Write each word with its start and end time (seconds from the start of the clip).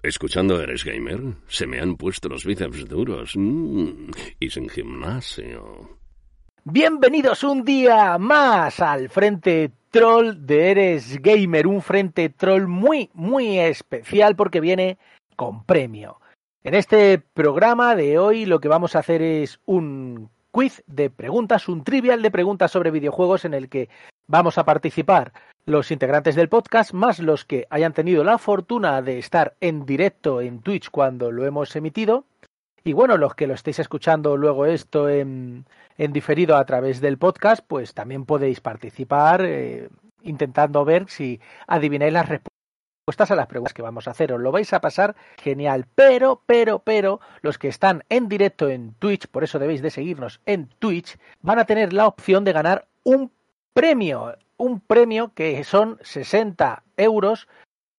Escuchando 0.00 0.62
Eres 0.62 0.84
Gamer, 0.84 1.20
se 1.48 1.66
me 1.66 1.80
han 1.80 1.96
puesto 1.96 2.28
los 2.28 2.44
bíceps 2.44 2.86
duros. 2.86 3.32
Mm, 3.34 4.10
y 4.38 4.48
sin 4.48 4.68
gimnasio. 4.68 5.98
Bienvenidos 6.62 7.42
un 7.42 7.64
día 7.64 8.16
más 8.16 8.78
al 8.78 9.08
Frente 9.08 9.72
Troll 9.90 10.46
de 10.46 10.70
Eres 10.70 11.20
Gamer. 11.20 11.66
Un 11.66 11.82
Frente 11.82 12.28
Troll 12.28 12.68
muy, 12.68 13.10
muy 13.12 13.58
especial 13.58 14.36
porque 14.36 14.60
viene 14.60 14.98
con 15.34 15.64
premio. 15.64 16.20
En 16.62 16.74
este 16.74 17.18
programa 17.18 17.96
de 17.96 18.20
hoy 18.20 18.46
lo 18.46 18.60
que 18.60 18.68
vamos 18.68 18.94
a 18.94 19.00
hacer 19.00 19.20
es 19.20 19.58
un 19.66 20.30
quiz 20.52 20.84
de 20.86 21.10
preguntas, 21.10 21.68
un 21.68 21.82
trivial 21.82 22.22
de 22.22 22.30
preguntas 22.30 22.70
sobre 22.70 22.92
videojuegos 22.92 23.44
en 23.44 23.54
el 23.54 23.68
que 23.68 23.88
vamos 24.28 24.58
a 24.58 24.64
participar 24.64 25.32
los 25.68 25.90
integrantes 25.90 26.34
del 26.34 26.48
podcast, 26.48 26.94
más 26.94 27.18
los 27.18 27.44
que 27.44 27.66
hayan 27.68 27.92
tenido 27.92 28.24
la 28.24 28.38
fortuna 28.38 29.02
de 29.02 29.18
estar 29.18 29.54
en 29.60 29.84
directo 29.84 30.40
en 30.40 30.60
Twitch 30.62 30.88
cuando 30.90 31.30
lo 31.30 31.44
hemos 31.44 31.76
emitido. 31.76 32.24
Y 32.84 32.94
bueno, 32.94 33.18
los 33.18 33.34
que 33.34 33.46
lo 33.46 33.52
estéis 33.52 33.78
escuchando 33.78 34.38
luego 34.38 34.64
esto 34.64 35.10
en, 35.10 35.66
en 35.98 36.12
diferido 36.14 36.56
a 36.56 36.64
través 36.64 37.02
del 37.02 37.18
podcast, 37.18 37.62
pues 37.68 37.92
también 37.92 38.24
podéis 38.24 38.62
participar 38.62 39.44
eh, 39.44 39.90
intentando 40.22 40.86
ver 40.86 41.10
si 41.10 41.38
adivináis 41.66 42.14
las 42.14 42.30
respuestas 42.30 43.30
a 43.30 43.36
las 43.36 43.46
preguntas 43.46 43.74
que 43.74 43.82
vamos 43.82 44.08
a 44.08 44.12
hacer. 44.12 44.32
Os 44.32 44.40
lo 44.40 44.50
vais 44.50 44.72
a 44.72 44.80
pasar 44.80 45.16
genial. 45.36 45.84
Pero, 45.94 46.40
pero, 46.46 46.78
pero, 46.78 47.20
los 47.42 47.58
que 47.58 47.68
están 47.68 48.04
en 48.08 48.30
directo 48.30 48.70
en 48.70 48.94
Twitch, 48.94 49.26
por 49.26 49.44
eso 49.44 49.58
debéis 49.58 49.82
de 49.82 49.90
seguirnos 49.90 50.40
en 50.46 50.70
Twitch, 50.78 51.18
van 51.42 51.58
a 51.58 51.66
tener 51.66 51.92
la 51.92 52.06
opción 52.06 52.44
de 52.44 52.54
ganar 52.54 52.86
un 53.04 53.30
premio 53.74 54.34
un 54.58 54.80
premio 54.80 55.32
que 55.34 55.64
son 55.64 55.98
60 56.02 56.82
euros 56.96 57.48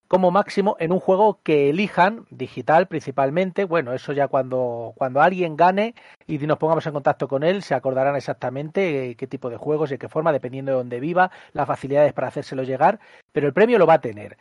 como 0.09 0.31
máximo 0.31 0.75
en 0.79 0.91
un 0.91 0.99
juego 0.99 1.39
que 1.43 1.69
elijan, 1.69 2.25
digital 2.31 2.87
principalmente. 2.87 3.63
Bueno, 3.63 3.93
eso 3.93 4.11
ya 4.11 4.27
cuando, 4.27 4.93
cuando 4.97 5.21
alguien 5.21 5.55
gane 5.55 5.93
y 6.25 6.39
nos 6.39 6.57
pongamos 6.57 6.85
en 6.87 6.93
contacto 6.93 7.27
con 7.27 7.43
él, 7.43 7.61
se 7.61 7.75
acordarán 7.75 8.15
exactamente 8.15 9.11
eh, 9.11 9.15
qué 9.15 9.27
tipo 9.27 9.51
de 9.51 9.57
juegos 9.57 9.91
y 9.91 9.99
qué 9.99 10.09
forma, 10.09 10.31
dependiendo 10.31 10.71
de 10.71 10.77
dónde 10.79 10.99
viva, 10.99 11.31
las 11.53 11.67
facilidades 11.67 12.13
para 12.13 12.27
hacérselo 12.27 12.63
llegar, 12.63 12.99
pero 13.31 13.45
el 13.47 13.53
premio 13.53 13.77
lo 13.77 13.85
va 13.85 13.95
a 13.95 14.01
tener. 14.01 14.37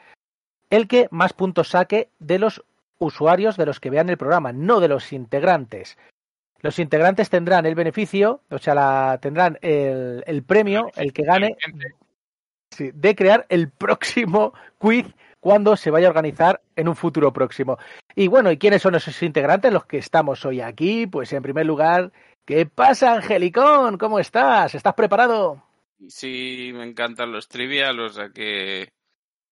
El 0.71 0.89
que 0.89 1.07
más 1.11 1.35
puntos 1.35 1.69
saque 1.69 2.09
de 2.19 2.39
los 2.39 2.65
usuarios 2.99 3.59
de 3.59 3.67
los 3.67 3.79
que 3.79 3.91
vean 3.91 4.09
el 4.09 4.17
programa, 4.17 4.53
no 4.53 4.81
de 4.81 4.89
los 4.89 5.13
integrantes. 5.13 5.99
Los 6.61 6.79
integrantes 6.79 7.29
tendrán 7.29 7.67
el 7.67 7.75
beneficio, 7.75 8.41
o 8.51 8.59
sea, 8.59 8.75
la, 8.75 9.19
tendrán 9.21 9.59
el, 9.61 10.25
el 10.27 10.43
premio, 10.43 10.91
el 10.97 11.13
que 11.13 11.23
gane 11.23 11.57
de 12.79 13.15
crear 13.15 13.47
el 13.49 13.71
próximo 13.71 14.53
quiz 14.79 15.07
cuando 15.41 15.77
se 15.77 15.91
vaya 15.91 16.09
a 16.09 16.11
organizar 16.11 16.61
en 16.77 16.89
un 16.89 16.97
futuro 16.97 17.33
próximo. 17.33 17.79
Y 18.15 18.29
bueno, 18.29 18.51
¿y 18.51 18.59
quiénes 18.59 18.83
son 18.83 18.95
esos 18.95 19.23
integrantes 19.23 19.73
los 19.73 19.87
que 19.87 19.99
estamos 19.99 20.45
hoy 20.45 20.61
aquí? 20.61 21.07
Pues 21.07 21.33
en 21.33 21.43
primer 21.43 21.67
lugar, 21.67 22.13
¿qué 22.45 22.67
pasa, 22.67 23.15
Angelicón? 23.15 23.99
¿Cómo 23.99 24.19
estás? 24.19 24.75
¿Estás 24.75 24.95
preparado? 24.95 25.63
Sí, 26.09 26.71
me 26.75 26.85
encantan 26.85 27.33
los 27.33 27.49
trivial, 27.49 27.99
o 28.01 28.09
sea 28.09 28.31
que 28.31 28.93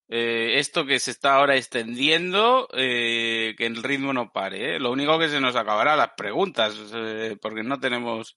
eh, 0.09 0.59
esto 0.59 0.87
que 0.87 1.01
se 1.01 1.11
está 1.11 1.35
ahora 1.35 1.57
extendiendo, 1.57 2.69
eh, 2.73 3.55
que 3.59 3.67
el 3.67 3.83
ritmo 3.83 4.13
no 4.13 4.33
pare. 4.33 4.77
¿eh? 4.77 4.79
Lo 4.79 4.93
único 4.93 5.19
que 5.19 5.29
se 5.29 5.41
nos 5.41 5.57
acabará 5.57 5.97
las 5.97 6.11
preguntas, 6.17 6.75
eh, 6.95 7.37
porque 7.41 7.65
no 7.65 7.81
tenemos 7.81 8.37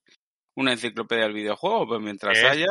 una 0.55 0.71
enciclopedia 0.73 1.23
del 1.23 1.33
videojuego, 1.33 1.87
pues 1.87 2.01
mientras 2.01 2.37
haya... 2.43 2.65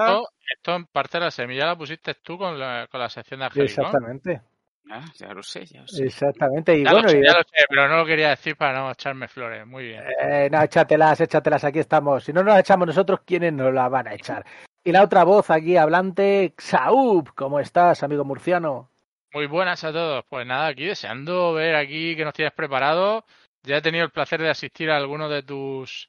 Esto 0.51 0.75
en 0.75 0.87
parte 0.87 1.19
de 1.19 1.25
la 1.25 1.31
semilla 1.31 1.67
la 1.67 1.77
pusiste 1.77 2.15
tú 2.15 2.39
con 2.39 2.59
la, 2.59 2.87
con 2.91 3.01
la 3.01 3.09
sección 3.09 3.41
de 3.41 3.47
Angelicón. 3.47 3.85
Exactamente. 3.85 4.43
Ah, 4.91 5.05
ya 5.17 5.35
lo 5.35 5.43
sé, 5.43 5.67
ya 5.67 5.83
lo 5.83 5.89
sé. 5.89 6.05
Exactamente. 6.07 6.75
Y 6.75 6.85
ya 6.85 6.93
bueno, 6.93 7.05
lo 7.05 7.11
sé, 7.11 7.19
y- 7.19 7.23
ya 7.23 7.33
lo 7.35 7.41
sé, 7.41 7.65
pero 7.69 7.89
no 7.89 7.97
lo 7.99 8.07
quería 8.07 8.31
decir 8.31 8.57
para 8.57 8.79
no 8.79 8.91
echarme 8.91 9.29
flores. 9.29 9.67
Muy 9.67 9.89
bien. 9.89 10.03
Eh, 10.23 10.49
no, 10.51 10.63
échatelas, 10.63 11.21
échatelas, 11.21 11.65
aquí 11.65 11.81
estamos. 11.81 12.25
Si 12.25 12.33
no 12.33 12.43
nos 12.43 12.55
las 12.55 12.61
echamos 12.61 12.87
nosotros, 12.87 13.21
¿quiénes 13.27 13.53
nos 13.53 13.75
la 13.75 13.89
van 13.91 14.09
a 14.09 14.15
echar? 14.15 14.47
Y 14.83 14.93
la 14.93 15.03
otra 15.03 15.25
voz 15.25 15.51
aquí 15.51 15.77
hablante, 15.77 16.55
Xaub, 16.57 17.35
¿cómo 17.35 17.61
estás, 17.61 18.03
amigo 18.03 18.25
murciano? 18.25 18.89
Muy 19.35 19.47
buenas 19.47 19.85
a 19.85 19.93
todos. 19.93 20.25
Pues 20.31 20.47
nada, 20.47 20.69
aquí 20.69 20.87
deseando 20.87 21.53
ver 21.53 21.75
aquí 21.75 22.17
que 22.17 22.25
nos 22.25 22.33
tienes 22.33 22.55
preparado. 22.55 23.27
Ya 23.65 23.77
he 23.77 23.83
tenido 23.83 24.05
el 24.05 24.11
placer 24.11 24.41
de 24.41 24.49
asistir 24.49 24.91
a 24.91 24.97
algunos 24.97 25.31
de 25.31 25.43
tus 25.43 26.09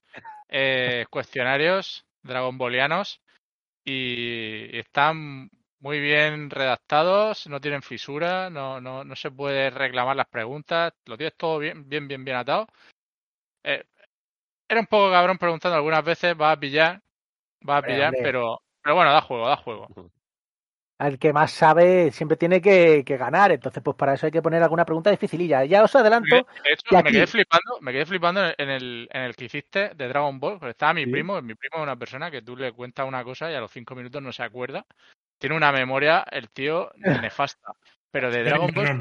eh, 0.50 1.06
cuestionarios 1.10 2.06
dragon 2.22 2.58
bolianos 2.58 3.22
y 3.86 4.78
están 4.78 5.50
muy 5.80 6.00
bien 6.00 6.50
redactados, 6.50 7.48
no 7.48 7.62
tienen 7.62 7.82
fisura, 7.82 8.50
no, 8.50 8.82
no, 8.82 9.04
no 9.04 9.16
se 9.16 9.32
puede 9.32 9.70
reclamar 9.70 10.16
las 10.16 10.28
preguntas, 10.28 10.94
lo 11.06 11.18
tienes 11.18 11.36
todo 11.38 11.60
bien, 11.60 11.88
bien, 11.88 12.08
bien, 12.08 12.26
bien 12.26 12.38
atado. 12.38 12.68
Eh, 13.64 13.86
era 14.68 14.82
un 14.82 14.88
poco 14.88 15.12
cabrón 15.12 15.38
preguntando 15.38 15.78
algunas 15.78 16.04
veces, 16.04 16.36
va 16.40 16.52
a 16.52 16.60
pillar, 16.60 17.02
va 17.68 17.78
a 17.78 17.81
pillar, 17.81 18.14
pero, 18.22 18.62
pero 18.84 18.96
bueno, 18.96 19.12
da 19.12 19.22
juego, 19.22 19.48
da 19.48 19.56
juego. 19.56 19.88
Al 21.00 21.18
que 21.18 21.32
más 21.32 21.52
sabe 21.52 22.12
siempre 22.12 22.36
tiene 22.36 22.62
que, 22.62 23.04
que 23.06 23.16
ganar, 23.16 23.54
entonces 23.54 23.82
pues 23.82 23.96
para 23.96 24.16
eso 24.16 24.26
hay 24.26 24.34
que 24.34 24.42
poner 24.42 24.62
alguna 24.62 24.84
pregunta 24.84 25.10
dificililla. 25.10 25.64
Ya 25.64 25.82
os 25.82 25.96
adelanto, 25.96 26.36
De 26.36 26.74
hecho, 26.74 26.84
y 26.92 26.96
me 27.04 27.12
quedé 27.12 27.26
flipando, 27.26 27.80
me 27.80 27.94
quedé 27.94 28.06
flipando 28.06 28.42
en 28.58 28.70
el, 28.70 29.08
en 29.10 29.22
el 29.22 29.34
que 29.34 29.46
hiciste 29.46 29.92
de 29.96 30.08
Dragon 30.10 30.38
Ball, 30.42 30.60
porque 30.60 30.72
estaba 30.72 30.94
mi 30.94 31.06
Sí. 31.06 31.12
primo, 31.12 31.42
mi 31.42 31.56
primo 31.56 31.78
es 31.78 31.84
una 31.84 31.96
persona 31.96 32.30
que 32.30 32.42
tú 32.42 32.58
le 32.58 32.74
cuentas 32.74 33.08
una 33.08 33.24
cosa 33.24 33.50
y 33.50 33.56
a 33.56 33.62
los 33.62 33.72
cinco 33.72 33.96
minutos 33.96 34.22
no 34.22 34.34
se 34.34 34.44
acuerda. 34.44 34.86
Tiene 35.38 35.56
una 35.56 35.72
memoria, 35.72 36.26
el 36.30 36.50
tío, 36.50 36.92
nefasta. 37.31 37.72
Pero 38.12 38.30
de 38.30 38.44
Dragon 38.44 38.70
Ball, 38.74 39.00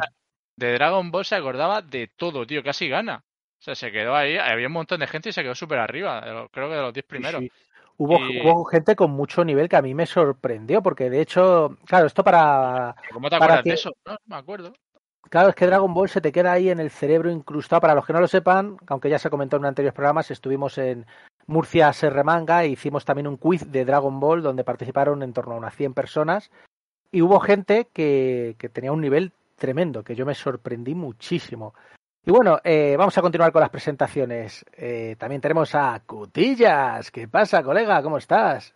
de 0.57 0.73
Dragon 0.75 1.11
Ball 1.11 1.25
se 1.25 1.35
acordaba 1.35 1.83
de 1.83 2.13
todo, 2.15 2.47
tío, 2.47 2.63
casi 2.63 2.89
gana. 2.89 3.25
O 3.59 3.61
sea, 3.61 3.75
se 3.75 3.91
quedó 3.91 4.15
ahí, 4.15 4.37
había 4.37 4.69
un 4.69 4.73
montón 4.73 5.01
de 5.01 5.09
gente 5.09 5.31
y 5.31 5.33
se 5.33 5.43
quedó 5.43 5.57
súper 5.57 5.81
arriba, 5.81 6.21
de 6.21 6.33
los- 6.33 6.51
creo 6.53 6.69
que 6.69 6.77
de 6.77 6.83
los 6.83 6.95
10 6.95 7.07
primeros. 7.07 7.41
sí, 7.43 7.51
hubo, 7.99 8.19
Y- 8.19 8.41
hubo 8.41 8.65
gente 8.65 8.97
con 8.97 9.11
mucho 9.11 9.45
nivel 9.45 9.69
que 9.69 9.77
a 9.77 9.83
mí 9.83 9.93
me 9.95 10.07
sorprendió, 10.07 10.83
porque 10.83 11.11
de 11.11 11.21
hecho, 11.21 11.77
claro, 11.85 12.07
esto 12.07 12.25
para, 12.25 12.97
¿Cómo 13.13 13.29
te 13.29 13.37
acuerdas 13.37 13.63
que- 13.63 13.69
de 13.71 13.75
eso? 13.75 13.93
No, 14.07 14.13
no 14.13 14.19
me 14.27 14.37
acuerdo. 14.37 14.73
Claro, 15.29 15.51
es 15.51 15.55
que 15.55 15.67
Dragon 15.67 15.93
Ball 15.93 16.09
se 16.09 16.23
te 16.23 16.33
queda 16.33 16.53
ahí 16.53 16.71
en 16.71 16.81
el 16.81 16.91
cerebro 16.91 17.31
incrustado. 17.31 17.83
Para 17.83 17.95
los 17.95 18.07
que 18.07 18.15
no 18.15 18.21
lo 18.21 18.29
sepan, 18.29 18.79
aunque 18.87 19.11
ya 19.11 19.19
se 19.19 19.29
comentó 19.29 19.59
en 19.59 19.67
anteriores 19.67 19.95
programas, 19.95 20.31
estuvimos 20.31 20.79
en 20.79 21.05
Murcia 21.47 21.93
Serremanga 21.93 22.65
e 22.65 22.69
hicimos 22.69 23.05
también 23.05 23.27
un 23.27 23.37
quiz 23.37 23.71
de 23.71 23.85
Dragon 23.85 24.21
Ball 24.21 24.43
donde 24.43 24.65
participaron 24.65 25.23
en 25.23 25.35
torno 25.35 25.55
a 25.55 25.59
unas 25.59 25.75
100 25.77 25.93
personas. 25.93 26.51
Y 27.11 27.21
hubo 27.21 27.41
gente 27.41 27.89
que, 27.93 28.55
que 28.59 28.71
tenía 28.71 28.93
un 28.93 29.01
nivel 29.03 29.33
tremendo, 29.57 30.03
que 30.03 30.15
yo 30.15 30.25
me 30.25 30.35
sorprendí 30.35 30.95
muchísimo. 30.95 31.75
Y 32.29 32.31
bueno, 32.31 32.61
eh, 32.63 32.95
vamos 32.99 33.17
a 33.17 33.23
continuar 33.23 33.53
con 33.53 33.63
las 33.63 33.71
presentaciones. 33.71 34.63
Eh, 34.77 35.17
también 35.19 35.41
tenemos 35.41 35.75
a 35.75 35.99
Cutillas. 36.05 37.11
¿Qué 37.11 37.27
pasa, 37.27 37.63
colega? 37.63 38.03
¿Cómo 38.03 38.19
estás? 38.19 38.75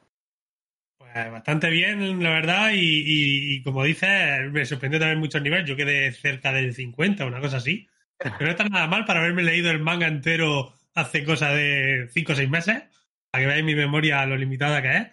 Pues 0.97 1.13
bastante 1.31 1.69
bien, 1.69 2.23
la 2.23 2.31
verdad, 2.31 2.71
y, 2.73 3.63
como 3.63 3.85
dices, 3.85 4.51
me 4.51 4.65
sorprendió 4.65 4.99
también 4.99 5.19
mucho 5.19 5.37
el 5.37 5.45
nivel. 5.45 5.67
Yo 5.67 5.77
quedé 5.77 6.13
cerca 6.13 6.51
del 6.51 6.73
50, 6.73 7.27
una 7.27 7.43
cosa 7.43 7.59
así. 7.59 7.87
Pero 8.17 8.37
no 8.41 8.51
está 8.53 8.65
nada 8.65 8.87
mal 8.87 9.04
para 9.04 9.21
haberme 9.21 9.43
leído 9.43 9.71
el 9.71 9.81
manga 9.81 10.07
entero 10.07 10.72
hace 10.95 11.22
cosa 11.22 11.51
de 11.51 12.09
5 12.10 12.33
o 12.33 12.34
6 12.34 12.48
meses, 12.48 12.84
para 13.31 13.43
que 13.43 13.48
veáis 13.48 13.65
mi 13.66 13.75
memoria 13.75 14.25
lo 14.25 14.39
limitada 14.39 14.81
que 14.81 14.97
es. 14.97 15.09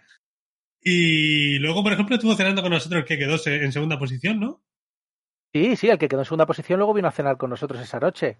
Y 0.81 1.59
luego, 1.59 1.83
por 1.83 1.91
ejemplo, 1.91 2.15
estuvo 2.15 2.35
cenando 2.35 2.61
con 2.61 2.71
nosotros 2.71 3.03
que 3.03 3.17
quedó 3.17 3.35
en 3.47 3.73
segunda 3.73 3.99
posición, 3.99 4.39
¿no? 4.39 4.63
Sí, 5.53 5.75
sí, 5.75 5.89
el 5.89 5.97
que 5.97 6.07
quedó 6.07 6.21
en 6.21 6.25
segunda 6.25 6.45
posición 6.45 6.77
luego 6.79 6.93
vino 6.93 7.07
a 7.07 7.11
cenar 7.11 7.37
con 7.37 7.49
nosotros 7.49 7.81
esa 7.81 7.99
noche. 7.99 8.37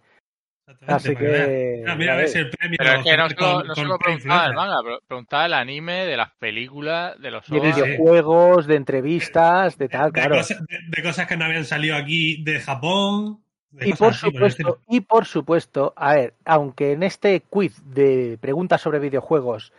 Así 0.85 1.13
para 1.13 1.25
que. 1.25 1.77
Mira, 1.79 1.95
mira, 1.95 2.13
a 2.13 2.21
el 2.23 2.50
premio. 2.51 2.77
Pero 2.77 2.94
es 2.94 3.03
que 3.03 3.17
no 3.17 3.29
solo, 3.29 3.35
con- 3.35 3.67
no 3.67 3.73
con 3.73 3.75
solo 3.75 3.97
preguntaba 3.97 4.45
pre-influencer. 4.45 4.56
manga, 4.56 5.00
preguntaba 5.07 5.44
del 5.44 5.53
anime, 5.53 6.06
de 6.06 6.17
las 6.17 6.31
películas, 6.33 7.19
de 7.19 7.31
los 7.31 7.50
de 7.50 7.59
videojuegos, 7.59 8.67
de 8.67 8.75
entrevistas, 8.75 9.77
de 9.79 9.89
tal, 9.89 10.11
de, 10.11 10.19
claro. 10.19 10.35
cosas, 10.35 10.59
de- 10.67 10.79
de 10.88 11.03
cosas 11.03 11.27
que 11.27 11.38
no 11.38 11.45
habían 11.45 11.65
salido 11.65 11.95
aquí 11.95 12.44
de 12.44 12.59
Japón. 12.59 13.44
Y 13.81 13.94
por 13.94 14.09
así, 14.09 14.27
el 14.27 14.31
supuesto, 14.33 14.81
y 14.88 15.01
por 15.01 15.25
supuesto, 15.25 15.94
a 15.95 16.13
ver, 16.15 16.33
aunque 16.45 16.91
en 16.91 17.03
este 17.03 17.41
quiz 17.41 17.79
de 17.85 18.38
preguntas 18.39 18.81
sobre 18.81 19.00
videojuegos, 19.00 19.73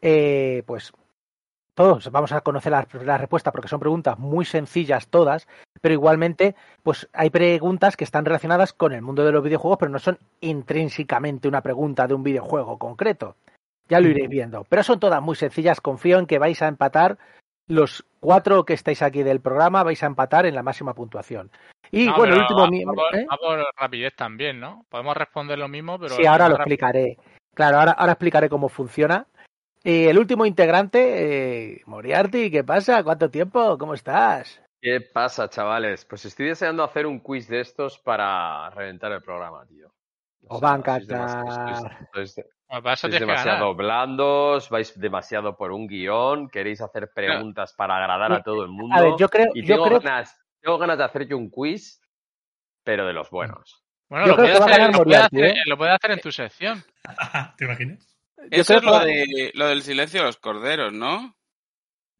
eh, 0.00 0.62
pues 0.66 0.92
todos 1.74 2.10
vamos 2.10 2.32
a 2.32 2.40
conocer 2.42 2.70
la, 2.72 2.86
la 3.04 3.18
respuesta 3.18 3.50
porque 3.52 3.68
son 3.68 3.80
preguntas 3.80 4.18
muy 4.18 4.44
sencillas 4.44 5.08
todas, 5.08 5.48
pero 5.82 5.94
igualmente, 5.94 6.54
pues 6.82 7.08
hay 7.12 7.28
preguntas 7.28 7.96
que 7.96 8.04
están 8.04 8.24
relacionadas 8.24 8.72
con 8.72 8.92
el 8.92 9.02
mundo 9.02 9.24
de 9.24 9.32
los 9.32 9.42
videojuegos, 9.42 9.78
pero 9.78 9.90
no 9.90 9.98
son 9.98 10.16
intrínsecamente 10.40 11.48
una 11.48 11.60
pregunta 11.60 12.06
de 12.06 12.14
un 12.14 12.22
videojuego 12.22 12.78
concreto. 12.78 13.36
Ya 13.88 14.00
lo 14.00 14.08
iréis 14.08 14.30
viendo. 14.30 14.64
Pero 14.68 14.84
son 14.84 15.00
todas 15.00 15.20
muy 15.20 15.34
sencillas. 15.34 15.80
Confío 15.80 16.18
en 16.18 16.26
que 16.26 16.38
vais 16.38 16.62
a 16.62 16.68
empatar. 16.68 17.18
Los 17.66 18.06
cuatro 18.20 18.64
que 18.64 18.74
estáis 18.74 19.02
aquí 19.02 19.24
del 19.24 19.40
programa 19.40 19.82
vais 19.82 20.02
a 20.02 20.06
empatar 20.06 20.46
en 20.46 20.54
la 20.54 20.62
máxima 20.62 20.94
puntuación. 20.94 21.50
Y 21.90 22.06
No, 22.06 22.16
bueno, 22.16 22.34
el 22.34 22.40
último 22.40 22.68
miembro. 22.68 23.02
¿eh? 23.12 23.26
rapidez 23.76 24.14
también, 24.16 24.60
¿no? 24.60 24.86
Podemos 24.88 25.16
responder 25.16 25.58
lo 25.58 25.68
mismo, 25.68 25.98
pero. 25.98 26.14
Sí, 26.14 26.24
ahora 26.24 26.48
lo 26.48 26.54
explicaré. 26.54 27.18
Claro, 27.54 27.80
ahora, 27.80 27.92
ahora 27.92 28.12
explicaré 28.12 28.48
cómo 28.48 28.68
funciona. 28.68 29.26
Y 29.84 30.06
el 30.06 30.16
último 30.16 30.46
integrante, 30.46 31.74
eh, 31.74 31.82
Moriarty, 31.86 32.50
¿qué 32.52 32.62
pasa? 32.62 33.02
¿Cuánto 33.02 33.30
tiempo? 33.30 33.76
¿Cómo 33.76 33.94
estás? 33.94 34.62
¿Qué 34.82 35.00
pasa, 35.00 35.48
chavales? 35.48 36.04
Pues 36.04 36.24
estoy 36.24 36.48
deseando 36.48 36.82
hacer 36.82 37.06
un 37.06 37.20
quiz 37.20 37.46
de 37.46 37.60
estos 37.60 38.00
para 38.00 38.68
reventar 38.70 39.12
el 39.12 39.22
programa, 39.22 39.64
tío. 39.64 39.94
Os 40.48 40.60
va 40.60 40.74
a 40.74 40.76
encantar. 40.76 41.44
sois- 42.12 42.34
que 43.02 43.18
demasiado 43.20 43.76
blandos, 43.76 44.68
vais 44.70 44.98
demasiado 44.98 45.56
por 45.56 45.70
un 45.70 45.86
guion, 45.86 46.48
queréis 46.48 46.80
hacer 46.80 47.12
preguntas 47.14 47.74
para 47.74 47.96
agradar 47.96 48.32
a 48.32 48.42
todo 48.42 48.64
el 48.64 48.70
mundo. 48.70 48.96
A 48.96 49.02
ver, 49.02 49.12
yo 49.18 49.28
creo, 49.28 49.50
y 49.54 49.62
yo 49.62 49.74
tengo, 49.76 49.84
creo 49.84 50.00
ganas, 50.00 50.36
tengo 50.60 50.78
ganas 50.78 50.98
de 50.98 51.04
hacer 51.04 51.28
yo 51.28 51.36
un 51.38 51.48
quiz, 51.48 52.00
pero 52.82 53.06
de 53.06 53.12
los 53.12 53.30
buenos. 53.30 53.84
Bueno, 54.08 54.26
lo 54.26 54.36
puedes, 54.36 54.60
hacer, 54.60 54.70
ganar 54.70 54.90
lo, 54.90 55.04
puedes 55.04 55.06
Moriarty, 55.06 55.36
hacer, 55.42 55.56
¿eh? 55.58 55.62
lo 55.66 55.76
puedes 55.76 55.94
hacer 55.94 56.10
en 56.10 56.20
tu 56.20 56.32
sección. 56.32 56.84
¿Te 57.56 57.64
imaginas? 57.66 58.18
Eso 58.50 58.76
es 58.78 58.82
lo, 58.82 58.98
de, 58.98 59.52
lo 59.54 59.68
del 59.68 59.82
silencio 59.82 60.20
de 60.22 60.26
los 60.26 60.38
corderos, 60.38 60.92
¿no? 60.92 61.36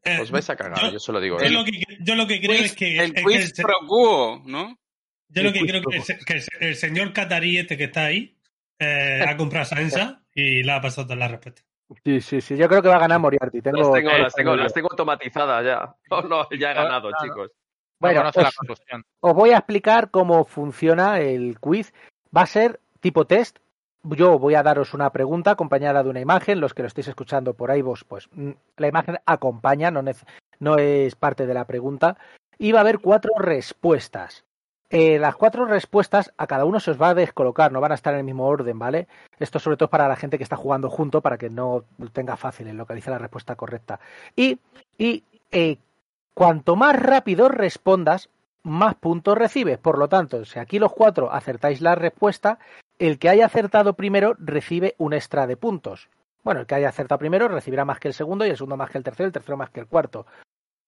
Eh, 0.05 0.19
Os 0.21 0.31
vais 0.31 0.49
a 0.49 0.55
cagar, 0.55 0.81
yo- 0.81 0.91
yo 0.91 0.99
se 0.99 1.11
lo 1.11 1.19
digo. 1.21 1.37
Yo 1.39 1.45
¿eh? 1.45 1.49
lo 1.49 1.63
que, 1.63 1.71
yo 2.01 2.15
lo 2.15 2.27
que 2.27 2.39
creo 2.41 2.57
Quiz- 2.57 2.65
es 2.65 2.75
que, 2.75 2.97
el 2.99 3.05
es 3.05 3.13
que 3.13 3.21
quiz 3.23 3.53
se- 3.55 3.63
pro 3.63 3.75
quo, 3.87 4.41
¿no? 4.45 4.77
yo 5.29 5.43
lo 5.43 5.53
que 5.53 5.61
creo 5.61 5.81
que, 5.81 5.97
es- 5.97 6.25
que 6.25 6.41
el 6.67 6.75
señor 6.75 7.13
Qatarí 7.13 7.57
este 7.57 7.77
que 7.77 7.85
está 7.85 8.05
ahí 8.05 8.37
eh, 8.79 9.23
ha 9.25 9.37
comprado 9.37 9.65
Sansa 9.65 10.21
y 10.35 10.61
le 10.63 10.71
ha 10.71 10.81
pasado 10.81 11.07
todas 11.07 11.19
las 11.19 11.31
respuestas. 11.31 11.65
Sí, 12.03 12.21
sí, 12.21 12.41
sí. 12.41 12.57
Yo 12.57 12.67
creo 12.67 12.81
que 12.81 12.87
va 12.89 12.95
a 12.95 12.99
ganar 12.99 13.19
Moriarty. 13.19 13.61
Tengo, 13.61 13.77
Las 13.77 13.91
tengo, 13.93 14.09
eh, 14.09 14.19
las, 14.19 14.33
tengo, 14.35 14.55
las 14.55 14.73
tengo 14.73 14.89
automatizadas 14.91 15.63
ya. 15.65 15.95
No, 16.11 16.21
no, 16.23 16.49
ya 16.57 16.71
he 16.71 16.73
ganado, 16.73 17.09
Claro. 17.09 17.23
chicos. 17.23 17.51
Bueno, 17.99 18.23
no 18.23 18.31
la 18.35 18.49
os- 18.49 18.55
corrupción. 18.55 19.03
Os 19.21 19.33
voy 19.33 19.51
a 19.51 19.57
explicar 19.57 20.11
cómo 20.11 20.43
funciona 20.43 21.19
el 21.21 21.59
quiz. 21.59 21.93
Va 22.35 22.41
a 22.41 22.45
ser 22.47 22.79
tipo 22.99 23.25
test. 23.25 23.59
Yo 24.03 24.37
voy 24.37 24.55
a 24.55 24.63
daros 24.63 24.93
una 24.93 25.11
pregunta 25.11 25.51
acompañada 25.51 26.03
de 26.03 26.09
una 26.09 26.19
imagen. 26.19 26.59
Los 26.59 26.73
que 26.73 26.81
lo 26.81 26.87
estéis 26.87 27.07
escuchando 27.07 27.53
por 27.53 27.71
ahí, 27.71 27.81
vos, 27.81 28.03
pues 28.03 28.29
mm, 28.33 28.51
la 28.77 28.87
imagen 28.87 29.17
acompaña, 29.25 29.91
no, 29.91 30.03
no 30.59 30.77
es 30.77 31.15
parte 31.15 31.45
de 31.45 31.53
la 31.53 31.65
pregunta. 31.65 32.17
Y 32.57 32.71
va 32.71 32.79
a 32.79 32.81
haber 32.81 32.99
cuatro 32.99 33.31
respuestas. 33.37 34.43
Eh, 34.89 35.17
las 35.17 35.35
cuatro 35.35 35.65
respuestas 35.65 36.31
a 36.37 36.45
cada 36.45 36.65
uno 36.65 36.79
se 36.79 36.91
os 36.91 37.01
va 37.01 37.09
a 37.09 37.13
descolocar, 37.15 37.71
no 37.71 37.81
van 37.81 37.93
a 37.93 37.95
estar 37.95 38.13
en 38.13 38.19
el 38.19 38.25
mismo 38.25 38.45
orden, 38.45 38.77
¿vale? 38.77 39.07
Esto 39.39 39.57
sobre 39.57 39.75
todo 39.75 39.85
es 39.85 39.91
para 39.91 40.07
la 40.07 40.15
gente 40.15 40.37
que 40.37 40.43
está 40.43 40.55
jugando 40.55 40.89
junto, 40.89 41.21
para 41.21 41.39
que 41.39 41.49
no 41.49 41.85
tenga 42.11 42.37
fácil 42.37 42.67
en 42.67 42.77
localizar 42.77 43.11
la 43.11 43.17
respuesta 43.17 43.55
correcta. 43.55 43.99
Y, 44.35 44.59
y 44.97 45.23
eh, 45.51 45.77
cuanto 46.35 46.75
más 46.75 46.95
rápido 46.95 47.49
respondas, 47.49 48.29
más 48.61 48.93
puntos 48.95 49.35
recibes. 49.35 49.79
Por 49.79 49.97
lo 49.97 50.09
tanto, 50.09 50.45
si 50.45 50.59
aquí 50.59 50.77
los 50.77 50.93
cuatro 50.93 51.31
acertáis 51.31 51.81
la 51.81 51.95
respuesta, 51.95 52.59
el 52.99 53.19
que 53.19 53.29
haya 53.29 53.45
acertado 53.45 53.93
primero 53.95 54.35
recibe 54.39 54.95
un 54.97 55.13
extra 55.13 55.47
de 55.47 55.57
puntos. 55.57 56.09
Bueno, 56.43 56.61
el 56.61 56.67
que 56.67 56.75
haya 56.75 56.89
acertado 56.89 57.19
primero 57.19 57.47
recibirá 57.47 57.85
más 57.85 57.99
que 57.99 58.09
el 58.09 58.13
segundo 58.13 58.45
y 58.45 58.49
el 58.49 58.57
segundo 58.57 58.77
más 58.77 58.89
que 58.91 58.97
el 58.97 59.03
tercero, 59.03 59.27
el 59.27 59.33
tercero 59.33 59.57
más 59.57 59.69
que 59.69 59.79
el 59.79 59.87
cuarto. 59.87 60.25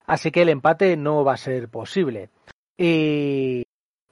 Así 0.05 0.31
que 0.31 0.41
el 0.41 0.49
empate 0.49 0.97
no 0.97 1.23
va 1.23 1.33
a 1.33 1.37
ser 1.37 1.69
posible. 1.69 2.29
Y, 2.77 3.63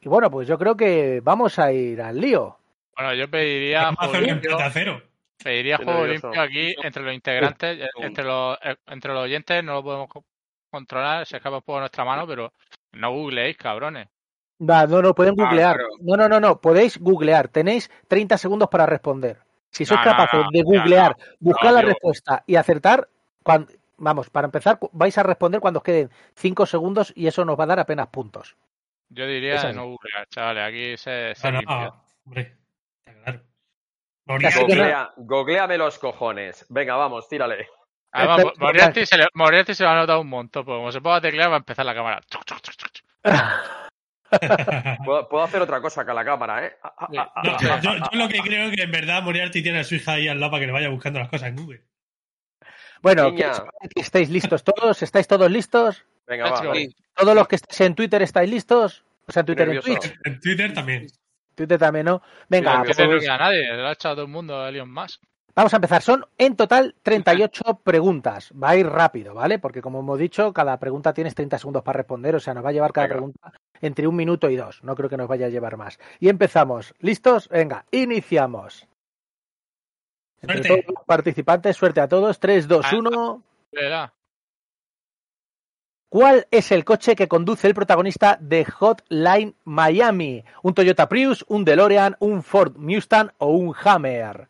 y 0.01 0.09
bueno, 0.09 0.31
pues 0.31 0.47
yo 0.47 0.57
creo 0.57 0.75
que 0.75 1.19
vamos 1.21 1.59
a 1.59 1.71
ir 1.71 2.01
al 2.01 2.19
lío. 2.19 2.57
Bueno, 2.95 3.13
yo 3.13 3.29
pediría 3.29 3.93
juego 3.93 4.19
limpio, 4.19 4.57
cero. 4.71 5.01
pediría 5.43 5.77
Qué 5.77 5.83
juego 5.83 6.01
nervioso. 6.01 6.27
limpio 6.27 6.41
aquí 6.41 6.73
entre 6.81 7.03
los 7.03 7.13
integrantes, 7.13 7.89
entre 7.99 8.23
los, 8.23 8.57
eh, 8.63 8.75
entre 8.87 9.13
los 9.13 9.23
oyentes, 9.23 9.63
no 9.63 9.73
lo 9.73 9.83
podemos 9.83 10.07
co- 10.07 10.23
controlar, 10.71 11.25
se 11.25 11.37
escapa 11.37 11.57
un 11.57 11.61
poco 11.63 11.75
de 11.75 11.81
nuestra 11.81 12.05
mano, 12.05 12.25
pero 12.25 12.53
no 12.93 13.11
googleéis, 13.11 13.57
cabrones. 13.57 14.07
Va, 14.69 14.85
no, 14.87 15.01
no, 15.01 15.13
pueden 15.15 15.35
Ah, 15.39 15.43
googlear. 15.45 15.77
No, 16.01 16.15
no, 16.15 16.29
no, 16.29 16.39
no, 16.39 16.61
podéis 16.61 16.97
googlear. 16.99 17.47
Tenéis 17.47 17.89
30 18.07 18.37
segundos 18.37 18.69
para 18.69 18.85
responder. 18.85 19.39
Si 19.69 19.85
sois 19.85 19.99
No, 19.99 20.05
no, 20.05 20.11
capaces 20.11 20.39
no, 20.39 20.49
de 20.51 20.59
no, 20.59 20.65
googlear, 20.65 21.17
buscar 21.39 21.65
no, 21.71 21.75
la 21.77 21.81
yo- 21.81 21.87
respuesta 21.87 22.43
y 22.45 22.55
acertar, 22.55 23.09
vamos, 23.97 24.29
para 24.29 24.45
empezar, 24.45 24.77
vais 24.91 25.17
a 25.17 25.23
responder 25.23 25.59
cuando 25.61 25.79
os 25.79 25.83
queden 25.83 26.09
5 26.35 26.65
segundos 26.65 27.11
y 27.15 27.27
eso 27.27 27.43
nos 27.43 27.59
va 27.59 27.63
a 27.63 27.67
dar 27.67 27.79
apenas 27.79 28.07
puntos. 28.07 28.55
Yo 29.09 29.25
diría 29.27 29.61
de 29.61 29.73
no 29.73 29.87
googlear, 29.87 30.27
chavales, 30.29 30.63
aquí 30.67 30.97
se, 30.97 31.33
se 31.35 31.51
No, 31.51 31.53
no, 31.53 31.59
limpia. 31.59 31.93
hombre, 32.25 32.57
está 33.05 33.21
claro. 33.23 33.41
Googlea, 34.25 35.13
googleame 35.17 35.77
los 35.77 35.99
cojones. 35.99 36.65
Venga, 36.69 36.95
vamos, 36.95 37.27
tírale. 37.27 37.67
Además, 38.11 38.45
Moriarty 38.59 39.05
se, 39.07 39.17
le, 39.17 39.27
Moriarty 39.33 39.73
se 39.73 39.83
va 39.85 39.93
a 39.93 39.95
notar 40.01 40.17
un 40.19 40.29
montón, 40.29 40.63
porque 40.65 40.77
como 40.77 40.91
se 40.91 41.01
ponga 41.01 41.15
a 41.17 41.21
teclear 41.21 41.49
va 41.49 41.55
a 41.55 41.57
empezar 41.57 41.83
la 41.85 41.95
cámara. 41.95 42.21
Puedo, 45.05 45.27
puedo 45.29 45.43
hacer 45.43 45.61
otra 45.61 45.81
cosa 45.81 46.03
que 46.05 46.11
a 46.11 46.13
la 46.13 46.25
cámara, 46.25 46.65
¿eh? 46.65 46.73
Ah, 46.83 46.93
ah, 46.97 47.31
ah, 47.35 47.41
No, 47.43 47.81
yo, 47.81 47.91
yo 47.95 48.17
lo 48.19 48.27
que 48.29 48.39
creo 48.41 48.71
que 48.71 48.83
en 48.83 48.91
verdad 48.91 49.21
Moriarty 49.23 49.61
tiene 49.63 49.79
a 49.79 49.83
su 49.83 49.95
hija 49.95 50.13
ahí 50.13 50.27
al 50.27 50.39
lado 50.39 50.51
para 50.51 50.61
que 50.61 50.67
le 50.67 50.73
vaya 50.73 50.89
buscando 50.89 51.19
las 51.19 51.29
cosas 51.29 51.49
en 51.49 51.55
Google. 51.55 51.83
Bueno, 53.01 53.29
Niña. 53.31 53.51
¿qué- 53.93 54.01
¿estáis 54.01 54.29
listos 54.29 54.63
todos? 54.63 55.01
¿Estáis 55.03 55.27
todos 55.27 55.51
listos? 55.51 56.05
Venga, 56.25 56.49
va, 56.49 56.61
vale. 56.61 56.89
¿Todos 57.15 57.35
los 57.35 57.47
que 57.47 57.55
estáis 57.57 57.81
en 57.81 57.95
Twitter 57.95 58.21
estáis 58.21 58.49
listos? 58.49 59.03
O 59.27 59.31
sea, 59.31 59.41
en 59.41 59.45
Twitter 59.45 59.67
y 59.67 59.75
en. 59.75 59.81
Twitch. 59.81 60.13
En 60.23 60.39
Twitter 60.39 60.73
también. 60.73 61.07
Twitter 61.55 61.77
también, 61.77 62.05
¿no? 62.05 62.21
Venga, 62.49 62.77
no 62.79 62.83
queda 62.85 63.37
nadie, 63.37 63.73
lo 63.75 63.87
ha 63.87 63.91
echado 63.91 64.15
todo 64.15 64.25
el 64.25 64.31
mundo 64.31 64.59
a 64.59 64.69
Elon 64.69 64.91
Musk. 64.91 65.21
Vamos 65.55 65.71
a 65.73 65.77
empezar. 65.77 66.01
Son 66.01 66.25
en 66.37 66.55
total 66.55 66.95
38 67.03 67.81
preguntas. 67.83 68.51
Va 68.51 68.69
a 68.69 68.75
ir 68.75 68.87
rápido, 68.87 69.35
¿vale? 69.35 69.59
Porque 69.59 69.81
como 69.81 69.99
hemos 69.99 70.17
dicho, 70.17 70.51
cada 70.51 70.79
pregunta 70.79 71.13
tienes 71.13 71.35
30 71.35 71.59
segundos 71.59 71.83
para 71.83 71.97
responder. 71.97 72.35
O 72.35 72.39
sea, 72.39 72.53
nos 72.55 72.65
va 72.65 72.69
a 72.69 72.73
llevar 72.73 72.91
cada 72.91 73.05
Venga. 73.07 73.15
pregunta 73.17 73.51
entre 73.85 74.07
un 74.07 74.15
minuto 74.15 74.49
y 74.49 74.55
dos. 74.55 74.83
No 74.83 74.95
creo 74.95 75.09
que 75.09 75.17
nos 75.17 75.27
vaya 75.27 75.45
a 75.45 75.49
llevar 75.49 75.77
más. 75.77 75.99
Y 76.19 76.29
empezamos. 76.29 76.93
¿Listos? 76.99 77.47
Venga, 77.49 77.85
iniciamos. 77.91 78.87
Entre 80.41 80.57
Suerte. 80.63 80.83
todos 80.83 80.95
los 80.97 81.05
participantes, 81.05 81.77
suerte 81.77 82.01
a 82.01 82.07
todos. 82.07 82.39
3, 82.39 82.67
2, 82.67 82.85
Ah. 82.89 82.95
1. 82.97 83.43
Verá. 83.71 84.13
¿Cuál 86.09 86.47
es 86.51 86.71
el 86.71 86.85
coche 86.85 87.15
que 87.15 87.27
conduce 87.27 87.65
el 87.67 87.73
protagonista 87.73 88.37
de 88.39 88.65
Hotline 88.65 89.55
Miami? 89.63 90.43
¿Un 90.61 90.73
Toyota 90.75 91.09
Prius, 91.09 91.43
un 91.47 91.65
DeLorean, 91.65 92.15
un 92.19 92.43
Ford 92.43 92.75
Mustang 92.77 93.31
o 93.39 93.47
un 93.47 93.73
Hammer? 93.83 94.47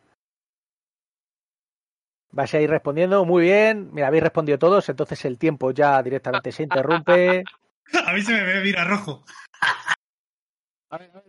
Vais 2.32 2.52
a 2.52 2.60
ir 2.60 2.68
respondiendo 2.68 3.24
muy 3.24 3.44
bien. 3.44 3.90
Mira, 3.92 4.08
habéis 4.08 4.24
respondido 4.24 4.58
todos, 4.58 4.88
entonces 4.88 5.24
el 5.24 5.38
tiempo 5.38 5.70
ya 5.70 6.02
directamente 6.02 6.52
se 6.52 6.64
interrumpe. 6.64 7.44
A 8.06 8.12
mí 8.12 8.22
se 8.22 8.32
me 8.32 8.42
ve 8.42 8.60
mira 8.62 8.84
rojo. 8.84 9.24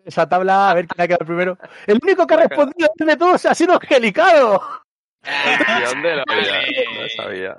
Esa 0.06 0.30
tabla, 0.30 0.70
a 0.70 0.74
ver 0.76 0.88
quién 0.88 1.04
ha 1.04 1.08
quedado 1.08 1.26
primero. 1.26 1.58
El 1.88 2.00
único 2.02 2.28
que 2.28 2.34
ha 2.36 2.38
respondido 2.38 2.90
de 2.96 3.18
todos 3.18 3.46
ha 3.46 3.56
sido 3.56 3.74
Angelicado. 3.74 4.62
De 5.24 6.16
la 6.16 6.24
vida. 6.24 6.64
No 7.02 7.10
sabía. 7.24 7.58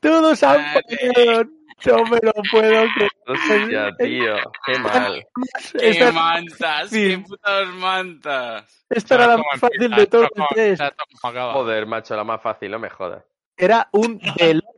Todos 0.00 0.42
han 0.44 0.64
fallado. 0.72 1.44
No 1.84 2.04
me 2.04 2.18
lo 2.22 2.32
puedo 2.48 2.84
creer. 2.94 3.10
Hostia, 3.26 3.90
tío. 3.98 4.36
Qué 4.64 4.78
mal. 4.78 5.26
¡Qué 5.72 5.90
Esta, 5.90 6.12
mantas! 6.12 6.90
sí. 6.90 7.08
¡Qué 7.08 7.18
putas 7.18 7.66
mantas! 7.74 8.84
esta 8.88 9.14
era 9.16 9.26
la 9.26 9.32
¿Cómo 9.32 9.44
más 9.50 9.60
fácil 9.60 9.82
empieza? 9.82 10.00
de 10.00 10.06
todos. 10.06 11.52
Joder, 11.54 11.86
macho, 11.86 12.14
la 12.14 12.22
más 12.22 12.40
fácil, 12.40 12.70
no 12.70 12.78
me 12.78 12.88
jodas. 12.88 13.24
Era 13.56 13.88
un 13.92 14.20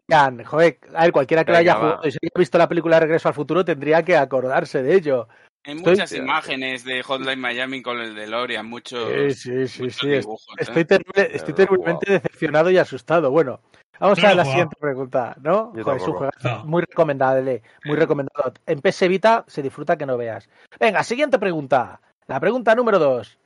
DeLorean. 0.08 0.44
Joder, 0.44 0.78
a 0.94 1.02
ver, 1.02 1.12
cualquiera 1.12 1.44
que 1.44 1.52
lo 1.52 1.58
haya 1.58 1.74
jugado 1.74 2.00
y 2.06 2.10
se 2.10 2.18
haya 2.22 2.30
visto 2.38 2.58
la 2.58 2.68
película 2.68 3.00
Regreso 3.00 3.28
al 3.28 3.34
Futuro 3.34 3.64
tendría 3.64 4.02
que 4.02 4.16
acordarse 4.16 4.82
de 4.82 4.94
ello. 4.94 5.28
Hay 5.66 5.76
Estoy- 5.76 5.92
muchas 5.92 6.12
imágenes 6.12 6.84
de 6.84 7.02
Hotline 7.02 7.40
Miami 7.40 7.80
con 7.80 7.98
el 7.98 8.14
DeLorean, 8.14 8.66
muchos, 8.66 9.08
Sí, 9.08 9.32
sí, 9.34 9.68
sí, 9.68 9.82
muchos 9.82 9.96
sí. 10.00 10.08
dibujos, 10.08 10.46
¿eh? 10.58 10.62
Estoy, 10.62 10.84
terrible- 10.84 11.30
estoy 11.34 11.52
no, 11.52 11.56
terriblemente 11.56 12.12
decepcionado 12.12 12.70
y 12.70 12.76
asustado. 12.76 13.30
Bueno, 13.30 13.60
vamos 13.98 14.18
No 14.22 14.28
a 14.28 14.34
la 14.34 14.42
jugado. 14.42 14.50
siguiente 14.50 14.76
pregunta, 14.78 15.34
¿no? 15.40 15.72
Joder, 15.82 15.96
es 15.96 16.02
un 16.08 16.12
juegazo 16.14 16.48
No. 16.50 16.64
muy 16.66 16.82
recomendable, 16.82 17.62
muy 17.86 17.96
recomendado. 17.96 18.52
En 18.66 18.80
PS 18.82 19.08
Vita 19.08 19.44
se 19.46 19.62
disfruta 19.62 19.96
que 19.96 20.04
no 20.04 20.18
veas. 20.18 20.50
Venga, 20.78 21.02
siguiente 21.02 21.38
pregunta. 21.38 21.98
La 22.26 22.38
pregunta 22.40 22.74
número 22.74 22.98
dos. 22.98 23.38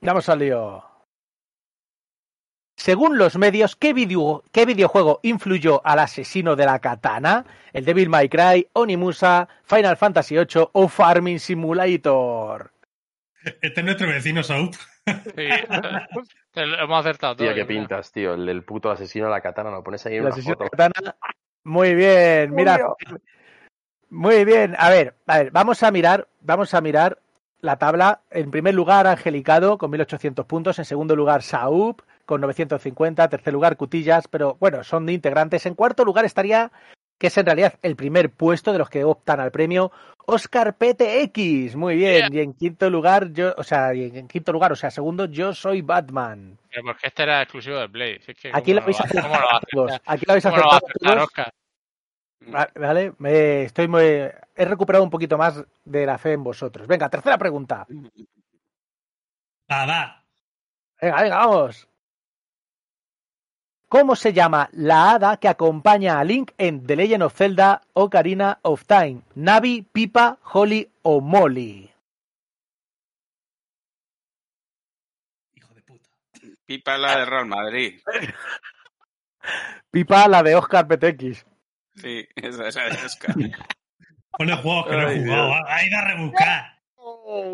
Vamos 0.00 0.28
al 0.28 0.38
lío. 0.38 0.84
Según 2.88 3.18
los 3.18 3.36
medios, 3.36 3.76
¿qué, 3.76 3.92
video- 3.92 4.42
¿qué 4.50 4.64
videojuego 4.64 5.20
influyó 5.22 5.82
al 5.86 5.98
asesino 5.98 6.56
de 6.56 6.64
la 6.64 6.78
katana? 6.78 7.44
¿El 7.74 7.84
Devil 7.84 8.08
May 8.08 8.30
Cry, 8.30 8.66
Onimusa, 8.72 9.46
Final 9.64 9.98
Fantasy 9.98 10.36
VIII 10.38 10.68
o 10.72 10.88
Farming 10.88 11.38
Simulator? 11.38 12.72
Este 13.60 13.80
es 13.80 13.84
nuestro 13.84 14.08
vecino 14.08 14.42
Soup. 14.42 14.74
Sí. 15.04 15.12
Te 16.54 16.64
lo 16.64 16.78
hemos 16.82 17.00
acertado 17.00 17.36
todo. 17.36 17.46
Tío, 17.46 17.54
qué 17.54 17.66
pintas, 17.66 18.10
tío. 18.10 18.32
El 18.32 18.46
del 18.46 18.64
puto 18.64 18.90
asesino 18.90 19.26
de 19.26 19.32
la 19.32 19.42
katana 19.42 19.70
lo 19.70 19.84
pones 19.84 20.06
ahí 20.06 20.14
en 20.14 20.20
El 20.20 20.24
una 20.24 20.30
asesino 20.32 20.54
de 20.58 20.64
foto. 20.64 20.70
la 20.78 20.88
katana. 20.88 21.16
Muy 21.64 21.94
bien, 21.94 22.54
mira. 22.54 22.78
Muy 24.08 24.46
bien, 24.46 24.74
a 24.78 24.88
ver, 24.88 25.14
a 25.26 25.36
ver, 25.40 25.50
vamos 25.50 25.82
a 25.82 25.90
mirar, 25.90 26.26
vamos 26.40 26.72
a 26.72 26.80
mirar 26.80 27.18
la 27.60 27.76
tabla. 27.76 28.22
En 28.30 28.50
primer 28.50 28.72
lugar, 28.72 29.06
Angelicado 29.06 29.76
con 29.76 29.90
1800 29.90 30.46
puntos. 30.46 30.78
En 30.78 30.86
segundo 30.86 31.14
lugar, 31.14 31.42
Saúp 31.42 32.00
con 32.28 32.42
950. 32.42 33.26
Tercer 33.30 33.54
lugar, 33.54 33.78
Cutillas, 33.78 34.28
pero 34.28 34.58
bueno, 34.60 34.84
son 34.84 35.06
de 35.06 35.14
integrantes. 35.14 35.64
En 35.64 35.74
cuarto 35.74 36.04
lugar 36.04 36.26
estaría, 36.26 36.70
que 37.18 37.28
es 37.28 37.38
en 37.38 37.46
realidad 37.46 37.72
el 37.80 37.96
primer 37.96 38.28
puesto 38.30 38.70
de 38.70 38.78
los 38.78 38.90
que 38.90 39.02
optan 39.02 39.40
al 39.40 39.50
premio, 39.50 39.90
Oscar 40.26 40.76
PTX. 40.76 41.74
Muy 41.74 41.96
bien. 41.96 42.34
Y 42.34 42.40
en 42.40 42.52
quinto 42.52 42.90
lugar, 42.90 43.32
yo, 43.32 43.54
o 43.56 43.64
sea, 43.64 43.94
y 43.94 44.04
en 44.14 44.28
quinto 44.28 44.52
lugar, 44.52 44.72
o 44.72 44.76
sea, 44.76 44.90
segundo, 44.90 45.24
yo 45.24 45.54
soy 45.54 45.80
Batman. 45.80 46.58
Pero 46.70 46.82
porque 46.84 47.06
este 47.06 47.22
era 47.22 47.40
exclusivo 47.40 47.78
de 47.78 47.88
Play. 47.88 48.18
si 48.20 48.32
es 48.32 48.36
que 48.38 48.50
Aquí 48.52 48.74
¿cómo 48.74 48.80
lo 48.80 48.86
vais 48.86 49.00
a 49.00 49.04
va- 49.04 49.08
¿Cómo 49.22 49.34
lo 49.38 49.56
aceptar? 49.94 50.02
Aquí 50.14 50.24
lo 50.26 50.32
vais 50.34 50.44
a 50.46 50.50
¿Cómo 50.50 50.62
lo 50.62 50.68
va 50.68 50.74
a 50.74 50.76
acertar 50.76 50.90
aceptar, 50.90 51.14
todos. 51.14 51.24
Oscar? 51.28 51.52
Va- 52.54 52.70
Vale, 52.78 53.14
me 53.16 53.62
estoy 53.62 53.88
muy, 53.88 54.02
he 54.04 54.64
recuperado 54.66 55.02
un 55.02 55.10
poquito 55.10 55.38
más 55.38 55.64
de 55.86 56.04
la 56.04 56.18
fe 56.18 56.32
en 56.34 56.44
vosotros. 56.44 56.86
Venga, 56.86 57.08
tercera 57.08 57.38
pregunta. 57.38 57.86
Va, 59.72 59.86
va. 59.86 60.24
Venga, 61.00 61.22
venga, 61.22 61.36
vamos. 61.38 61.88
¿Cómo 63.88 64.16
se 64.16 64.34
llama 64.34 64.68
la 64.72 65.12
hada 65.12 65.38
que 65.38 65.48
acompaña 65.48 66.20
a 66.20 66.24
Link 66.24 66.50
en 66.58 66.86
The 66.86 66.94
Legend 66.94 67.22
of 67.22 67.34
Zelda 67.34 67.80
Ocarina 67.94 68.58
of 68.60 68.84
Time? 68.84 69.22
¿Navi, 69.34 69.80
Pipa, 69.80 70.38
Holly 70.42 70.90
o 71.00 71.22
Molly? 71.22 71.90
Hijo 75.54 75.72
de 75.72 75.80
puta. 75.80 76.10
Pipa 76.66 76.98
la 76.98 77.18
de 77.18 77.24
Real 77.24 77.46
Madrid. 77.46 77.98
Pipa, 79.90 80.28
la 80.28 80.42
de 80.42 80.54
Oscar 80.54 80.86
PTX. 80.86 81.46
Sí, 81.96 82.28
esa, 82.36 82.68
esa 82.68 82.86
es 82.88 83.04
Oscar. 83.04 83.34
Pone 84.32 84.54
juegos 84.54 84.86
que 84.86 84.96
no 84.96 85.08
he 85.08 85.18
jugado. 85.18 85.66
Hay 85.66 85.88
que 85.88 86.00
rebuscar. 86.02 86.77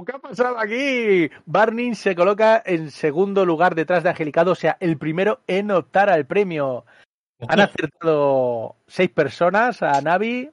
¿Qué 0.06 0.12
ha 0.12 0.18
pasado 0.18 0.58
aquí? 0.58 1.30
Barney 1.46 1.94
se 1.94 2.14
coloca 2.14 2.62
en 2.64 2.90
segundo 2.90 3.44
lugar 3.44 3.74
detrás 3.74 4.02
de 4.02 4.10
Angelicado, 4.10 4.52
o 4.52 4.54
sea, 4.54 4.76
el 4.80 4.96
primero 4.98 5.40
en 5.46 5.70
optar 5.70 6.10
al 6.10 6.26
premio. 6.26 6.84
Han 7.48 7.60
acertado 7.60 8.76
seis 8.86 9.10
personas 9.10 9.82
a 9.82 10.00
Navi 10.00 10.50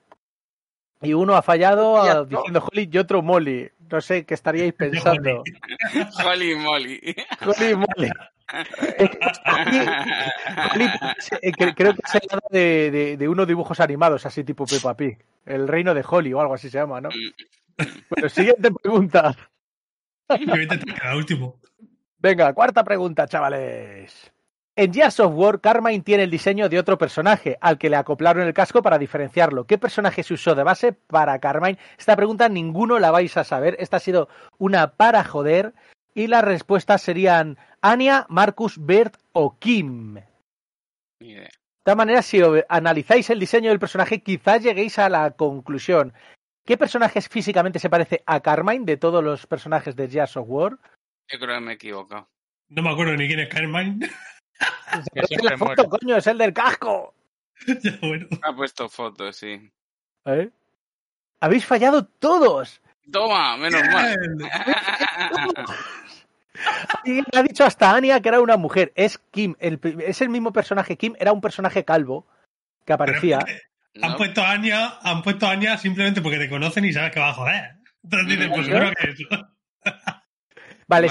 y 1.02 1.14
uno 1.14 1.36
ha 1.36 1.42
fallado 1.42 2.04
Ya, 2.06 2.12
a- 2.12 2.16
no. 2.16 2.26
diciendo 2.26 2.64
Holly 2.72 2.90
y 2.92 2.98
otro 2.98 3.22
Molly. 3.22 3.70
No 3.90 4.02
sé 4.02 4.26
qué 4.26 4.34
estaríais 4.34 4.74
pensando. 4.78 5.44
Holly 6.26 6.52
y 6.52 6.56
Molly. 6.56 7.16
Holly, 7.46 8.10
eh, 11.42 11.52
cre- 11.54 11.74
creo 11.76 11.94
que 11.94 12.02
se 12.06 12.20
trata 12.20 12.48
de, 12.50 12.92
de, 12.92 13.18
de 13.18 13.28
unos 13.30 13.48
dibujos 13.48 13.80
animados, 13.80 14.26
así 14.26 14.44
tipo 14.44 14.66
Peppa 14.66 14.96
Pig. 14.96 15.18
El 15.46 15.68
reino 15.68 15.94
de 15.94 16.04
Holly 16.08 16.34
o 16.34 16.42
algo 16.42 16.54
así 16.54 16.70
se 16.70 16.78
llama, 16.78 17.00
¿no? 17.02 17.10
Bueno, 18.10 18.30
siguiente 18.30 18.72
pregunta. 18.72 19.36
yo 20.30 20.48
voy 20.48 20.60
a 20.60 20.64
intentar 20.64 20.96
quedar 20.96 21.16
último. 21.16 21.60
Venga, 22.20 22.54
cuarta 22.54 22.84
pregunta, 22.84 23.28
chavales. 23.28 24.32
En 24.76 24.94
Gears 24.94 25.20
of 25.20 25.34
War, 25.36 25.60
Carmine 25.60 26.02
tiene 26.04 26.24
el 26.24 26.32
diseño 26.32 26.70
de 26.70 26.80
otro 26.80 26.98
personaje, 26.98 27.58
al 27.60 27.78
que 27.78 27.90
le 27.90 27.98
acoplaron 27.98 28.48
el 28.48 28.54
casco 28.54 28.82
para 28.82 28.98
diferenciarlo. 28.98 29.66
¿Qué 29.66 29.78
personaje 29.78 30.24
se 30.24 30.34
usó 30.34 30.56
de 30.56 30.64
base 30.64 30.94
para 30.94 31.38
Carmine? 31.40 31.78
Esta 31.98 32.16
pregunta 32.16 32.48
ninguno 32.48 32.98
la 33.00 33.12
vais 33.12 33.36
a 33.38 33.44
saber. 33.44 33.76
Esta 33.80 33.98
ha 33.98 34.00
sido 34.00 34.30
una 34.58 34.92
para 34.94 35.24
joder. 35.24 35.74
Y 36.14 36.28
las 36.28 36.44
respuestas 36.44 37.02
serían 37.02 37.58
Anya, 37.82 38.26
Marcus, 38.30 38.76
Bert 38.86 39.16
o 39.34 39.58
Kim. 39.60 40.16
De 40.16 40.24
Ni 41.22 41.32
idea. 41.32 41.50
todas 41.84 41.98
maneras, 41.98 42.26
si 42.26 42.42
analizáis 42.70 43.30
el 43.30 43.40
diseño 43.40 43.70
del 43.70 43.80
personaje, 43.80 44.22
quizás 44.22 44.62
lleguéis 44.64 45.00
a 45.00 45.10
la 45.10 45.32
conclusión. 45.32 46.14
¿Qué 46.66 46.78
personaje 46.78 47.22
físicamente 47.22 47.80
se 47.80 47.90
parece 47.90 48.24
a 48.26 48.40
Carmine 48.40 48.86
de 48.86 48.98
todos 48.98 49.24
los 49.24 49.48
personajes 49.48 49.96
de 49.96 50.08
Gears 50.08 50.38
of 50.38 50.46
War? 50.48 50.78
Yo 51.28 51.40
creo 51.40 51.56
que 51.56 51.62
me 51.62 51.72
he 51.72 51.76
equivocado. 51.76 52.30
No 52.70 52.84
me 52.84 52.92
acuerdo 52.92 53.16
ni 53.16 53.28
quién 53.28 53.40
es 53.40 53.50
Carmine. 53.50 54.10
Siempre 55.28 55.50
la 55.50 55.58
foto, 55.58 55.84
muere. 55.88 55.90
coño, 55.90 56.18
es 56.18 56.28
el 56.28 56.38
del 56.38 56.54
casco. 56.54 57.14
ya, 57.84 57.98
bueno. 58.02 58.28
Ha 58.44 58.56
puesto 58.56 58.90
fotos, 58.90 59.36
sí. 59.36 59.72
¿Eh? 60.26 60.50
Habéis 61.40 61.66
fallado 61.66 62.06
todos. 62.06 62.82
Toma, 63.12 63.58
menos 63.58 63.82
mal. 63.92 64.16
Y 67.04 67.20
ha 67.36 67.44
dicho 67.44 67.66
hasta 67.66 67.96
Anya 67.96 68.22
que 68.22 68.30
era 68.30 68.40
una 68.40 68.58
mujer. 68.58 68.92
Es 68.96 69.18
Kim. 69.32 69.56
El, 69.60 69.80
es 70.06 70.22
el 70.22 70.30
mismo 70.30 70.54
personaje. 70.54 70.98
Kim 70.98 71.16
era 71.20 71.34
un 71.34 71.42
personaje 71.42 71.84
calvo 71.84 72.28
que 72.86 72.94
aparecía. 72.94 73.40
No, 73.96 74.16
puesto 74.16 74.44
Anya, 74.44 75.00
han 75.02 75.22
puesto 75.22 75.48
Anya 75.48 75.78
simplemente 75.78 76.22
porque 76.22 76.38
te 76.38 76.50
conocen 76.50 76.86
y 76.86 76.94
sabes 76.94 77.12
que 77.12 77.20
va 77.20 77.30
a 77.30 77.34
joder. 77.34 77.72
Entonces 78.04 78.28
dicen, 78.28 78.52
pues 78.52 78.66
seguro 78.66 78.92
que 78.92 79.10
eso. 79.10 79.28
Vale, 80.92 81.08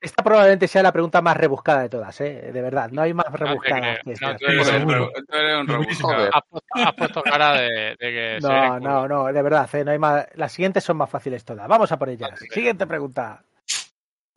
esta, 0.00 0.24
probablemente 0.24 0.66
sea 0.66 0.82
la 0.82 0.90
pregunta 0.90 1.22
más 1.22 1.36
rebuscada 1.36 1.82
de 1.82 1.88
todas, 1.88 2.20
¿eh? 2.22 2.50
De 2.52 2.60
verdad, 2.60 2.90
no 2.90 3.02
hay 3.02 3.14
más 3.14 3.26
rebuscada. 3.30 3.94
que 3.94 4.00
no 4.04 4.12
esta. 4.12 4.36
Tú 4.36 4.46
eres, 4.46 4.66
Sí, 4.66 4.74
un, 4.74 4.88
tú 4.88 5.36
eres 5.36 5.66
rebuscado. 5.68 6.28
Has 6.32 6.42
puesto, 6.48 6.68
has 6.74 6.94
puesto 6.94 7.22
cara 7.22 7.60
de, 7.60 7.68
de 7.68 7.96
que 8.00 8.38
No, 8.42 8.80
no, 8.80 9.06
no, 9.06 9.32
de 9.32 9.42
verdad, 9.42 9.72
¿eh? 9.76 9.84
no 9.84 9.92
hay 9.92 9.98
más. 10.00 10.26
Las 10.34 10.50
siguientes 10.50 10.82
son 10.82 10.96
más 10.96 11.08
fáciles 11.08 11.44
todas. 11.44 11.68
Vamos 11.68 11.92
a 11.92 12.00
por 12.00 12.08
ellas. 12.08 12.32
Vale. 12.32 12.48
Siguiente 12.50 12.84
pregunta. 12.88 13.44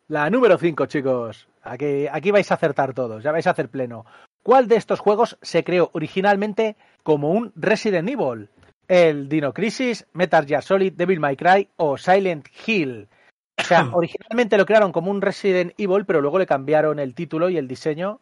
La 0.06 0.30
número 0.30 0.56
5, 0.56 0.86
chicos. 0.86 1.48
Aquí, 1.62 2.06
aquí 2.06 2.30
vais 2.30 2.48
a 2.52 2.54
acertar 2.54 2.94
todos, 2.94 3.24
ya 3.24 3.32
vais 3.32 3.46
a 3.48 3.50
hacer 3.50 3.70
pleno. 3.70 4.06
¿Cuál 4.44 4.68
de 4.68 4.76
estos 4.76 5.00
juegos 5.00 5.36
se 5.42 5.64
creó 5.64 5.90
originalmente 5.94 6.76
como 7.04 7.30
un 7.30 7.52
Resident 7.54 8.08
Evil? 8.08 8.48
¿El 8.88 9.28
Dino 9.28 9.54
Crisis, 9.54 10.06
Metal 10.12 10.44
Gear 10.44 10.62
Solid, 10.62 10.94
Devil 10.94 11.20
May 11.20 11.36
Cry 11.36 11.68
o 11.76 11.96
Silent 11.96 12.48
Hill? 12.66 13.08
O 13.56 13.62
sea, 13.62 13.88
originalmente 13.92 14.58
lo 14.58 14.66
crearon 14.66 14.90
como 14.90 15.12
un 15.12 15.22
Resident 15.22 15.72
Evil, 15.78 16.04
pero 16.04 16.20
luego 16.20 16.40
le 16.40 16.46
cambiaron 16.46 16.98
el 16.98 17.14
título 17.14 17.48
y 17.48 17.56
el 17.56 17.68
diseño 17.68 18.20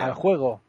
al 0.00 0.14
juego. 0.14 0.62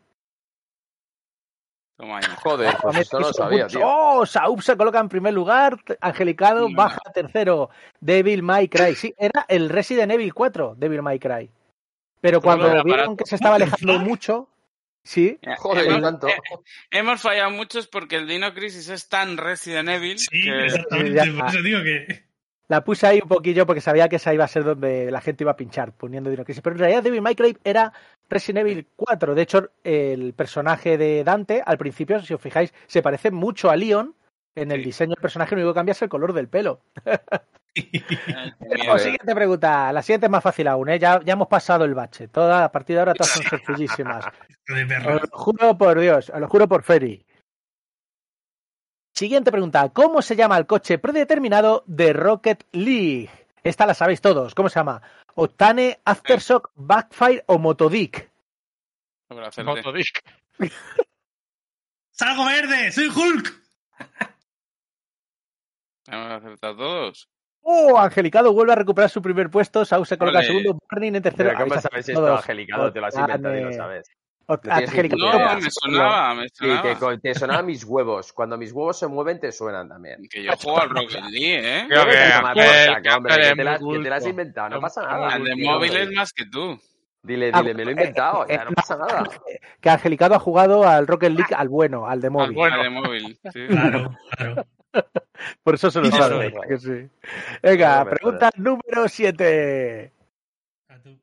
Toma. 1.97 2.21
Joder, 2.41 2.77
pues 2.81 2.97
esto 2.97 3.19
no 3.19 3.33
sabía, 3.33 3.67
tío. 3.67 3.81
Oh, 3.83 4.25
Saup 4.25 4.61
se 4.61 4.77
coloca 4.77 4.99
en 4.99 5.09
primer 5.09 5.33
lugar, 5.33 5.77
Angelicado 5.99 6.69
No. 6.69 6.75
baja 6.75 7.01
tercero, 7.13 7.71
Devil 7.99 8.41
May 8.41 8.69
Cry. 8.69 8.95
Sí, 8.95 9.13
era 9.17 9.45
el 9.49 9.69
Resident 9.69 10.13
Evil 10.13 10.33
4, 10.33 10.75
Devil 10.77 11.01
May 11.01 11.19
Cry. 11.19 11.51
Pero 12.21 12.41
cuando 12.41 12.83
vieron 12.83 13.17
que 13.17 13.25
se 13.25 13.35
estaba 13.35 13.55
alejando 13.55 13.99
mucho, 13.99 14.47
sí, 15.09 15.39
Joder, 15.57 15.87
hemos, 15.87 16.01
tanto. 16.01 16.27
eh, 16.27 16.33
hemos 16.91 17.21
fallado 17.21 17.49
muchos 17.51 17.87
porque 17.87 18.17
el 18.17 18.27
Dino 18.27 18.53
Crisis 18.53 18.89
es 18.89 19.09
tan 19.09 19.37
Resident 19.37 19.89
Evil 19.89 20.19
Sí, 20.19 20.27
que 20.43 20.65
exactamente. 20.65 21.31
por 21.33 21.47
eso 21.49 21.61
digo 21.63 21.79
que. 21.83 22.23
la 22.67 22.83
puse 22.83 23.07
ahí 23.07 23.19
un 23.21 23.27
poquillo 23.27 23.65
porque 23.65 23.81
sabía 23.81 24.07
que 24.07 24.17
esa 24.17 24.33
iba 24.33 24.43
a 24.43 24.47
ser 24.47 24.63
donde 24.63 25.09
la 25.09 25.21
gente 25.21 25.43
iba 25.43 25.51
a 25.51 25.55
pinchar, 25.57 25.91
poniendo 25.93 26.29
Dino 26.29 26.45
Crisis. 26.45 26.61
Pero 26.61 26.75
en 26.75 26.79
realidad 26.81 27.01
Devil 27.03 27.21
May 27.23 27.35
Cry 27.35 27.57
era 27.63 27.91
Resident 28.29 28.67
Evil 28.67 28.85
4. 28.95 29.33
De 29.33 29.41
hecho, 29.41 29.71
el 29.83 30.33
personaje 30.33 30.97
de 30.99 31.23
Dante, 31.23 31.63
al 31.65 31.77
principio, 31.79 32.21
si 32.21 32.33
os 32.35 32.41
fijáis, 32.41 32.71
se 32.85 33.01
parece 33.01 33.31
mucho 33.31 33.69
a 33.71 33.75
Leon. 33.75 34.13
En 34.55 34.71
el 34.71 34.79
Sí. 34.79 34.85
diseño 34.87 35.11
del 35.15 35.21
personaje, 35.21 35.55
lo 35.55 35.61
único 35.61 35.73
que 35.73 35.77
cambia 35.79 35.91
es 35.93 36.01
el 36.01 36.09
color 36.09 36.33
del 36.33 36.47
pelo. 36.49 36.81
Siguiente 37.75 39.35
pregunta. 39.35 39.93
La 39.93 40.01
siguiente 40.01 40.25
es 40.25 40.31
más 40.31 40.43
fácil 40.43 40.67
aún, 40.67 40.89
¿eh? 40.89 40.99
Ya, 40.99 41.19
ya 41.23 41.33
hemos 41.33 41.47
pasado 41.47 41.85
el 41.85 41.93
bache. 41.93 42.27
Toda, 42.27 42.65
a 42.65 42.71
partir 42.71 42.95
de 42.95 42.99
ahora 43.01 43.13
todas 43.13 43.31
son 43.31 43.43
sencillísimas. 43.43 44.25
Os 44.69 45.21
lo 45.21 45.27
juro 45.31 45.77
por 45.77 45.99
Dios, 45.99 46.29
os 46.29 46.39
lo 46.39 46.47
juro 46.47 46.67
por 46.67 46.83
Ferry. 46.83 47.25
Siguiente 49.15 49.51
pregunta. 49.51 49.89
¿Cómo 49.89 50.21
se 50.21 50.35
llama 50.35 50.57
el 50.57 50.67
coche 50.67 50.99
predeterminado 50.99 51.83
de 51.87 52.13
Rocket 52.13 52.67
League? 52.71 53.29
Esta 53.63 53.87
la 53.87 53.95
sabéis 53.95 54.21
todos. 54.21 54.53
¿Cómo 54.53 54.69
se 54.69 54.79
llama? 54.79 55.01
Octane, 55.33 55.99
Aftershock, 56.05 56.71
Backfire 56.75 57.43
o 57.47 57.57
Motodick. 57.57 58.29
Motodisc. 59.29 60.19
¡Salgo 62.11 62.45
verde! 62.45 62.91
¡Soy 62.91 63.07
Hulk! 63.07 63.63
Hemos 66.07 66.31
acertado 66.31 66.77
todos. 66.77 67.29
Oh, 67.61 67.97
Angelicado 67.99 68.51
vuelve 68.53 68.73
a 68.73 68.75
recuperar 68.75 69.09
su 69.09 69.21
primer 69.21 69.49
puesto. 69.49 69.85
Sau 69.85 70.03
se 70.05 70.17
coloca 70.17 70.39
Ole. 70.39 70.47
segundo. 70.47 70.79
Burning 70.89 71.15
en 71.15 71.21
tercero. 71.23 71.49
Pero 71.49 71.59
¿cómo 71.59 71.71
Habéis 71.73 71.83
sabes 71.83 71.99
acertado 72.05 72.27
esto. 72.27 72.37
Angelicado? 72.37 72.93
Te 72.93 72.99
lo 72.99 73.05
has 73.07 73.15
inventado 73.17 73.55
y 73.55 73.59
lo 73.61 73.67
Octane. 73.67 73.77
sabes. 73.77 74.07
Oct- 74.47 74.65
No 74.65 74.73
Angelicado, 74.73 75.55
me 75.61 75.69
sonaba, 75.69 76.33
me 76.33 76.49
Sí, 76.49 76.65
te, 76.81 76.95
sonaba. 76.95 77.17
te 77.19 77.35
sonaban 77.35 77.65
mis 77.67 77.83
huevos. 77.83 78.33
Cuando 78.33 78.57
mis 78.57 78.71
huevos 78.71 78.97
se 78.97 79.05
mueven, 79.05 79.39
te 79.39 79.51
suenan 79.51 79.87
también. 79.89 80.27
Que 80.27 80.43
yo 80.43 80.51
juego 80.57 80.81
al 80.81 80.89
Rocket 80.89 81.23
League, 81.29 81.59
¿eh? 81.81 81.85
Creo 81.87 82.05
que 82.05 82.11
que 82.11 83.55
te 83.55 84.09
la 84.09 84.15
has 84.15 84.25
inventado, 84.25 84.69
no 84.69 84.81
pasa 84.81 85.03
nada. 85.03 85.27
Al 85.29 85.43
de 85.43 85.53
Tío, 85.53 85.69
móvil 85.71 85.89
hombre. 85.91 86.03
es 86.03 86.11
más 86.13 86.33
que 86.33 86.45
tú. 86.47 86.79
Dile, 87.21 87.51
Ah, 87.53 87.61
dile, 87.61 87.73
me 87.75 87.83
lo 87.83 87.89
he 87.89 87.93
inventado, 87.93 88.45
eh, 88.47 88.55
ya 88.55 88.63
no 88.65 88.71
pasa 88.71 88.95
nada. 88.97 89.23
que 89.81 89.89
Angelicado 89.89 90.33
ha 90.35 90.39
jugado 90.39 90.87
al 90.87 91.05
Rocket 91.05 91.31
League 91.33 91.53
al 91.55 91.67
bueno, 91.69 92.07
al 92.07 92.21
de 92.21 92.27
Al 92.27 92.31
móvil. 92.33 92.53
bueno. 92.55 92.75
Al 92.77 92.83
de 92.83 92.89
móvil. 92.89 93.39
sí. 93.53 93.67
Claro, 93.67 94.15
claro. 94.35 94.65
Por 95.63 95.75
eso 95.75 95.91
se 95.91 96.01
lo 96.01 96.09
sabe. 96.11 96.47
es. 96.47 96.53
que 96.67 96.77
sí. 96.79 97.09
Venga, 97.61 98.03
No 98.03 98.09
pregunta 98.11 98.49
número 98.55 99.07
7. 99.07 100.13
A 100.89 100.99
tú. 100.99 101.19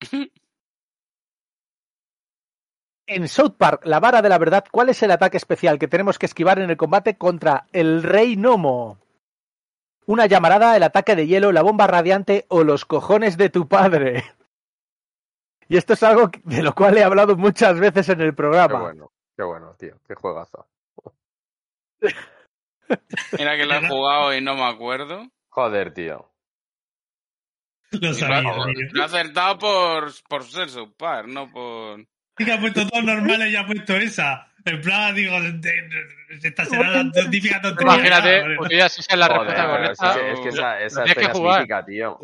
En 3.08 3.28
South 3.28 3.54
Park, 3.56 3.82
la 3.84 4.00
vara 4.00 4.20
de 4.20 4.28
la 4.28 4.36
verdad, 4.36 4.64
¿cuál 4.68 4.88
es 4.88 5.00
el 5.04 5.12
ataque 5.12 5.36
especial 5.36 5.78
que 5.78 5.86
tenemos 5.86 6.18
que 6.18 6.26
esquivar 6.26 6.58
en 6.58 6.70
el 6.70 6.76
combate 6.76 7.16
contra 7.16 7.68
el 7.72 8.02
Rey 8.02 8.34
Nomo? 8.36 8.98
Una 10.06 10.26
llamarada, 10.26 10.76
el 10.76 10.82
ataque 10.82 11.14
de 11.14 11.28
hielo, 11.28 11.52
la 11.52 11.62
bomba 11.62 11.86
radiante 11.86 12.46
o 12.48 12.64
los 12.64 12.84
cojones 12.84 13.36
de 13.36 13.48
tu 13.48 13.68
padre. 13.68 14.24
Y 15.68 15.76
esto 15.76 15.94
es 15.94 16.02
algo 16.04 16.30
de 16.44 16.62
lo 16.62 16.76
cual 16.76 16.96
he 16.96 17.02
hablado 17.02 17.36
muchas 17.36 17.80
veces 17.80 18.08
en 18.08 18.20
el 18.20 18.28
Qué 18.28 18.36
programa. 18.36 18.80
bueno, 18.82 19.10
qué 19.36 19.42
bueno, 19.42 19.74
tío. 19.76 19.98
Qué 20.06 20.14
juegazo. 20.14 20.64
Mira 23.38 23.56
que 23.56 23.66
lo 23.66 23.74
he 23.74 23.88
jugado 23.88 24.34
y 24.34 24.40
no 24.40 24.54
me 24.54 24.64
acuerdo. 24.64 25.28
Joder, 25.48 25.92
tío. 25.94 26.30
Lo 27.92 28.12
sabía, 28.14 28.42
lo, 28.42 28.64
tío. 28.66 28.74
lo 28.92 29.02
he 29.02 29.04
acertado 29.04 29.58
por, 29.58 30.12
por 30.28 30.44
ser 30.44 30.68
South 30.68 30.94
Park, 30.98 31.28
no 31.28 31.50
por... 31.50 32.00
Sí 32.38 32.44
que 32.44 32.52
ha 32.52 32.60
puesto 32.60 32.86
todos 32.86 33.02
normales 33.02 33.50
y 33.50 33.56
ha 33.56 33.64
puesto 33.66 33.96
esa. 33.96 34.48
En 34.66 34.80
plan, 34.82 35.14
digo, 35.14 35.40
de- 35.40 35.52
de- 35.52 35.80
esta 36.42 36.64
será 36.66 36.90
la 36.90 37.10
típica 37.30 37.62
tontería. 37.62 37.94
Imagínate. 37.94 38.56
Putillas, 38.56 38.92
si 38.92 39.00
esa 39.00 39.12
es 39.12 39.18
la 39.18 39.28
respuesta 39.28 39.66
correcta. 39.68 40.16
es 40.32 40.40
que 40.40 40.48
esa, 40.50 40.80
esa 40.82 41.04
tienes 41.04 41.14
que 41.14 41.20
escena 41.20 41.26
es 41.32 41.38
jugar. 41.38 41.60
mítica, 41.60 41.84
tío. 41.86 42.18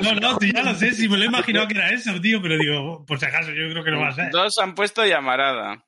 No, 0.00 0.14
no, 0.20 0.38
ya 0.40 0.62
lo 0.62 0.74
sé, 0.76 0.92
si 0.92 1.08
me 1.08 1.16
lo 1.18 1.24
he 1.24 1.26
imaginado 1.26 1.66
que 1.68 1.74
era 1.74 1.90
eso, 1.90 2.18
tío, 2.20 2.40
pero 2.40 2.56
digo, 2.56 3.04
por 3.04 3.18
si 3.18 3.26
acaso, 3.26 3.50
yo 3.50 3.68
creo 3.70 3.84
que 3.84 3.90
no 3.90 4.00
va 4.00 4.08
a 4.08 4.12
ser. 4.14 4.30
Dos 4.30 4.56
han 4.58 4.74
puesto 4.74 5.04
llamarada. 5.04 5.84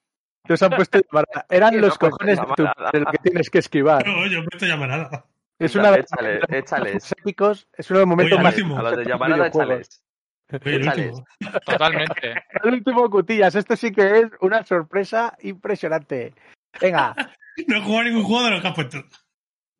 Los 0.48 0.62
han 0.62 0.70
puesto 0.76 0.98
llamarada. 1.00 1.46
Eran 1.48 1.74
Sí, 1.74 1.80
los 1.80 1.98
cojones 1.98 2.38
de 2.38 2.46
tu 2.56 2.64
padre 2.64 3.00
lo 3.00 3.06
que 3.06 3.18
tienes 3.18 3.50
que 3.50 3.58
esquivar. 3.58 4.06
No, 4.06 4.26
yo 4.26 4.40
he 4.40 4.44
puesto 4.44 4.66
llamarada. 4.66 5.24
Es 5.58 5.74
una 5.74 5.90
de 5.90 6.00
Échale, 6.00 6.40
échales. 6.50 7.12
épicos, 7.18 7.66
es 7.76 7.90
uno 7.90 8.00
de 8.00 8.02
los 8.02 8.08
momentos 8.10 8.40
más. 8.42 8.54
A 8.54 8.82
los 8.82 8.96
de 8.98 9.04
llamarada, 9.06 9.46
échales. 9.46 10.02
Échales. 10.50 11.22
Totalmente. 11.64 12.34
El 12.62 12.74
último 12.74 13.08
cutillas, 13.10 13.54
esto 13.54 13.74
sí 13.76 13.90
que 13.90 14.18
es 14.20 14.26
una 14.40 14.64
sorpresa 14.64 15.36
impresionante. 15.40 16.34
Venga, 16.80 17.14
No 17.68 17.76
he 17.76 17.80
jugado 17.80 18.04
ningún 18.04 18.22
juego 18.24 18.44
de 18.44 18.50
los 18.50 18.60
que 18.60 18.68
has 18.68 18.74
puesto. 18.74 18.98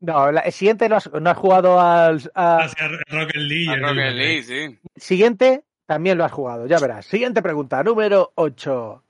no, 0.01 0.33
la- 0.33 0.41
el 0.41 0.53
siguiente 0.53 0.89
no 0.89 0.97
has, 0.97 1.13
no 1.13 1.29
has 1.31 1.37
jugado 1.37 1.79
al, 1.79 2.23
al 2.35 2.61
Hacia 2.63 2.89
Rocket 3.09 3.37
League. 3.37 3.69
A 3.71 3.77
Rocket 3.77 4.13
League, 4.15 4.43
sí. 4.45 4.79
siguiente 4.97 5.65
también 5.85 6.17
lo 6.17 6.25
has 6.25 6.33
jugado, 6.33 6.67
ya 6.67 6.79
verás. 6.81 7.05
Siguiente 7.05 7.43
pregunta, 7.43 7.83
número 7.85 8.33
8. 8.35 9.05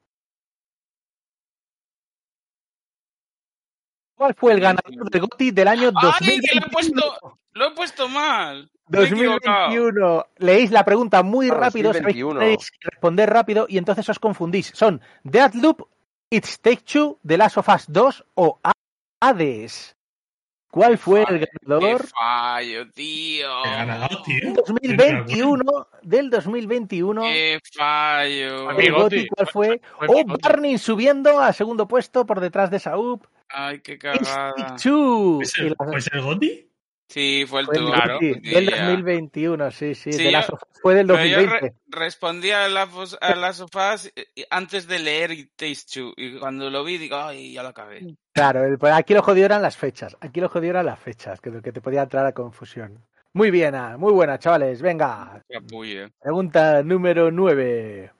¿Cuál 4.16 4.34
fue 4.34 4.52
el 4.54 4.60
ganador 4.60 5.10
del 5.10 5.20
GOTY 5.20 5.50
del 5.50 5.68
año 5.68 5.90
¡Ay, 5.94 6.40
que 6.40 6.54
lo 6.54 6.56
he 6.56 6.60
2021? 6.60 6.70
puesto! 6.72 7.38
Lo 7.52 7.66
he 7.66 7.70
puesto 7.72 8.08
mal. 8.08 8.70
Me 8.88 9.00
he 9.00 9.04
equivocado. 9.04 9.66
2021. 9.68 10.26
Leéis 10.38 10.70
la 10.70 10.84
pregunta 10.84 11.22
muy 11.22 11.48
Ah, 11.50 11.54
rápido, 11.54 11.92
sabéis 11.92 12.14
que 12.14 12.22
2021. 12.22 12.56
responder 12.82 13.30
rápido 13.30 13.66
y 13.68 13.78
entonces 13.78 14.08
os 14.08 14.18
confundís. 14.18 14.72
Son 14.74 15.00
Deathloop, 15.24 15.82
It's 16.30 16.60
Take 16.60 16.82
Two, 16.90 17.18
The 17.26 17.36
Last 17.38 17.56
of 17.58 17.68
Us 17.68 17.84
2 17.88 18.24
o 18.34 18.60
Hades. 19.20 19.94
¿Cuál 20.70 20.98
fue 20.98 21.22
el 21.28 21.40
Qué 21.40 21.48
ganador 21.62 22.06
fallo, 22.08 22.90
tío. 22.92 23.48
Qué 23.62 23.70
ganador, 23.70 24.22
tío. 24.24 24.40
del 24.42 24.54
2021? 24.54 25.88
Del 26.02 26.30
2021. 26.30 27.22
Qué 27.22 27.60
fallo. 27.74 28.72
Mi 28.72 28.84
El 28.86 28.92
Goti. 28.92 29.16
GOTY, 29.16 29.28
¿cuál 29.28 29.46
fue? 29.48 29.80
Fue 29.98 30.06
Oh, 30.08 30.24
Goti. 30.26 30.42
Barney 30.42 30.76
subiendo 30.78 31.40
a 31.40 31.52
segundo 31.54 31.88
puesto 31.88 32.26
por 32.26 32.40
detrás 32.40 32.70
de 32.70 32.78
Saúl. 32.78 33.20
Ay, 33.48 33.80
qué 33.80 33.98
cagada. 33.98 34.76
¿Pues 34.76 34.84
Y 35.58 35.62
el, 35.62 35.68
la- 35.78 35.86
pues 35.90 36.08
el 36.12 36.20
Goti? 36.22 36.62
Sí, 37.08 37.44
fue 37.46 37.60
el 37.60 37.66
fue 37.66 37.76
el 37.76 37.84
claro. 37.86 38.18
Sí, 38.18 38.34
del 38.40 38.68
ya. 38.68 38.86
2021, 38.88 39.70
sí, 39.70 39.94
sí. 39.94 40.12
Sí, 40.12 40.18
The 40.24 40.32
yo- 40.32 40.40
fue 40.82 40.94
del 40.96 41.06
Pero 41.06 41.24
yo 41.24 41.36
2020. 41.36 41.60
re- 41.68 41.74
respondí 42.00 42.50
a 42.50 42.68
las 42.68 43.16
a 43.20 43.34
las 43.36 43.56
sofás 43.58 44.12
eh, 44.16 44.26
antes 44.50 44.88
de 44.88 44.98
leer 44.98 45.30
It 45.30 45.52
Takes 45.54 45.82
Two. 45.92 46.12
Y 46.16 46.36
cuando 46.38 46.68
lo 46.68 46.82
vi, 46.82 46.98
digo, 46.98 47.16
ay, 47.16 47.52
ya 47.52 47.62
lo 47.62 47.68
acabé. 47.68 48.16
Claro, 48.32 48.64
el- 48.64 48.76
pues 48.78 48.92
aquí 48.92 49.14
lo 49.14 49.22
jodido 49.22 49.46
eran 49.46 49.62
las 49.62 49.76
fechas. 49.76 50.16
Aquí 50.20 50.40
lo 50.40 50.48
jodido 50.48 50.70
eran 50.70 50.86
las 50.86 50.98
fechas, 50.98 51.40
que 51.40 51.50
es 51.50 51.54
lo 51.54 51.62
que 51.62 51.70
te 51.72 51.80
podía 51.80 52.02
entrar 52.02 52.26
a 52.26 52.32
confusión. 52.32 53.04
Muy 53.32 53.52
bien, 53.52 53.74
ah, 53.76 53.96
muy 53.98 54.12
buena, 54.12 54.38
chavales. 54.40 54.82
Venga, 54.82 55.44
pregunta 56.20 56.82
número 56.82 57.30
9. 57.30 58.10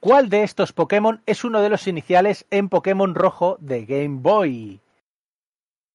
¿Cuál 0.00 0.30
de 0.30 0.42
estos 0.44 0.72
Pokémon 0.72 1.22
es 1.26 1.44
uno 1.44 1.60
de 1.60 1.68
los 1.68 1.86
iniciales 1.86 2.46
en 2.50 2.70
Pokémon 2.70 3.14
Rojo 3.14 3.58
de 3.60 3.84
Game 3.84 4.20
Boy? 4.22 4.80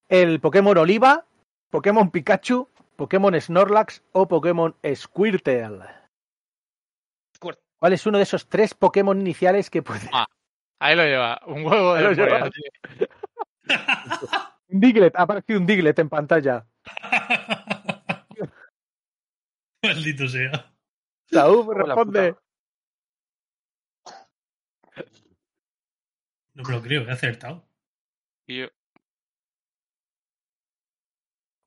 ¿El 0.07 0.39
Pokémon 0.39 0.77
Oliva, 0.77 1.25
Pokémon 1.71 2.11
Pikachu, 2.11 2.69
Pokémon 2.95 3.33
Snorlax 3.41 4.03
o 4.11 4.27
Pokémon 4.27 4.75
Squirtle? 4.93 5.85
Squirt. 7.35 7.59
¿Cuál 7.79 7.93
es 7.93 8.05
uno 8.05 8.19
de 8.19 8.23
esos 8.25 8.47
tres 8.47 8.75
Pokémon 8.75 9.19
iniciales 9.19 9.71
que 9.71 9.81
puede... 9.81 10.07
Ah. 10.13 10.27
Ahí 10.79 10.95
lo 10.95 11.03
lleva. 11.03 11.41
Un 11.47 11.65
huevo 11.65 11.93
Ahí 11.93 12.03
lo 12.03 12.09
de 12.09 12.15
lleva. 12.15 12.49
Un 14.67 14.79
Diglett, 14.79 15.15
ha 15.15 15.23
aparecido 15.23 15.59
un 15.59 15.65
Diglett 15.65 15.97
en 15.99 16.09
pantalla. 16.09 16.65
Maldito 19.83 20.27
sea. 20.27 20.73
Saúl, 21.31 21.75
responde. 21.75 22.35
No 26.55 26.63
me 26.63 26.71
lo 26.75 26.81
creo, 26.81 27.01
he 27.03 27.11
acertado. 27.11 27.67
Y 28.47 28.61
yo, 28.61 28.67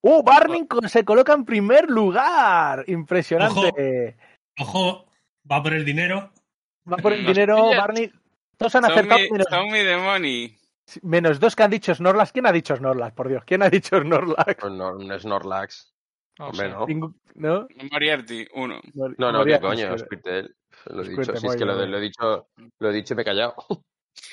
¡Oh, 0.01 0.22
Barney 0.22 0.66
se 0.88 1.05
coloca 1.05 1.33
en 1.35 1.44
primer 1.44 1.90
lugar! 1.90 2.85
Impresionante. 2.87 4.16
Ojo, 4.59 5.07
va 5.51 5.62
por 5.62 5.74
el 5.74 5.85
dinero. 5.85 6.33
Va 6.90 6.96
por 6.96 7.12
el 7.12 7.24
Los 7.24 7.35
dinero. 7.35 7.68
Barney. 7.77 8.11
Todos 8.57 8.74
han 8.77 8.83
Son 8.85 8.92
acertado 8.92 9.20
mi, 9.20 9.31
menos, 9.31 9.46
son 9.51 9.66
mi 9.66 9.79
demoni. 9.81 10.57
menos 11.03 11.40
dos 11.40 11.55
que 11.55 11.62
han 11.64 11.70
dicho 11.70 11.94
Snorlax. 11.94 12.33
¿Quién 12.33 12.46
ha 12.46 12.53
dicho 12.53 12.77
Snorlax? 12.77 13.14
Por 13.14 13.29
Dios, 13.29 13.44
¿quién 13.44 13.62
ha 13.62 13.68
dicho 13.70 14.01
Snorlax? 14.01 14.55
Pues 14.61 14.72
no, 14.72 14.96
un 14.96 15.18
Snorlax. 15.20 15.92
No 16.38 16.48
Hombre, 16.48 16.68
no. 16.68 16.87
¿No? 17.35 17.68
Moriarty, 17.90 18.46
uno. 18.55 18.81
No, 18.94 19.09
no, 19.33 19.38
Moría- 19.38 19.59
qué 19.59 19.66
coño, 19.66 19.98
Squirtle. 19.98 20.51
Lo 20.87 21.03
he 21.03 21.09
dicho, 21.09 21.37
si 21.37 21.46
es 21.46 21.57
que 21.57 21.64
lo, 21.64 21.74
lo 21.87 21.98
he 21.98 22.01
dicho, 22.01 22.48
lo 22.79 22.90
he 22.90 22.92
dicho 22.92 23.14
y 23.14 23.16
me 23.16 23.22
he 23.22 23.24
callado. 23.24 23.55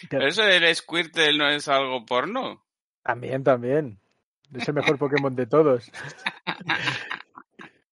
Pero 0.10 0.28
eso 0.28 0.44
del 0.44 0.76
Squirtle 0.76 1.38
no 1.38 1.50
es 1.50 1.68
algo 1.68 2.06
porno. 2.06 2.64
También, 3.04 3.44
también. 3.44 4.00
Es 4.54 4.68
el 4.68 4.74
mejor 4.74 4.98
Pokémon 5.00 5.36
de 5.36 5.46
todos. 5.46 5.92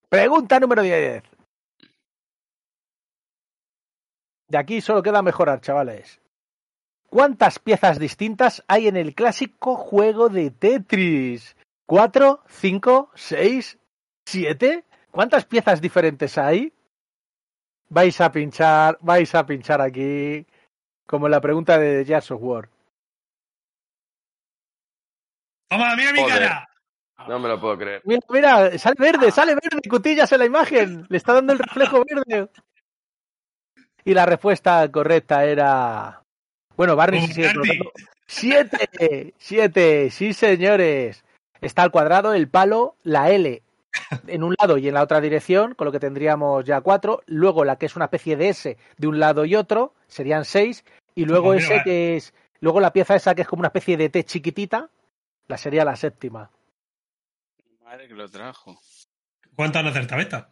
Pregunta 0.10 0.60
número 0.60 0.82
10. 0.82 1.24
De 4.48 4.58
aquí 4.58 4.82
solo 4.82 5.02
queda 5.02 5.22
mejorar, 5.22 5.62
chavales. 5.62 6.20
¿Cuántas 7.10 7.60
piezas 7.60 8.00
distintas 8.00 8.64
hay 8.68 8.88
en 8.88 8.98
el 8.98 9.14
clásico 9.14 9.76
juego 9.76 10.30
de 10.30 10.52
Tetris? 10.52 11.56
¿Cuatro? 11.86 12.44
¿Cinco? 12.48 13.12
¿Seis? 13.16 13.78
¿Siete? 14.26 14.86
¿Cuántas 15.12 15.46
piezas 15.46 15.80
diferentes 15.82 16.38
hay? 16.38 16.74
Vais 17.90 18.20
a 18.20 18.32
pinchar, 18.32 18.98
vais 19.02 19.36
a 19.36 19.46
pinchar 19.46 19.82
aquí, 19.82 20.46
como 21.06 21.30
la 21.30 21.42
pregunta 21.42 21.78
de 21.78 22.06
Jazz 22.06 22.32
of 22.32 22.42
War. 22.42 22.70
¡Toma, 25.70 25.96
mira 25.96 26.14
mi 26.14 26.20
Joder. 26.20 26.40
cara! 26.40 26.70
No 27.28 27.40
me 27.40 27.48
lo 27.48 27.60
puedo 27.60 27.78
creer. 27.78 28.02
Mira, 28.06 28.22
mira, 28.30 28.78
sale 28.78 28.96
verde, 29.00 29.32
sale 29.32 29.56
verde, 29.56 29.90
cutillas 29.90 30.32
en 30.32 30.40
la 30.40 30.46
imagen. 30.46 31.06
Le 31.10 31.18
está 31.18 31.34
dando 31.34 31.54
el 31.54 31.60
reflejo 31.60 32.04
verde. 32.04 32.50
Y 34.04 34.14
la 34.14 34.26
respuesta 34.26 34.92
correcta 34.92 35.46
era. 35.46 36.22
Bueno, 36.76 36.96
Barney 36.96 37.26
sí 37.28 37.34
sigue 37.34 37.54
colocando. 37.54 37.92
¡Siete! 38.28 39.34
¡Siete! 39.38 40.10
Sí, 40.12 40.34
señores. 40.34 41.24
Está 41.62 41.84
al 41.84 41.92
cuadrado, 41.92 42.34
el 42.34 42.50
palo, 42.50 42.98
la 43.04 43.30
L 43.32 43.63
en 44.28 44.44
un 44.44 44.56
lado 44.60 44.78
y 44.78 44.88
en 44.88 44.94
la 44.94 45.04
otra 45.04 45.22
dirección, 45.22 45.76
con 45.76 45.86
lo 45.86 45.92
que 45.92 46.00
tendríamos 46.00 46.66
ya 46.66 46.82
cuatro. 46.82 47.22
Luego 47.26 47.66
la 47.66 47.78
que 47.78 47.86
es 47.86 47.96
una 47.96 48.06
especie 48.06 48.36
de 48.38 48.50
S 48.50 48.78
de 48.98 49.08
un 49.08 49.20
lado 49.20 49.46
y 49.46 49.56
otro, 49.56 49.94
serían 50.08 50.46
seis. 50.46 50.84
Y 51.16 51.26
luego 51.26 51.54
ese 51.54 51.82
que 51.84 52.16
es. 52.16 52.34
Luego 52.60 52.80
la 52.80 52.94
pieza 52.94 53.16
esa 53.16 53.36
que 53.36 53.42
es 53.42 53.48
como 53.48 53.60
una 53.62 53.68
especie 53.68 53.98
de 53.98 54.10
T 54.10 54.24
chiquitita, 54.24 54.90
la 55.48 55.58
sería 55.58 55.84
la 55.84 55.96
séptima. 55.96 56.50
Madre 57.84 58.08
que 58.08 58.14
lo 58.14 58.30
trajo. 58.30 58.80
¿Cuánto 59.56 59.80
han 59.80 59.88
acertado 59.88 60.22
esta? 60.22 60.50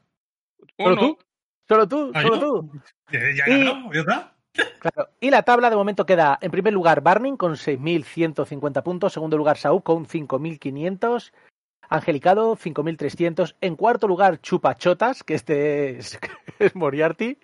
¿Solo 0.77 0.97
tú? 0.97 1.17
¿Solo 1.67 1.87
tú? 1.87 2.11
¿Ah, 2.13 2.21
¿Solo 2.21 2.39
tú? 2.39 2.71
Ya, 3.11 3.45
ganó. 3.45 3.89
Claro. 4.79 5.09
Y 5.21 5.29
la 5.29 5.43
tabla 5.43 5.69
de 5.69 5.77
momento 5.77 6.05
queda 6.05 6.37
en 6.41 6.51
primer 6.51 6.73
lugar 6.73 7.01
Barning 7.01 7.37
con 7.37 7.53
6.150 7.53 8.83
puntos, 8.83 9.13
segundo 9.13 9.37
lugar 9.37 9.57
Saúl 9.57 9.81
con 9.81 10.05
5.500, 10.05 11.31
Angelicado 11.91 12.55
5.300, 12.55 13.55
en 13.61 13.75
cuarto 13.75 14.07
lugar 14.07 14.41
Chupachotas, 14.41 15.23
que 15.23 15.35
este 15.35 15.99
es, 15.99 16.17
es 16.59 16.75
Moriarty, 16.75 17.37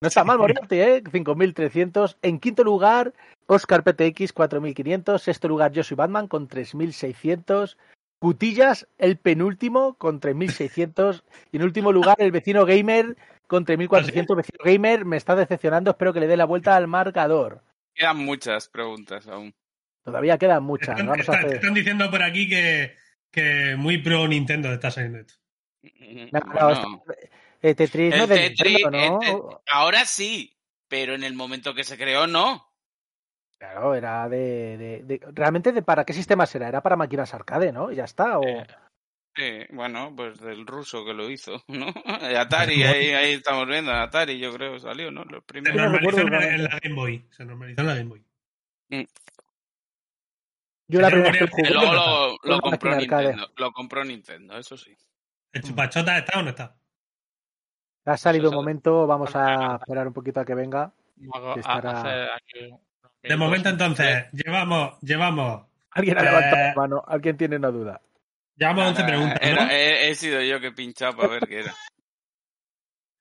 no 0.00 0.08
está 0.08 0.22
mal 0.22 0.38
Moriarty, 0.38 0.76
¿eh? 0.78 1.02
5.300, 1.02 2.18
en 2.22 2.38
quinto 2.38 2.62
lugar 2.62 3.14
Oscar 3.46 3.82
PTX 3.82 4.34
4.500, 4.34 5.18
sexto 5.18 5.48
lugar 5.48 5.72
Yo 5.72 5.82
soy 5.82 5.96
Batman 5.96 6.28
con 6.28 6.48
3.600, 6.48 7.76
Putillas 8.18 8.86
el 8.96 9.18
penúltimo 9.18 9.94
con 9.94 10.20
3.600 10.20 11.22
y 11.52 11.56
en 11.58 11.62
último 11.62 11.92
lugar 11.92 12.16
el 12.18 12.30
vecino 12.30 12.64
gamer 12.64 13.16
con 13.46 13.66
3.400 13.66 14.36
vecinos 14.36 14.64
gamer. 14.64 15.04
Me 15.04 15.18
está 15.18 15.36
decepcionando. 15.36 15.90
Espero 15.90 16.14
que 16.14 16.20
le 16.20 16.26
dé 16.26 16.36
la 16.36 16.46
vuelta 16.46 16.74
al 16.74 16.86
marcador. 16.86 17.62
Quedan 17.94 18.18
muchas 18.18 18.68
preguntas 18.68 19.26
aún. 19.26 19.54
Todavía 20.04 20.38
quedan 20.38 20.64
muchas. 20.64 20.90
Están, 20.90 21.06
Vamos 21.06 21.28
a 21.28 21.32
hacer. 21.32 21.54
están 21.54 21.74
diciendo 21.74 22.10
por 22.10 22.22
aquí 22.22 22.48
que, 22.48 22.94
que 23.34 23.74
muy 23.76 23.98
pro 23.98 24.26
Nintendo 24.28 24.72
está 24.72 24.90
saliendo 24.90 25.18
esto. 25.18 25.34
No, 26.32 26.40
no, 26.40 26.52
Bueno, 26.52 27.02
Eh, 27.60 27.74
Tetris 27.74 28.10
no 28.10 28.16
el 28.16 28.22
es 28.22 28.28
de 28.28 28.36
Tetris, 28.50 28.72
Nintendo, 28.74 28.98
el 28.98 29.10
¿no? 29.10 29.18
Tet- 29.20 29.60
ahora 29.70 30.04
sí, 30.04 30.56
pero 30.88 31.14
en 31.14 31.24
el 31.24 31.34
momento 31.34 31.74
que 31.74 31.84
se 31.84 31.96
creó, 31.98 32.26
no. 32.26 32.70
Claro, 33.58 33.94
era 33.94 34.28
de, 34.28 34.76
de- 34.76 35.02
de- 35.04 35.20
¿Realmente 35.32 35.72
de 35.72 35.82
para 35.82 36.04
qué 36.04 36.12
sistemas 36.12 36.54
era? 36.54 36.68
Era 36.68 36.82
para 36.82 36.96
máquinas 36.96 37.32
arcade, 37.34 37.72
¿no? 37.72 37.90
Y 37.90 37.96
ya 37.96 38.04
está. 38.04 38.38
O... 38.38 38.44
Eh, 38.46 38.66
Sí, 39.36 39.66
bueno, 39.70 40.12
pues 40.14 40.38
del 40.40 40.64
ruso 40.64 41.04
que 41.04 41.12
lo 41.12 41.28
hizo, 41.28 41.60
¿no? 41.68 41.92
Atari, 42.38 42.84
ahí, 42.84 43.10
ahí 43.10 43.32
estamos 43.32 43.66
viendo, 43.66 43.90
Atari 43.90 44.38
yo 44.38 44.52
creo 44.52 44.78
salió, 44.78 45.10
¿no? 45.10 45.24
Los 45.24 45.40
Se 45.40 45.46
primeros. 45.46 45.74
no 45.76 45.82
normalizó 45.90 46.20
en 46.20 46.62
la, 46.64 46.78
Game 46.80 46.94
Boy. 46.94 47.26
Se 47.32 47.44
normalizó 47.44 47.80
en 47.80 47.86
la 47.88 47.94
Game 47.96 48.10
Boy. 48.10 48.24
Yo 50.88 51.00
la 51.00 51.08
primera 51.10 51.32
vez 51.32 51.50
que 51.50 51.70
luego 51.70 51.92
lo, 51.94 52.36
lo 52.42 52.60
compró. 52.60 52.96
Nintendo, 52.96 53.48
lo 53.56 53.72
compró 53.72 54.04
Nintendo, 54.04 54.56
eso 54.58 54.76
sí. 54.76 54.94
¿El 55.52 55.62
chupachota 55.62 56.18
está 56.18 56.38
o 56.40 56.42
no 56.42 56.50
está? 56.50 56.74
Ha 58.06 58.16
salido 58.18 58.50
un 58.50 58.56
momento, 58.56 59.06
vamos 59.06 59.34
a 59.34 59.76
esperar 59.80 60.06
un 60.06 60.12
poquito 60.12 60.40
a 60.40 60.44
que 60.44 60.54
venga. 60.54 60.92
que 61.54 61.60
estará- 61.60 62.36
De 63.22 63.36
momento, 63.36 63.68
entonces, 63.70 64.26
llevamos, 64.32 64.98
llevamos, 65.00 65.66
Alguien 65.92 66.18
ha 66.18 66.22
Eh, 66.22 66.24
levantado 66.24 66.56
la 66.56 66.74
mano, 66.74 67.04
alguien 67.06 67.36
tiene 67.36 67.56
una 67.56 67.70
duda. 67.70 68.00
llevamos 68.56 68.88
11 68.88 69.02
Ah, 69.02 69.06
preguntas. 69.06 69.38
¿no? 69.40 69.46
era- 69.48 69.72
he, 69.72 70.10
he 70.10 70.14
sido 70.16 70.42
yo 70.42 70.60
que 70.60 70.66
he 70.66 70.72
pinchado 70.72 71.16
para 71.16 71.28
ver 71.28 71.46
qué 71.48 71.60
era. 71.60 71.74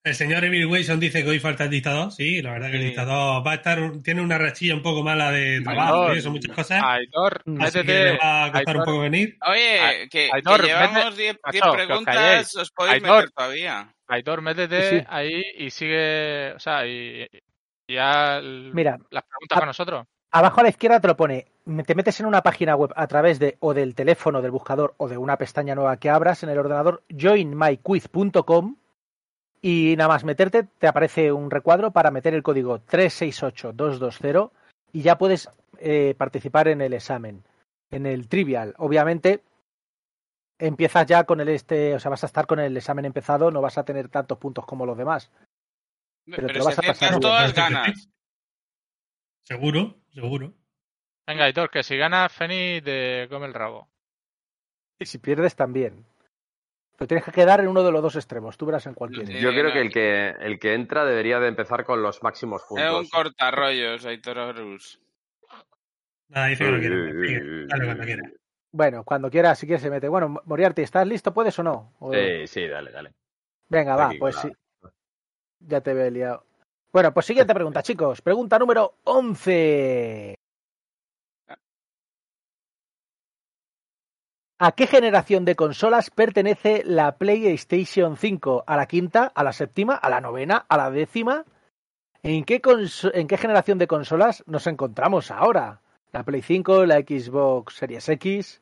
El 0.06 0.16
señor 0.16 0.44
Emil 0.44 0.66
Wilson 0.66 1.00
dice 1.00 1.24
que 1.24 1.30
hoy 1.30 1.40
falta 1.40 1.64
el 1.64 1.70
dictador. 1.70 2.12
Sí, 2.12 2.42
la 2.42 2.52
verdad 2.52 2.70
que 2.72 2.76
el 2.76 2.84
dictador 2.84 3.46
va 3.48 3.52
a 3.54 3.56
estar, 3.56 3.80
tiene 4.04 4.22
una 4.22 4.38
rachilla 4.38 4.76
un 4.76 4.82
poco 4.82 5.02
mala 5.02 5.32
de 5.32 5.62
trabajo 5.62 6.14
y 6.14 6.18
eso, 6.18 6.30
muchas 6.30 6.54
cosas. 6.54 6.84
Aitor, 6.84 7.42
que 7.46 7.52
métete. 7.52 8.04
le 8.12 8.18
va 8.18 8.44
a 8.46 8.52
costar 8.52 8.78
un 8.78 8.84
poco 8.84 9.00
venir. 9.00 9.38
Oye, 9.50 9.80
que, 10.04 10.10
que 10.10 10.30
Aitor, 10.34 10.62
llevamos 10.66 11.16
10 11.16 11.38
macho, 11.42 11.52
que 11.62 11.70
os 11.70 11.76
preguntas, 11.76 12.56
os 12.58 12.72
podéis 12.72 12.96
Aitor. 12.96 13.16
meter 13.16 13.32
todavía. 13.32 13.94
Aitor, 14.08 14.42
métete 14.42 14.90
Sí, 15.00 15.06
ahí 15.08 15.42
y 15.58 15.70
sigue. 15.70 16.52
O 16.54 16.60
sea, 16.60 16.86
y, 16.86 17.26
y 17.88 17.94
ya 17.94 18.40
el- 18.40 18.72
Mira, 18.74 18.98
las 19.10 19.24
preguntas 19.24 19.56
a- 19.58 19.60
con 19.62 19.68
nosotros. 19.68 20.06
abajo 20.32 20.60
a 20.60 20.64
la 20.64 20.70
izquierda 20.70 21.00
te 21.00 21.08
lo 21.08 21.16
pone. 21.16 21.46
Te 21.88 21.96
metes 21.96 22.20
en 22.20 22.26
una 22.26 22.42
página 22.44 22.76
web 22.76 22.92
a 22.98 23.08
través 23.08 23.40
de 23.40 23.56
o 23.62 23.74
del 23.74 23.96
teléfono 23.96 24.42
del 24.42 24.52
buscador 24.52 24.96
o 24.98 25.08
de 25.08 25.16
una 25.18 25.38
pestaña 25.38 25.76
nueva 25.76 25.96
que 25.96 26.10
abras 26.10 26.44
en 26.44 26.50
el 26.50 26.58
ordenador 26.60 27.04
joinmyquiz.com 27.10 28.76
y 29.66 29.96
nada 29.96 30.10
más 30.10 30.26
meterte 30.26 30.64
te 30.64 30.88
aparece 30.88 31.32
un 31.32 31.50
recuadro 31.50 31.92
para 31.92 32.12
meter 32.12 32.34
el 32.34 32.44
código 32.44 32.80
368220 32.82 34.54
y 34.92 35.02
ya 35.02 35.18
puedes 35.18 35.50
eh, 35.80 36.16
participar 36.18 36.68
en 36.68 36.82
el 36.82 36.94
examen, 36.94 37.44
en 37.90 38.06
el 38.06 38.28
trivial. 38.28 38.76
Obviamente 38.78 39.42
empiezas 40.60 41.08
ya 41.08 41.24
con 41.24 41.40
el 41.40 41.48
este, 41.48 41.96
o 41.96 42.00
sea, 42.00 42.12
vas 42.12 42.24
a 42.24 42.28
estar 42.28 42.46
con 42.46 42.60
el 42.60 42.76
examen 42.76 43.06
empezado, 43.06 43.52
no 43.52 43.62
vas 43.62 43.78
a 43.78 43.86
tener 43.86 44.10
tantos 44.10 44.38
puntos 44.38 44.66
como 44.66 44.86
los 44.86 44.98
demás. 44.98 45.32
Pero 46.26 46.50
te 46.50 46.54
Pero, 46.54 46.60
lo 46.60 46.66
vas 46.66 46.76
si 46.76 46.82
a 46.82 46.84
pasar 46.84 47.14
aciertas 47.14 47.20
bien. 47.20 47.22
todas, 47.22 47.54
ganas. 47.54 48.10
Seguro, 49.44 49.96
seguro. 50.12 50.54
Venga, 51.26 51.46
Aitor, 51.46 51.70
que 51.70 51.84
si 51.84 51.96
ganas, 51.96 52.34
Feni 52.34 52.82
te 52.82 53.28
come 53.30 53.46
el 53.46 53.54
rabo. 53.54 53.88
Y 55.00 55.06
si 55.06 55.20
pierdes 55.20 55.56
también. 55.56 56.06
Pero 56.98 57.08
tienes 57.08 57.26
que 57.26 57.32
quedar 57.32 57.60
en 57.60 57.68
uno 57.68 57.84
de 57.84 57.92
los 57.92 58.02
dos 58.02 58.16
extremos, 58.16 58.58
tú 58.58 58.66
verás 58.66 58.86
en 58.86 58.94
cualquiera. 58.94 59.26
Sí. 59.26 59.40
Yo 59.40 59.50
creo 59.50 59.66
no. 59.66 59.74
que 59.74 59.82
el 59.82 59.92
que 59.92 60.30
el 60.40 60.60
que 60.60 60.74
entra 60.74 61.06
debería 61.06 61.40
de 61.40 61.48
empezar 61.48 61.84
con 61.84 62.02
los 62.04 62.22
máximos 62.22 62.62
Es 62.64 62.70
un 62.72 62.78
puntos. 62.78 63.10
cortarrollos, 63.10 64.06
Aitor 64.06 64.56
dice 66.50 66.66
Dale 67.68 67.86
cuando 67.86 68.04
quiera. 68.04 68.32
Bueno, 68.72 69.04
cuando 69.04 69.30
quieras, 69.30 69.60
si 69.60 69.68
quieres 69.68 69.82
se 69.84 69.90
mete. 69.90 70.08
Bueno, 70.08 70.42
Moriarty, 70.46 70.82
¿estás 70.82 71.06
listo? 71.08 71.34
¿Puedes 71.34 71.58
o 71.60 71.64
no? 71.64 71.94
O- 72.00 72.14
Sí, 72.14 72.48
sí, 72.48 72.68
dale, 72.68 72.92
dale. 72.92 73.12
Venga, 73.70 73.96
va, 73.96 74.08
Aquí, 74.08 74.18
pues 74.18 74.36
sí. 74.38 74.52
Ya 75.60 75.82
te 75.82 75.94
veo 75.94 76.10
liado. 76.10 76.46
Bueno, 76.92 77.14
pues 77.14 77.26
siguiente 77.26 77.54
pregunta, 77.56 77.84
chicos. 77.84 78.22
Pregunta 78.22 78.58
número 78.58 78.96
11. 79.04 80.36
¿A 84.66 84.72
qué 84.72 84.88
generación 84.88 85.44
de 85.44 85.58
consolas 85.58 86.10
pertenece 86.10 86.84
la 86.86 87.18
PlayStation 87.18 88.16
5? 88.16 88.64
¿A 88.66 88.78
la 88.78 88.86
quinta? 88.86 89.30
¿A 89.36 89.44
la 89.44 89.52
séptima? 89.52 89.96
¿A 89.96 90.10
la 90.10 90.22
novena? 90.22 90.66
¿A 90.70 90.78
la 90.78 90.90
décima? 90.90 91.44
¿En 92.22 92.46
qué, 92.46 92.62
conso- 92.62 93.12
¿En 93.14 93.28
qué 93.28 93.36
generación 93.38 93.78
de 93.78 93.88
consolas 93.88 94.42
nos 94.48 94.66
encontramos 94.68 95.32
ahora? 95.32 95.82
¿La 96.14 96.24
Play 96.24 96.42
5? 96.42 96.86
¿La 96.86 97.00
Xbox 97.02 97.76
Series 97.76 98.08
X? 98.08 98.62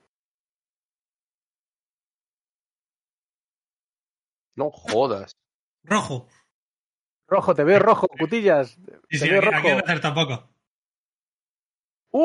No 4.56 4.72
jodas. 4.72 5.34
Rojo. 5.84 6.28
Rojo, 7.28 7.54
te 7.54 7.64
veo 7.64 7.78
rojo, 7.80 8.08
cutillas. 8.08 8.78
Y 9.10 9.20
Te 9.20 9.26
sí, 9.26 9.30
veo 9.30 9.40
aquí, 9.40 9.50
aquí 9.50 9.68
rojo. 9.68 9.78
no 9.78 9.84
hacer 9.84 10.02
tampoco. 10.02 10.50
Uh, 12.14 12.22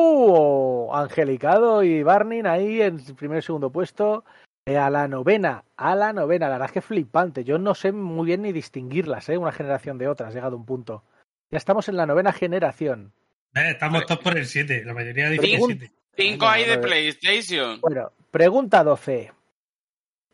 Angelicado 0.95 1.83
y 1.83 2.03
Barnin 2.03 2.47
ahí 2.47 2.81
en 2.81 3.03
primer 3.15 3.39
y 3.39 3.41
segundo 3.41 3.69
puesto. 3.71 4.23
Eh, 4.65 4.77
a 4.77 4.89
la 4.89 5.07
novena, 5.07 5.63
a 5.77 5.95
la 5.95 6.11
novena. 6.11 6.47
La 6.47 6.53
verdad 6.53 6.67
es 6.67 6.73
que 6.73 6.81
flipante. 6.81 7.43
Yo 7.43 7.57
no 7.57 7.73
sé 7.73 7.91
muy 7.91 8.25
bien 8.25 8.41
ni 8.41 8.51
distinguirlas, 8.51 9.29
¿eh? 9.29 9.37
Una 9.37 9.51
generación 9.53 9.97
de 9.97 10.07
otras, 10.09 10.33
llegado 10.33 10.55
a 10.55 10.59
un 10.59 10.65
punto. 10.65 11.03
Ya 11.49 11.57
estamos 11.57 11.87
en 11.87 11.95
la 11.95 12.05
novena 12.05 12.33
generación. 12.33 13.13
Eh, 13.55 13.69
estamos 13.71 14.05
todos 14.05 14.19
por 14.19 14.37
el 14.37 14.45
7. 14.45 14.83
La 14.85 14.93
mayoría 14.93 15.29
dice 15.29 15.41
Pregun- 15.43 15.67
7. 15.77 15.91
Cinco 16.17 16.45
No, 16.45 16.51
hay 16.51 16.65
de 16.65 16.77
PlayStation. 16.79 17.79
Bueno, 17.79 18.11
pregunta 18.31 18.83
12. 18.83 19.31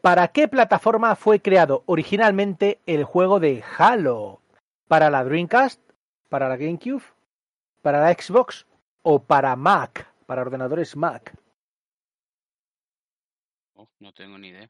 ¿Para 0.02 0.30
qué 0.30 0.48
plataforma 0.48 1.16
fue 1.16 1.40
creado 1.42 1.84
originalmente 1.86 2.80
el 2.86 3.04
juego 3.04 3.40
de 3.40 3.64
Halo? 3.78 4.42
¿Para 4.88 5.10
la 5.10 5.24
Dreamcast? 5.24 5.80
¿Para 6.30 6.50
la 6.50 6.58
GameCube? 6.58 7.04
¿Para 7.82 8.02
la 8.02 8.14
Xbox? 8.14 8.66
¿O 9.02 9.20
para 9.20 9.56
Mac? 9.56 10.08
Para 10.34 10.42
ordenadores 10.42 10.96
Mac. 10.98 11.32
Oh, 13.76 13.88
no 14.00 14.12
tengo 14.14 14.36
ni 14.40 14.48
idea. 14.48 14.68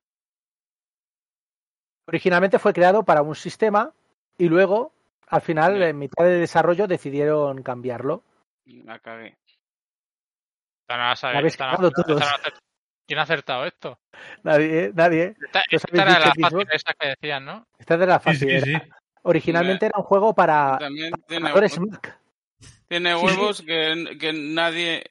originalmente 2.05 2.59
fue 2.59 2.73
creado 2.73 3.03
para 3.03 3.21
un 3.21 3.33
sistema 3.33 3.93
y 4.37 4.49
luego, 4.49 4.91
al 5.29 5.39
final, 5.39 5.81
en 5.81 5.97
mitad 5.97 6.25
de 6.25 6.31
desarrollo, 6.39 6.85
decidieron 6.85 7.63
cambiarlo. 7.63 8.25
La 8.65 8.99
cagué. 8.99 9.37
¿Quién 10.85 10.99
ha 13.19 13.21
acertado 13.21 13.63
esto? 13.65 13.99
Nadie, 14.43 14.91
nadie. 14.93 15.37
Esta, 15.39 15.61
¿Los 15.71 15.81
esta 15.85 16.01
era 16.01 16.13
de 16.15 16.19
las 16.19 16.35
fáciles 16.41 16.83
que 16.99 17.07
decían, 17.07 17.45
¿no? 17.45 17.65
Esta 17.79 17.93
es 17.93 17.99
de 18.01 18.05
la 18.07 18.19
Sí, 18.19 18.25
fácil. 18.25 18.49
sí, 18.49 18.55
era- 18.55 18.65
sí. 18.65 18.91
Originalmente 19.21 19.85
era 19.85 19.97
un 19.97 20.03
juego 20.03 20.35
para 20.35 20.77
También 20.77 21.13
tiene, 21.25 21.45
ordenadores 21.53 21.79
Mac. 21.79 22.19
tiene 22.89 23.13
Sí, 23.13 23.19
sí. 23.19 23.25
huevos 23.25 23.61
Que, 23.61 24.17
que 24.19 24.33
nadie 24.33 25.03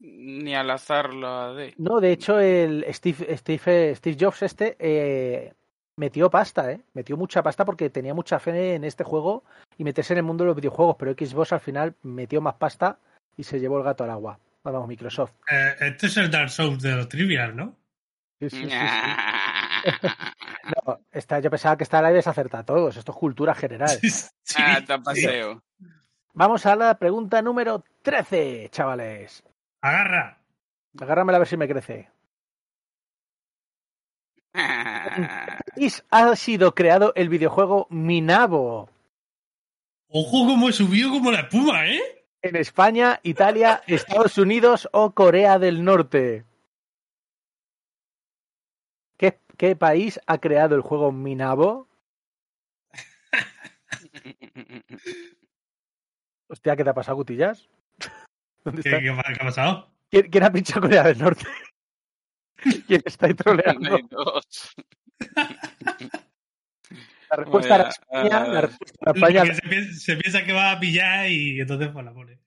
ni 0.00 0.54
al 0.54 0.70
azar 0.70 1.14
lo 1.14 1.54
de. 1.54 1.74
No, 1.76 2.00
de 2.00 2.12
hecho, 2.12 2.40
el 2.40 2.84
Steve, 2.90 3.36
Steve, 3.36 3.94
Steve 3.94 4.16
Jobs 4.18 4.42
este 4.42 4.76
eh, 4.78 5.52
metió 5.96 6.30
pasta, 6.30 6.72
¿eh? 6.72 6.80
Metió 6.94 7.16
mucha 7.16 7.42
pasta 7.42 7.64
porque 7.64 7.90
tenía 7.90 8.14
mucha 8.14 8.38
fe 8.38 8.74
en 8.74 8.84
este 8.84 9.04
juego 9.04 9.44
y 9.76 9.84
meterse 9.84 10.14
en 10.14 10.18
el 10.18 10.24
mundo 10.24 10.44
de 10.44 10.48
los 10.48 10.56
videojuegos, 10.56 10.96
pero 10.98 11.12
Xbox 11.12 11.52
al 11.52 11.60
final 11.60 11.94
metió 12.02 12.40
más 12.40 12.54
pasta 12.54 12.98
y 13.36 13.44
se 13.44 13.60
llevó 13.60 13.78
el 13.78 13.84
gato 13.84 14.04
al 14.04 14.10
agua. 14.10 14.38
Vamos, 14.62 14.88
Microsoft. 14.88 15.32
Eh, 15.50 15.76
este 15.80 16.06
es 16.06 16.16
el 16.16 16.30
Dark 16.30 16.50
Souls 16.50 16.82
de 16.82 16.96
los 16.96 17.08
Trivial, 17.08 17.56
¿no? 17.56 17.76
Sí, 18.40 18.50
sí, 18.50 18.62
sí, 18.64 18.70
sí. 18.70 18.76
No, 20.86 21.00
esta, 21.10 21.40
yo 21.40 21.50
pensaba 21.50 21.76
que 21.76 21.84
esta 21.84 22.02
la 22.02 22.08
habías 22.08 22.26
acertado 22.26 22.60
a 22.60 22.66
todos. 22.66 22.96
Esto 22.96 23.12
es 23.12 23.18
cultura 23.18 23.54
general. 23.54 23.88
Sí, 23.88 24.56
ah, 24.58 24.80
paseo. 25.02 25.62
Vamos 26.34 26.66
a 26.66 26.76
la 26.76 26.98
pregunta 26.98 27.42
número 27.42 27.82
13, 28.02 28.68
chavales. 28.70 29.42
Agarra. 29.80 30.38
Agárramela 31.00 31.36
a 31.36 31.40
ver 31.40 31.48
si 31.48 31.56
me 31.56 31.68
crece. 31.68 32.10
Y 35.76 35.88
ha 36.10 36.36
sido 36.36 36.74
creado 36.74 37.12
el 37.14 37.28
videojuego 37.28 37.86
Minabo 37.88 38.90
Ojo 40.08 40.44
cómo 40.44 40.72
subió 40.72 41.08
como 41.08 41.30
la 41.30 41.42
espuma, 41.42 41.86
¿eh? 41.86 42.20
en 42.42 42.56
España, 42.56 43.20
Italia, 43.22 43.82
Estados 43.86 44.38
Unidos 44.38 44.88
o 44.92 45.12
Corea 45.12 45.58
del 45.58 45.84
Norte. 45.84 46.44
¿Qué, 49.16 49.38
qué 49.56 49.76
país 49.76 50.20
ha 50.26 50.38
creado 50.38 50.74
el 50.74 50.80
juego 50.80 51.12
Minabo? 51.12 51.86
Hostia, 56.48 56.76
¿qué 56.76 56.84
te 56.84 56.90
ha 56.90 56.94
pasado, 56.94 57.18
Gutillas? 57.18 57.68
¿Dónde 58.64 58.82
¿Qué, 58.82 58.88
está? 58.90 59.00
qué, 59.00 59.34
qué 59.34 59.40
ha 59.40 59.44
pasado? 59.44 59.90
¿Quién, 60.10 60.30
quién 60.30 60.44
ha 60.44 60.52
pinchado 60.52 60.80
Corea 60.82 61.02
del 61.04 61.18
Norte? 61.18 61.44
¿Quién 62.86 63.02
está 63.04 63.26
ahí 63.26 63.34
troleando? 63.34 63.98
La 67.30 67.36
respuesta 67.36 67.74
era 67.76 67.88
España, 67.88 68.36
ah, 68.38 68.48
la 68.48 68.60
respuesta 68.62 69.12
España. 69.14 69.54
se, 69.54 69.62
piensa, 69.62 70.00
se 70.00 70.16
piensa 70.16 70.44
que 70.44 70.52
va 70.52 70.72
a 70.72 70.80
pillar 70.80 71.28
y 71.30 71.60
entonces 71.60 71.88
pues 71.92 72.04
la 72.04 72.12
pone. 72.12 72.38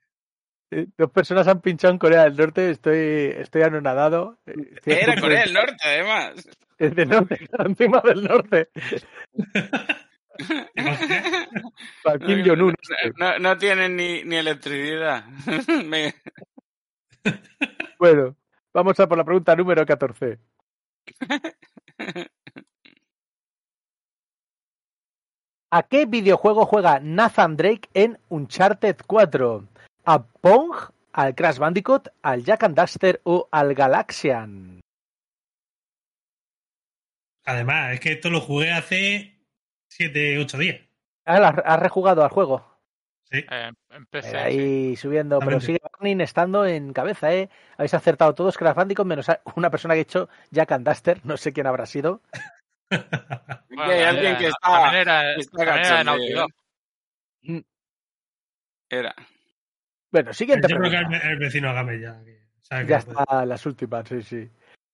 Dos 0.98 1.12
personas 1.12 1.48
han 1.48 1.62
pinchado 1.62 1.94
en 1.94 2.00
Corea 2.00 2.24
del 2.24 2.36
Norte, 2.36 2.72
estoy, 2.72 2.98
estoy 3.38 3.62
anonadado. 3.62 4.40
Eh, 4.46 4.54
estoy 4.76 4.94
Era 4.94 5.22
Corea 5.22 5.40
de- 5.42 5.46
del 5.46 5.54
Norte, 5.54 5.76
además. 5.84 6.50
Es 6.80 6.96
del 6.96 7.10
norte, 7.10 7.48
encima 7.60 8.02
del 8.02 8.24
norte. 8.24 8.70
Kim 12.26 12.44
Jong-un. 12.46 12.76
No, 13.18 13.40
no 13.40 13.58
tienen 13.58 13.96
ni, 13.96 14.24
ni 14.24 14.36
electricidad. 14.38 15.26
Me- 15.86 16.14
Bueno, 18.00 18.36
vamos 18.74 19.00
a 19.00 19.08
por 19.08 19.18
la 19.18 19.24
pregunta 19.24 19.56
número 19.56 19.86
14. 19.86 20.40
¿A 25.72 25.84
qué 25.84 26.06
videojuego 26.06 26.66
juega 26.66 27.00
Nathan 27.00 27.58
Drake 27.58 27.90
en 27.94 28.20
Uncharted 28.30 28.98
4? 29.08 29.68
¿A 30.06 30.24
Pong, 30.28 30.72
al 31.14 31.34
Crash 31.36 31.58
Bandicoot, 31.58 32.10
al 32.22 32.44
Jack 32.44 32.64
and 32.64 32.80
Duster 32.80 33.22
o 33.24 33.48
al 33.52 33.74
Galaxian? 33.74 34.82
Además, 37.46 37.94
es 37.94 38.00
que 38.00 38.12
esto 38.14 38.30
lo 38.30 38.40
jugué 38.40 38.72
hace 38.72 39.36
7, 39.90 40.38
8 40.40 40.58
días. 40.58 40.82
Ah, 41.26 41.48
¿Has 41.66 41.80
rejugado 41.80 42.24
al 42.24 42.30
juego? 42.30 42.66
Sí. 43.32 43.44
Eh, 43.50 43.72
sí. 44.22 44.36
ahí 44.36 44.96
subiendo, 44.96 45.40
pero 45.40 45.60
sigue 45.60 45.80
Barney 45.92 46.22
estando 46.22 46.66
en 46.68 46.94
cabeza, 46.94 47.34
¿eh? 47.34 47.50
Habéis 47.78 47.94
acertado 47.96 48.36
todos 48.36 48.58
Crash 48.58 48.76
Bandicoot, 48.76 49.08
menos 49.08 49.28
una 49.56 49.72
persona 49.72 49.96
que 49.96 50.00
ha 50.00 50.04
hecho 50.04 50.30
Jack 50.52 50.72
and 50.74 50.88
Duster, 50.88 51.20
no 51.24 51.36
sé 51.38 51.52
quién 51.54 51.68
habrá 51.68 51.86
sido. 51.86 52.22
Bueno, 53.76 53.92
hay 53.92 54.04
alguien 54.04 54.38
que 54.38 54.44
era- 54.46 54.50
está, 54.50 54.70
también 54.70 55.02
era, 55.02 55.34
que 55.36 55.42
está 55.42 55.66
también 56.04 56.46
era. 58.92 59.10
¿eh? 59.10 59.14
Bueno, 60.12 60.34
siguiente 60.34 60.68
Yo 60.68 60.78
creo 60.78 60.92
que 60.92 60.98
pregunta. 60.98 61.18
el, 61.26 61.32
el 61.32 61.40
vecino 61.40 61.70
Agame 61.72 62.00
ya. 62.00 62.24
que 62.24 62.44
sabe 62.62 62.84
que 62.84 62.90
Ya 62.92 62.98
está, 62.98 63.46
las 63.48 63.66
últimas, 63.66 64.08
sí, 64.08 64.22
sí. 64.22 64.52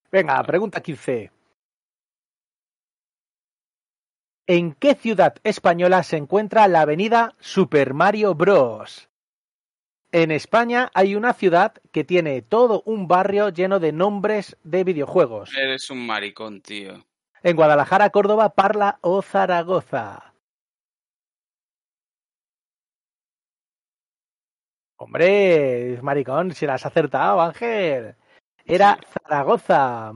Venga, 0.09 0.41
pregunta 0.43 0.79
15. 0.81 1.29
¿En 4.51 4.73
qué 4.73 4.95
ciudad 4.95 5.35
española 5.43 6.01
se 6.01 6.17
encuentra 6.17 6.67
la 6.67 6.81
avenida 6.81 7.35
Super 7.39 7.93
Mario 7.93 8.33
Bros? 8.33 9.07
En 10.11 10.31
España 10.31 10.89
hay 10.95 11.13
una 11.13 11.33
ciudad 11.33 11.75
que 11.91 12.03
tiene 12.03 12.41
todo 12.41 12.81
un 12.87 13.07
barrio 13.07 13.49
lleno 13.49 13.79
de 13.79 13.91
nombres 13.91 14.57
de 14.63 14.83
videojuegos. 14.83 15.55
Eres 15.55 15.91
un 15.91 16.03
maricón, 16.03 16.61
tío. 16.61 17.05
En 17.43 17.55
Guadalajara, 17.55 18.09
Córdoba, 18.09 18.55
Parla 18.55 18.97
o 19.01 19.21
Zaragoza. 19.21 20.33
Hombre, 24.97 25.99
maricón, 26.01 26.55
si 26.55 26.65
la 26.65 26.73
has 26.73 26.87
acertado, 26.87 27.39
Ángel. 27.39 28.15
Era 28.65 28.97
Zaragoza. 29.13 30.11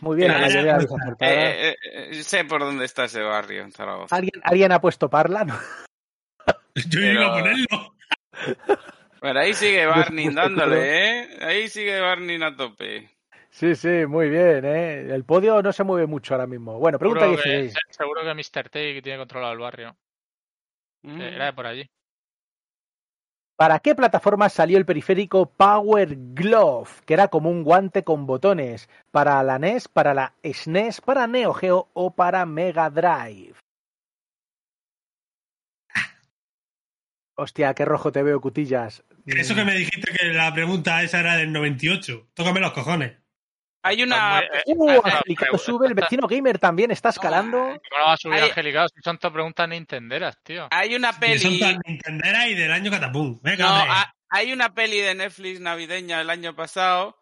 Muy 0.00 0.16
bien, 0.16 0.32
mayoría 0.32 0.72
la 0.72 0.76
acertado. 0.76 1.16
Eh, 1.20 1.70
eh, 1.70 1.76
eh, 2.10 2.22
sé 2.22 2.44
por 2.44 2.60
dónde 2.60 2.84
está 2.84 3.04
ese 3.04 3.22
barrio 3.22 3.62
en 3.62 3.72
Zaragoza. 3.72 4.14
¿Alguien, 4.16 4.40
¿Alguien 4.44 4.72
ha 4.72 4.80
puesto 4.80 5.08
Parla? 5.10 5.44
No. 5.44 5.54
Yo 6.74 7.00
Pero- 7.00 7.12
iba 7.12 7.26
a 7.26 7.38
ponerlo. 7.40 7.94
Pero 9.20 9.40
ahí 9.40 9.54
sigue 9.54 9.86
Barney 9.86 10.28
dándole, 10.28 11.20
¿eh? 11.22 11.28
Ahí 11.40 11.68
sigue 11.68 11.98
Barney 12.00 12.40
a 12.42 12.54
tope. 12.54 13.10
Sí, 13.50 13.74
sí, 13.74 14.04
muy 14.06 14.28
bien, 14.28 14.64
¿eh? 14.66 15.00
El 15.14 15.24
podio 15.24 15.62
no 15.62 15.72
se 15.72 15.82
mueve 15.84 16.06
mucho 16.06 16.34
ahora 16.34 16.46
mismo. 16.46 16.78
Bueno, 16.78 16.98
pregunta 16.98 17.24
Seguro 17.24 17.42
que, 17.42 17.48
16. 17.62 17.72
se- 17.72 17.94
seguro 17.94 18.22
que 18.22 18.34
Mr. 18.34 18.68
Take 18.68 19.00
tiene 19.02 19.18
controlado 19.18 19.54
el 19.54 19.58
barrio. 19.58 19.96
Mm. 21.02 21.20
Eh, 21.22 21.34
Era 21.34 21.46
de 21.46 21.52
por 21.54 21.66
allí. 21.66 21.90
¿Para 23.56 23.78
qué 23.78 23.94
plataforma 23.94 24.50
salió 24.50 24.76
el 24.76 24.84
periférico 24.84 25.46
Power 25.46 26.14
Glove? 26.34 26.90
Que 27.06 27.14
era 27.14 27.28
como 27.28 27.50
un 27.50 27.64
guante 27.64 28.04
con 28.04 28.26
botones. 28.26 28.90
¿Para 29.10 29.42
la 29.42 29.58
NES, 29.58 29.88
para 29.88 30.12
la 30.12 30.34
SNES, 30.44 31.00
para 31.00 31.26
Neo 31.26 31.54
Geo 31.54 31.88
o 31.94 32.14
para 32.14 32.44
Mega 32.44 32.90
Drive? 32.90 33.54
Hostia, 37.38 37.72
qué 37.72 37.86
rojo 37.86 38.12
te 38.12 38.22
veo, 38.22 38.42
cutillas. 38.42 39.04
Eso 39.24 39.54
que 39.54 39.64
me 39.64 39.74
dijiste 39.74 40.12
que 40.12 40.26
la 40.34 40.52
pregunta 40.52 41.02
esa 41.02 41.20
era 41.20 41.36
del 41.36 41.52
98. 41.52 42.28
Tócame 42.34 42.60
los 42.60 42.72
cojones. 42.72 43.16
Hay 43.86 44.02
una... 44.02 44.40
Está 44.40 44.58
Uh, 44.66 44.90
eh, 44.90 45.00
Angelicado 45.04 45.54
eh, 45.54 45.58
sube, 45.58 45.86
el 45.86 45.94
vecino 45.94 46.26
gamer 46.26 46.58
también 46.58 46.90
está 46.90 47.08
escalando. 47.10 47.58
¿Cómo 47.58 47.98
lo 47.98 48.04
va 48.06 48.12
a 48.12 48.16
subir 48.16 48.36
Hay- 48.38 48.48
Angelicados 48.48 48.90
si 48.94 49.00
son 49.02 49.18
todas 49.18 49.32
preguntas 49.32 49.68
nintenderas, 49.68 50.36
tío? 50.42 50.68
Hay 50.70 50.94
una 50.94 51.12
Que 51.18 51.38
son 51.38 51.50
peli... 51.52 51.60
tan 51.60 51.80
Nintendera 51.86 52.48
y 52.48 52.54
del 52.54 52.72
año 52.72 52.90
Catapum. 52.90 53.38
Venga, 53.42 53.64
No, 53.86 53.94
hay 54.30 54.52
una 54.52 54.74
peli 54.74 54.98
de 55.00 55.14
Netflix 55.14 55.60
navideña 55.60 56.20
el 56.20 56.30
año 56.30 56.54
pasado 56.54 57.16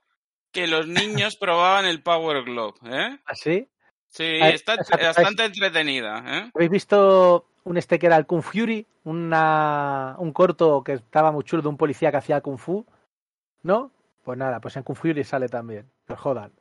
que 0.52 0.66
los 0.66 0.86
niños 0.86 1.36
probaban 1.40 1.84
el 1.84 2.02
Power 2.02 2.42
Glove, 2.44 2.74
¿eh? 2.86 3.18
¿Así? 3.26 3.68
Sí, 4.08 4.22
Ay, 4.40 4.54
está 4.54 4.74
esa- 4.74 4.96
bastante 4.96 5.44
entretenida, 5.44 6.22
¿eh? 6.26 6.50
¿Habéis 6.54 6.70
visto 6.70 7.48
un 7.64 7.76
este 7.76 7.98
que 7.98 8.06
era 8.06 8.16
el 8.16 8.26
Kung 8.26 8.42
Fury? 8.42 8.86
Una, 9.04 10.14
un 10.18 10.32
corto 10.32 10.82
que 10.84 10.92
estaba 10.94 11.30
muy 11.32 11.44
chulo 11.44 11.62
de 11.62 11.68
un 11.68 11.76
policía 11.76 12.10
que 12.10 12.16
hacía 12.18 12.40
Kung 12.40 12.58
Fu. 12.58 12.86
¿No? 13.62 13.90
Pues 14.22 14.38
nada, 14.38 14.60
pues 14.60 14.76
en 14.76 14.82
Kung 14.82 14.96
Fury 14.96 15.24
sale 15.24 15.48
también. 15.48 15.90
Pues 16.06 16.20
jodan. 16.20 16.52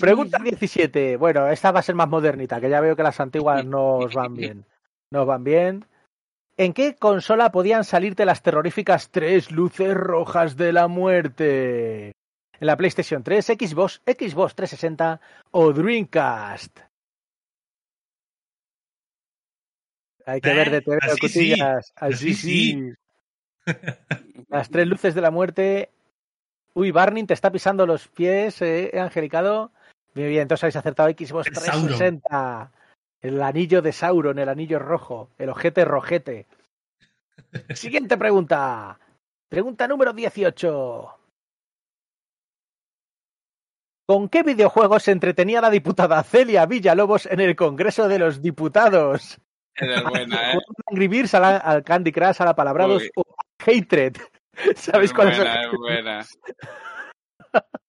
Pregunta 0.00 0.38
17. 0.38 1.16
Bueno, 1.16 1.48
esta 1.48 1.72
va 1.72 1.80
a 1.80 1.82
ser 1.82 1.94
más 1.94 2.08
modernita, 2.08 2.60
que 2.60 2.70
ya 2.70 2.80
veo 2.80 2.94
que 2.94 3.02
las 3.02 3.18
antiguas 3.20 3.64
nos 3.64 4.14
van 4.14 4.34
bien. 4.34 4.64
Nos 5.10 5.26
van 5.26 5.44
bien. 5.44 5.84
¿En 6.56 6.72
qué 6.74 6.94
consola 6.96 7.50
podían 7.50 7.82
salirte 7.84 8.24
las 8.24 8.42
terroríficas 8.42 9.10
tres 9.10 9.50
luces 9.50 9.94
rojas 9.94 10.56
de 10.56 10.72
la 10.72 10.86
muerte? 10.86 12.08
¿En 12.60 12.66
la 12.66 12.76
PlayStation 12.76 13.22
3, 13.24 13.44
Xbox, 13.46 14.02
Xbox 14.06 14.54
360 14.54 15.20
o 15.50 15.72
Dreamcast? 15.72 16.78
Hay 20.24 20.40
que 20.40 20.50
Eh, 20.50 20.54
ver 20.54 20.70
de 20.70 20.80
TV 20.82 20.98
así 21.02 21.28
sí. 21.28 21.52
Así 21.60 21.92
así 21.96 22.34
sí. 22.34 22.72
sí. 22.72 22.92
Las 24.48 24.70
tres 24.70 24.86
luces 24.86 25.14
de 25.14 25.20
la 25.20 25.30
muerte. 25.32 25.90
Uy, 26.74 26.90
Barney 26.90 27.24
te 27.24 27.34
está 27.34 27.50
pisando 27.50 27.86
los 27.86 28.08
pies, 28.08 28.62
eh, 28.62 28.90
Angelicado. 28.98 29.72
Muy 30.14 30.28
bien, 30.28 30.42
entonces 30.42 30.64
habéis 30.64 30.76
acertado 30.76 31.10
Xbox 31.10 31.48
El 31.48 31.56
Sauron. 31.56 31.86
360. 31.86 32.72
El 33.20 33.42
anillo 33.42 33.82
de 33.82 33.92
Sauron, 33.92 34.38
el 34.38 34.48
anillo 34.48 34.78
rojo, 34.78 35.30
el 35.38 35.50
ojete 35.50 35.84
rojete. 35.84 36.46
Siguiente 37.74 38.16
pregunta. 38.16 38.98
Pregunta 39.48 39.86
número 39.86 40.12
18. 40.12 41.18
¿Con 44.06 44.28
qué 44.28 44.42
videojuego 44.42 44.98
se 44.98 45.12
entretenía 45.12 45.60
la 45.60 45.70
diputada 45.70 46.22
Celia 46.22 46.66
Villalobos 46.66 47.26
en 47.26 47.40
el 47.40 47.54
Congreso 47.54 48.08
de 48.08 48.18
los 48.18 48.42
Diputados? 48.42 49.38
Es 49.74 50.02
buena, 50.04 50.52
¿eh? 50.52 50.54
¿Jugando 50.54 50.74
a 50.86 50.90
Angry 50.90 51.08
Birds, 51.08 51.34
al 51.34 51.84
Candy 51.84 52.12
Crush, 52.12 52.42
a 52.42 52.44
la 52.46 52.56
Palabrados 52.56 53.02
Uy. 53.02 53.10
o 53.16 53.22
a 53.22 53.64
Hatred? 53.64 54.16
¿Sabéis 54.76 55.12
cuál 55.12 55.28
es? 55.32 55.38
buena, 55.38 55.62
es 55.62 55.70
buena. 55.72 56.24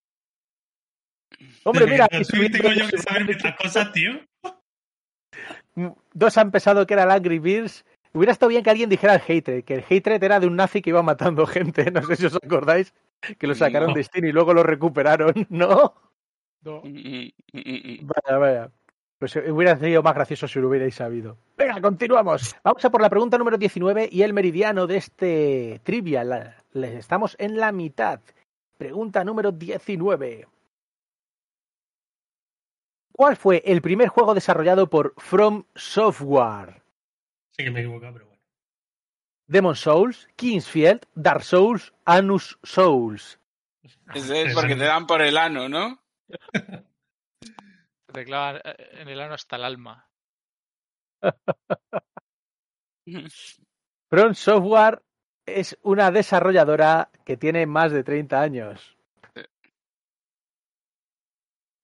Hombre, 1.66 1.88
mira, 1.88 2.06
aquí 2.06 2.24
subiendo- 2.26 2.58
tengo 2.58 2.74
yo 2.74 2.88
que 2.90 2.98
saber 2.98 3.30
estas 3.30 3.56
cosas, 3.56 3.92
tío. 3.94 4.12
dos 6.14 6.38
han 6.38 6.52
pensado 6.52 6.86
que 6.86 6.94
era 6.94 7.04
el 7.04 7.12
Angry 7.12 7.40
Birds. 7.40 7.86
Hubiera 8.14 8.32
estado 8.34 8.50
bien 8.50 8.64
que 8.64 8.70
alguien 8.70 8.90
dijera 8.90 9.16
el 9.16 9.22
Hatred, 9.22 9.64
que 9.64 9.74
el 9.76 9.84
Hatred 9.84 10.22
era 10.24 10.40
de 10.40 10.46
un 10.48 10.56
nazi 10.56 10.82
que 10.82 10.92
iba 10.92 11.02
matando 11.02 11.46
gente. 11.48 11.90
No 11.92 12.02
sé 12.04 12.16
si 12.18 12.26
os 12.26 12.36
acordáis 12.36 12.94
que 13.40 13.48
lo 13.48 13.56
sacaron 13.56 13.90
No. 13.90 13.96
de 13.96 14.04
Steam 14.04 14.26
y 14.26 14.32
luego 14.32 14.54
lo 14.54 14.62
recuperaron, 14.64 15.34
¿no? 15.50 15.96
No. 16.64 16.82
Mm, 16.84 16.88
mm, 16.88 17.32
mm, 17.54 17.60
mm. 18.04 18.08
Vaya, 18.08 18.38
vaya. 18.38 18.72
Pues 19.24 19.38
hubiera 19.38 19.78
sido 19.80 20.04
más 20.04 20.16
gracioso 20.16 20.50
si 20.50 20.60
lo 20.60 20.68
hubierais 20.68 20.96
sabido. 20.96 21.38
Venga, 21.56 21.80
continuamos. 21.80 22.54
Vamos 22.62 22.84
a 22.84 22.90
por 22.90 23.02
la 23.02 23.10
pregunta 23.10 23.38
número 23.38 23.58
19 23.58 24.10
y 24.12 24.22
el 24.22 24.34
meridiano 24.34 24.86
de 24.86 24.98
este 24.98 25.80
trivia. 25.86 26.26
La- 26.26 26.58
le- 26.74 26.98
estamos 26.98 27.38
en 27.40 27.56
la 27.56 27.72
mitad. 27.72 28.20
Pregunta 28.78 29.24
número 29.24 29.54
19. 29.54 30.46
¿Cuál 33.14 33.38
fue 33.38 33.64
el 33.66 33.82
primer 33.82 34.10
juego 34.10 34.34
desarrollado 34.34 34.90
por 34.90 35.14
From 35.16 35.64
Software? 35.74 36.82
Sé 37.52 37.64
que 37.64 37.72
me 37.72 37.80
he 37.80 37.84
equivocado, 37.84 38.12
pero 38.12 38.26
bueno. 38.26 38.42
Demon 39.48 39.76
Souls, 39.78 40.28
Kingsfield, 40.36 41.06
Dark 41.16 41.44
Souls, 41.44 41.94
Anus 42.04 42.60
Souls. 42.64 43.40
Ese 44.14 44.42
es 44.42 44.54
porque 44.54 44.76
te 44.76 44.84
dan 44.84 45.08
por 45.08 45.22
el 45.22 45.38
ano, 45.38 45.70
¿no? 45.70 46.02
Te 48.14 48.26
clavan 48.26 48.62
eh, 48.64 48.76
en 48.94 49.10
el 49.10 49.20
ano 49.20 49.34
hasta 49.34 49.56
el 49.56 49.64
alma. 49.64 50.08
From 54.10 54.34
Software 54.36 55.02
es 55.46 55.78
una 55.82 56.12
desarrolladora 56.12 57.10
que 57.26 57.38
tiene 57.38 57.66
más 57.66 57.92
de 57.92 58.04
30 58.04 58.42
años. 58.42 58.98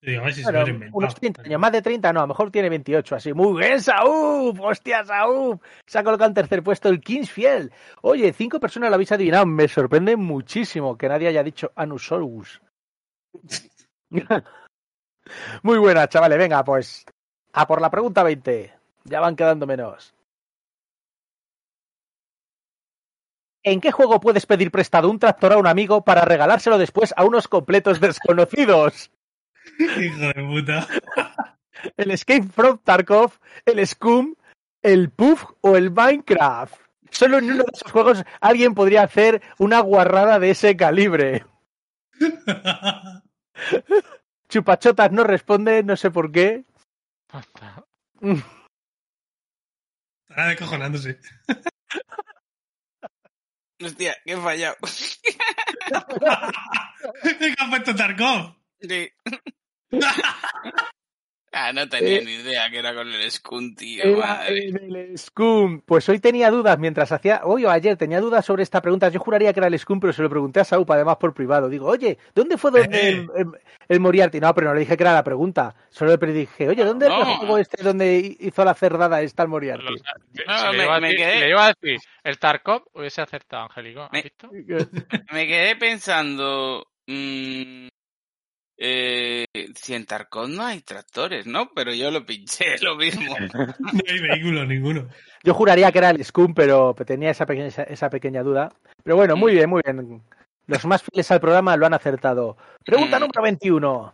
Si 0.02 0.16
Bueno, 0.16 0.32
se 0.32 0.52
lo 0.54 0.90
unos 0.94 1.16
30 1.16 1.42
años, 1.42 1.60
más 1.60 1.74
de 1.74 1.82
30, 1.82 2.14
no, 2.14 2.22
a 2.22 2.24
lo 2.24 2.28
mejor 2.30 2.52
tiene 2.52 2.70
28, 2.70 3.16
así. 3.16 3.34
Muy 3.34 3.60
bien, 3.60 3.82
Saúl, 3.82 4.58
hostia, 4.62 5.04
Saúl. 5.04 5.60
Se 5.86 6.00
ha 6.00 6.04
colocado 6.06 6.30
en 6.30 6.36
tercer 6.36 6.64
puesto 6.64 6.88
el 6.88 7.02
Kingsfield. 7.02 7.70
Oye, 8.02 8.32
cinco 8.32 8.62
personas 8.62 8.90
lo 8.90 8.96
habéis 8.96 9.12
adivinado, 9.12 9.46
me 9.46 9.68
sorprende 9.68 10.16
muchísimo 10.16 10.98
que 10.98 11.10
nadie 11.10 11.28
haya 11.28 11.44
dicho 11.44 11.74
Anusaurus. 11.76 12.62
Muy 15.64 15.78
buena, 15.78 16.08
chavales, 16.08 16.38
venga, 16.38 16.64
pues 16.64 17.06
a 17.54 17.68
por 17.68 17.82
la 17.82 17.90
pregunta 17.90 18.24
20. 18.24 18.74
Ya 19.06 19.20
van 19.20 19.36
quedando 19.36 19.66
menos. 19.66 20.14
¿En 23.64 23.82
qué 23.82 23.92
juego 23.92 24.20
puedes 24.20 24.46
pedir 24.46 24.72
prestado 24.72 25.10
un 25.10 25.20
tractor 25.20 25.54
a 25.54 25.58
un 25.58 25.68
amigo 25.68 26.04
para 26.04 26.24
regalárselo 26.24 26.78
después 26.78 27.14
a 27.18 27.26
unos 27.26 27.48
completos 27.48 28.00
desconocidos? 28.02 29.12
Hijo 29.78 30.20
de 30.20 30.34
puta. 30.34 30.88
el 31.98 32.12
Escape 32.12 32.44
from 32.44 32.80
Tarkov, 32.84 33.34
el 33.66 33.86
Scum, 33.86 34.36
el 34.82 35.10
Puff 35.10 35.46
o 35.62 35.76
el 35.76 35.92
Minecraft. 35.92 36.76
Solo 37.12 37.40
en 37.40 37.46
uno 37.46 37.64
de 37.64 37.72
esos 37.74 37.92
juegos 37.92 38.24
alguien 38.40 38.76
podría 38.76 39.04
hacer 39.04 39.42
una 39.58 39.80
guarrada 39.80 40.40
de 40.40 40.52
ese 40.52 40.78
calibre. 40.78 41.46
Chupachotas 44.50 45.12
no 45.12 45.24
responde, 45.24 45.84
no 45.84 45.96
sé 45.96 46.12
por 46.12 46.32
qué. 46.32 46.66
Estará 50.28 50.50
descojonándose. 50.50 51.20
Hostia, 53.82 54.18
que 54.26 54.34
he 54.34 54.38
fallado. 54.38 54.76
¿Qué 57.40 57.56
ha 57.58 57.70
puesto 57.70 57.96
Tarkov? 57.96 58.56
Sí. 58.82 59.10
Ah, 61.52 61.72
no 61.74 61.88
tenía 61.90 62.18
Eh, 62.20 62.26
ni 62.26 62.34
idea 62.34 62.70
que 62.70 62.80
era 62.80 62.94
con 62.94 63.08
el 63.12 63.32
Skun, 63.32 63.76
tío. 63.76 64.04
Era 64.04 64.18
madre. 64.18 64.68
el 64.68 65.18
Scum. 65.18 65.82
Pues 65.86 66.08
hoy 66.10 66.20
tenía 66.20 66.50
dudas 66.52 66.78
mientras 66.80 67.12
hacía. 67.12 67.42
Hoy 67.44 67.66
o 67.66 67.70
ayer 67.72 67.98
tenía 67.98 68.20
dudas 68.22 68.46
sobre 68.46 68.64
esta 68.64 68.82
pregunta. 68.82 69.10
Yo 69.10 69.20
juraría 69.20 69.52
que 69.54 69.60
era 69.60 69.68
el 69.68 69.78
Scum, 69.80 70.00
pero 70.00 70.14
se 70.14 70.22
lo 70.22 70.30
pregunté 70.30 70.60
a 70.60 70.64
Saupa, 70.66 70.96
además 70.96 71.18
por 71.18 71.34
privado. 71.34 71.70
Digo, 71.70 71.88
oye, 71.88 72.18
¿dónde 72.36 72.58
fue 72.58 72.72
donde 72.72 72.98
Eh. 72.98 73.10
el, 73.10 73.30
el- 73.36 73.52
el 73.88 74.00
Moriarty? 74.00 74.40
No, 74.40 74.54
pero 74.54 74.68
no 74.68 74.74
le 74.74 74.82
dije 74.82 74.96
que 74.98 75.04
era 75.04 75.14
la 75.14 75.24
pregunta. 75.24 75.76
Solo 75.90 76.16
le 76.16 76.34
dije, 76.34 76.68
oye, 76.70 76.84
¿dónde 76.84 77.08
el 77.08 77.12
No. 77.14 77.26
juego 77.38 77.58
este 77.58 77.84
donde 77.84 78.38
hizo 78.40 78.64
la 78.66 78.74
cerdada 78.74 79.22
esta 79.22 79.44
el 79.44 79.50
Moriarty? 79.50 79.84
No, 80.48 80.72
le 80.72 80.78
me- 80.78 80.84
iba 80.86 80.96
a 80.96 81.00
me 81.00 81.08
decir- 81.10 81.26
quedé- 81.26 81.40
le 81.40 81.50
iba 81.50 81.66
a 81.66 81.74
decir 81.74 82.00
el 82.24 82.38
Tarkov, 82.40 82.84
hubiese 82.94 83.22
acertado, 83.22 83.64
Angélico. 83.64 84.02
¿Has 84.04 84.12
Me- 84.12 84.22
visto? 84.22 84.50
Me 85.34 85.48
quedé 85.48 85.76
pensando. 85.76 86.86
mm, 87.08 87.88
eh, 88.82 89.46
si 89.76 89.94
en 89.94 90.06
Tarkov 90.06 90.48
no 90.48 90.64
hay 90.64 90.80
tractores, 90.82 91.46
¿no? 91.46 91.70
Pero 91.76 91.94
yo 91.94 92.10
lo 92.12 92.26
pinché, 92.26 92.78
lo 92.82 92.96
mismo. 92.96 93.36
No 93.80 94.02
hay 94.08 94.20
vehículo 94.20 94.66
ninguno. 94.66 95.08
Yo 95.44 95.54
juraría 95.54 95.92
que 95.92 95.98
era 96.00 96.10
el 96.12 96.24
Scum, 96.24 96.54
pero 96.54 96.94
tenía 97.06 97.32
esa 97.32 97.46
pequeña, 97.46 97.68
esa, 97.68 97.84
esa 97.84 98.10
pequeña 98.10 98.42
duda. 98.44 98.72
Pero 99.04 99.16
bueno, 99.18 99.36
muy 99.36 99.54
bien, 99.54 99.70
muy 99.70 99.82
bien. 99.86 100.22
Los 100.68 100.86
más 100.86 101.04
fieles 101.04 101.30
al 101.32 101.40
programa 101.42 101.76
lo 101.78 101.86
han 101.86 101.94
acertado. 101.94 102.58
Pregunta 102.86 103.18
Mm. 103.18 103.22
número 103.22 103.42
21. 103.42 104.14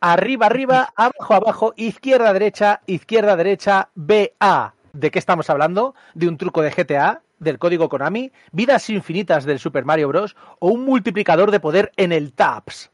Arriba, 0.00 0.46
arriba, 0.46 0.92
abajo, 0.96 1.34
abajo, 1.34 1.74
izquierda, 1.76 2.32
derecha, 2.32 2.80
izquierda, 2.86 3.36
derecha, 3.36 3.88
BA. 3.94 4.74
¿De 4.92 5.10
qué 5.10 5.18
estamos 5.18 5.48
hablando? 5.48 5.94
¿De 6.14 6.28
un 6.28 6.36
truco 6.36 6.60
de 6.62 6.70
GTA? 6.70 7.22
¿Del 7.38 7.58
código 7.58 7.88
Konami? 7.88 8.30
¿Vidas 8.52 8.90
infinitas 8.90 9.44
del 9.44 9.58
Super 9.58 9.84
Mario 9.84 10.08
Bros? 10.08 10.36
¿O 10.58 10.68
un 10.68 10.84
multiplicador 10.84 11.50
de 11.50 11.60
poder 11.60 11.92
en 11.96 12.12
el 12.12 12.32
TAPS? 12.32 12.90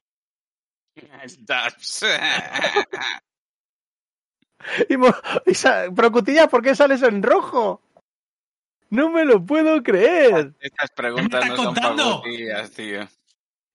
Estás- 1.23 2.05
Y 4.89 4.97
y 5.47 5.55
¿por 6.49 6.63
qué 6.63 6.75
sales 6.75 7.03
en 7.03 7.23
rojo? 7.23 7.81
No 8.91 9.11
me 9.11 9.25
lo 9.25 9.45
puedo 9.45 9.83
creer. 9.83 10.55
Estas 10.61 10.91
preguntas 10.91 11.41
¿Qué 11.45 11.51
me 11.51 11.51
no 11.51 11.57
son 11.57 11.65
contando? 11.75 12.03
pagotillas, 12.23 12.71
tío. 12.73 13.09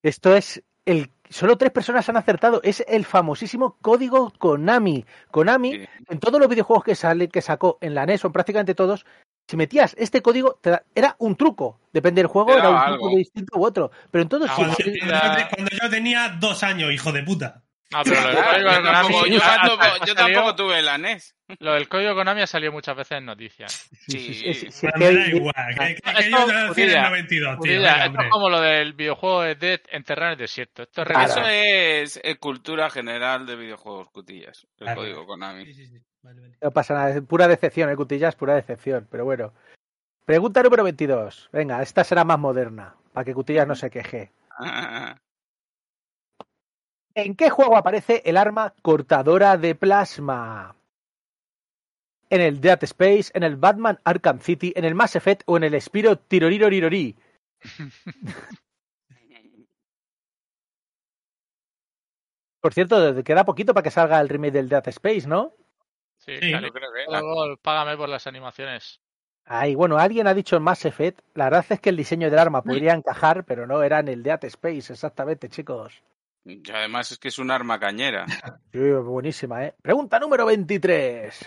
Esto 0.02 0.36
es 0.36 0.62
el. 0.86 1.10
Solo 1.34 1.58
tres 1.58 1.72
personas 1.72 2.08
han 2.10 2.18
acertado. 2.18 2.62
Es 2.64 2.84
el 2.88 3.06
famosísimo 3.06 3.76
código 3.82 4.32
Konami. 4.38 5.04
Konami, 5.32 5.72
Sí. 5.72 5.86
en 6.10 6.20
todos 6.20 6.40
los 6.40 6.48
videojuegos 6.48 6.84
que 6.84 6.94
sale, 6.94 7.28
que 7.28 7.42
sacó 7.42 7.80
en 7.82 7.96
la 7.96 8.06
NES 8.06 8.24
o 8.24 8.28
en 8.28 8.34
prácticamente 8.34 8.76
todos, 8.76 9.04
si 9.48 9.58
metías 9.58 9.96
este 9.98 10.22
código, 10.22 10.60
te 10.62 10.70
da- 10.70 10.84
era 10.94 11.16
un 11.18 11.36
truco. 11.36 11.80
Depende 11.92 12.22
del 12.22 12.28
juego, 12.28 12.52
era 12.56 12.70
un 12.70 12.86
truco 12.86 13.10
distinto 13.16 13.58
u 13.58 13.66
otro. 13.66 13.90
Pero 14.12 14.22
en 14.22 14.30
todos 14.30 14.48
Ah, 14.52 14.56
sí, 14.56 14.64
Cuando, 15.00 15.50
cuando 15.56 15.72
yo 15.82 15.90
tenía 15.90 16.30
dos 16.40 16.62
años, 16.62 16.92
hijo 16.92 17.12
de 17.12 17.24
puta. 17.24 17.64
Ah, 17.94 18.02
pero 18.04 18.22
lo 18.22 18.28
del 18.28 18.44
código 18.44 18.70
de 18.72 18.76
Konami, 18.82 19.08
tampoco, 19.40 20.06
yo 20.06 20.16
tampoco- 20.16 20.48
yo 20.50 20.56
tuve 20.56 20.82
la 20.82 20.98
NES. 20.98 21.36
Lo 21.60 21.74
del 21.74 21.88
código 21.90 22.16
Konami 22.16 22.42
ha 22.42 22.48
salido 22.48 22.72
muchas 22.72 22.96
veces 22.96 23.18
en 23.20 23.26
noticias. 23.26 23.72
sí, 24.08 24.20
Sí. 24.34 24.54
sí, 24.54 24.72
sí, 24.72 24.88
me 24.98 25.14
da 25.14 25.28
igual. 25.28 25.54
Que, 25.78 25.96
que, 25.96 26.02
que 26.02 26.20
Esto, 26.20 26.30
yo 26.30 26.48
nací 26.48 26.54
en 26.54 26.58
el 26.58 26.68
Cutilla, 26.70 27.04
92, 27.10 27.60
tío. 27.62 27.74
Esto 27.88 28.22
es 28.22 28.30
como 28.30 28.50
lo 28.50 28.62
del 28.62 28.94
videojuego 28.94 29.42
de 29.44 29.56
Dead 29.56 29.80
enterrar 29.92 30.28
en 30.28 30.32
el 30.34 30.38
desierto. 30.40 30.84
Esto 30.84 31.02
es 31.02 31.08
Claro. 31.08 31.26
Eso 31.26 31.42
es 31.46 32.20
eh, 32.24 32.38
cultura 32.38 32.90
general 32.90 33.46
de 33.46 33.56
videojuegos, 33.56 34.10
cutillas. 34.10 34.66
El 34.80 34.86
Claro. 34.86 35.02
código 35.02 35.26
Konami. 35.26 35.66
Sí, 35.66 35.74
sí, 35.74 35.88
sí. 35.88 35.98
Vale, 36.22 36.42
vale. 36.42 36.58
No 36.62 36.72
pasa 36.72 36.94
nada, 36.94 37.10
es 37.12 37.22
pura 37.22 37.48
decepción, 37.48 37.90
¿eh, 37.90 37.96
Cutillas? 37.96 38.36
Pura 38.36 38.56
decepción. 38.56 39.08
Pero 39.12 39.26
bueno. 39.26 39.54
Pregunta 40.26 40.64
número 40.64 40.84
22. 40.86 41.50
Venga, 41.52 41.82
esta 41.82 42.04
será 42.06 42.24
más 42.24 42.40
moderna, 42.40 42.96
para 43.12 43.26
que 43.26 43.34
Cutillas 43.34 43.68
no 43.68 43.76
se 43.76 43.90
queje. 43.90 44.32
¿En 47.16 47.36
qué 47.36 47.50
juego 47.50 47.78
aparece 47.78 48.22
el 48.26 48.38
arma 48.38 48.74
cortadora 48.82 49.58
de 49.58 49.76
plasma? 49.76 50.76
¿En 52.30 52.42
el 52.42 52.60
Dead 52.60 52.84
Space, 52.84 53.32
en 53.36 53.44
el 53.44 53.56
Batman 53.58 54.00
Arkham 54.04 54.40
City, 54.40 54.74
en 54.76 54.86
el 54.86 54.96
Mass 54.96 55.16
Effect 55.16 55.44
o 55.46 55.58
en 55.58 55.64
el 55.66 55.80
Spiro 55.80 56.18
Tirorirorirori? 56.18 57.16
Por 62.60 62.74
cierto, 62.74 63.24
queda 63.24 63.44
poquito 63.44 63.74
para 63.74 63.84
que 63.84 63.92
salga 63.92 64.20
el 64.22 64.30
remake 64.30 64.54
del 64.54 64.70
Dead 64.70 64.88
Space, 64.88 65.28
¿no? 65.28 65.54
Sí, 66.18 66.38
Sí, 66.40 66.50
claro. 66.50 66.68
yo 66.68 66.74
creo 66.74 66.94
que- 66.94 67.12
Luego 67.12 67.58
págame 67.58 67.98
por 67.98 68.08
las 68.08 68.26
animaciones. 68.28 69.02
Ay, 69.46 69.76
bueno, 69.76 69.98
alguien 69.98 70.28
ha 70.28 70.34
dicho 70.34 70.56
en 70.56 70.64
Mass 70.64 70.86
Effect. 70.86 71.20
La 71.34 71.46
verdad 71.46 71.66
es 71.70 71.82
que 71.82 71.90
el 71.90 71.98
diseño 71.98 72.30
del 72.30 72.40
arma 72.40 72.62
podría 72.64 72.94
encajar, 72.94 73.44
pero 73.44 73.68
no 73.68 73.84
era 73.84 74.00
en 74.00 74.08
el 74.08 74.24
Dead 74.24 74.42
Space, 74.46 74.94
exactamente, 74.94 75.50
chicos. 75.50 76.02
Y 76.46 76.70
además 76.72 77.12
es 77.12 77.20
que 77.20 77.30
es 77.30 77.40
un 77.40 77.52
arma 77.52 77.80
cañera. 77.80 78.26
Sí, 78.74 78.80
buenísima, 78.80 79.66
¿eh? 79.66 79.76
Pregunta 79.82 80.20
número 80.20 80.46
23. 80.48 81.46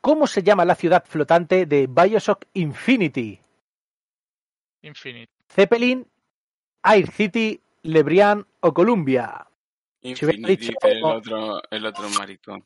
¿Cómo 0.00 0.26
se 0.28 0.42
llama 0.44 0.64
la 0.64 0.76
ciudad 0.76 1.04
flotante 1.04 1.66
de 1.66 1.88
Bioshock 1.88 2.44
Infinity? 2.54 3.40
Infinite. 4.82 5.32
¿Zeppelin, 5.50 6.06
Air 6.84 7.10
City, 7.10 7.60
Lebrian 7.82 8.46
o 8.60 8.72
Columbia? 8.72 9.44
hubiera 10.00 10.10
Infinity, 10.10 10.56
dicho- 10.56 10.72
dice 10.80 10.92
el 10.98 11.04
otro, 11.04 11.60
el 11.68 11.86
otro 11.86 12.08
maricón. 12.10 12.64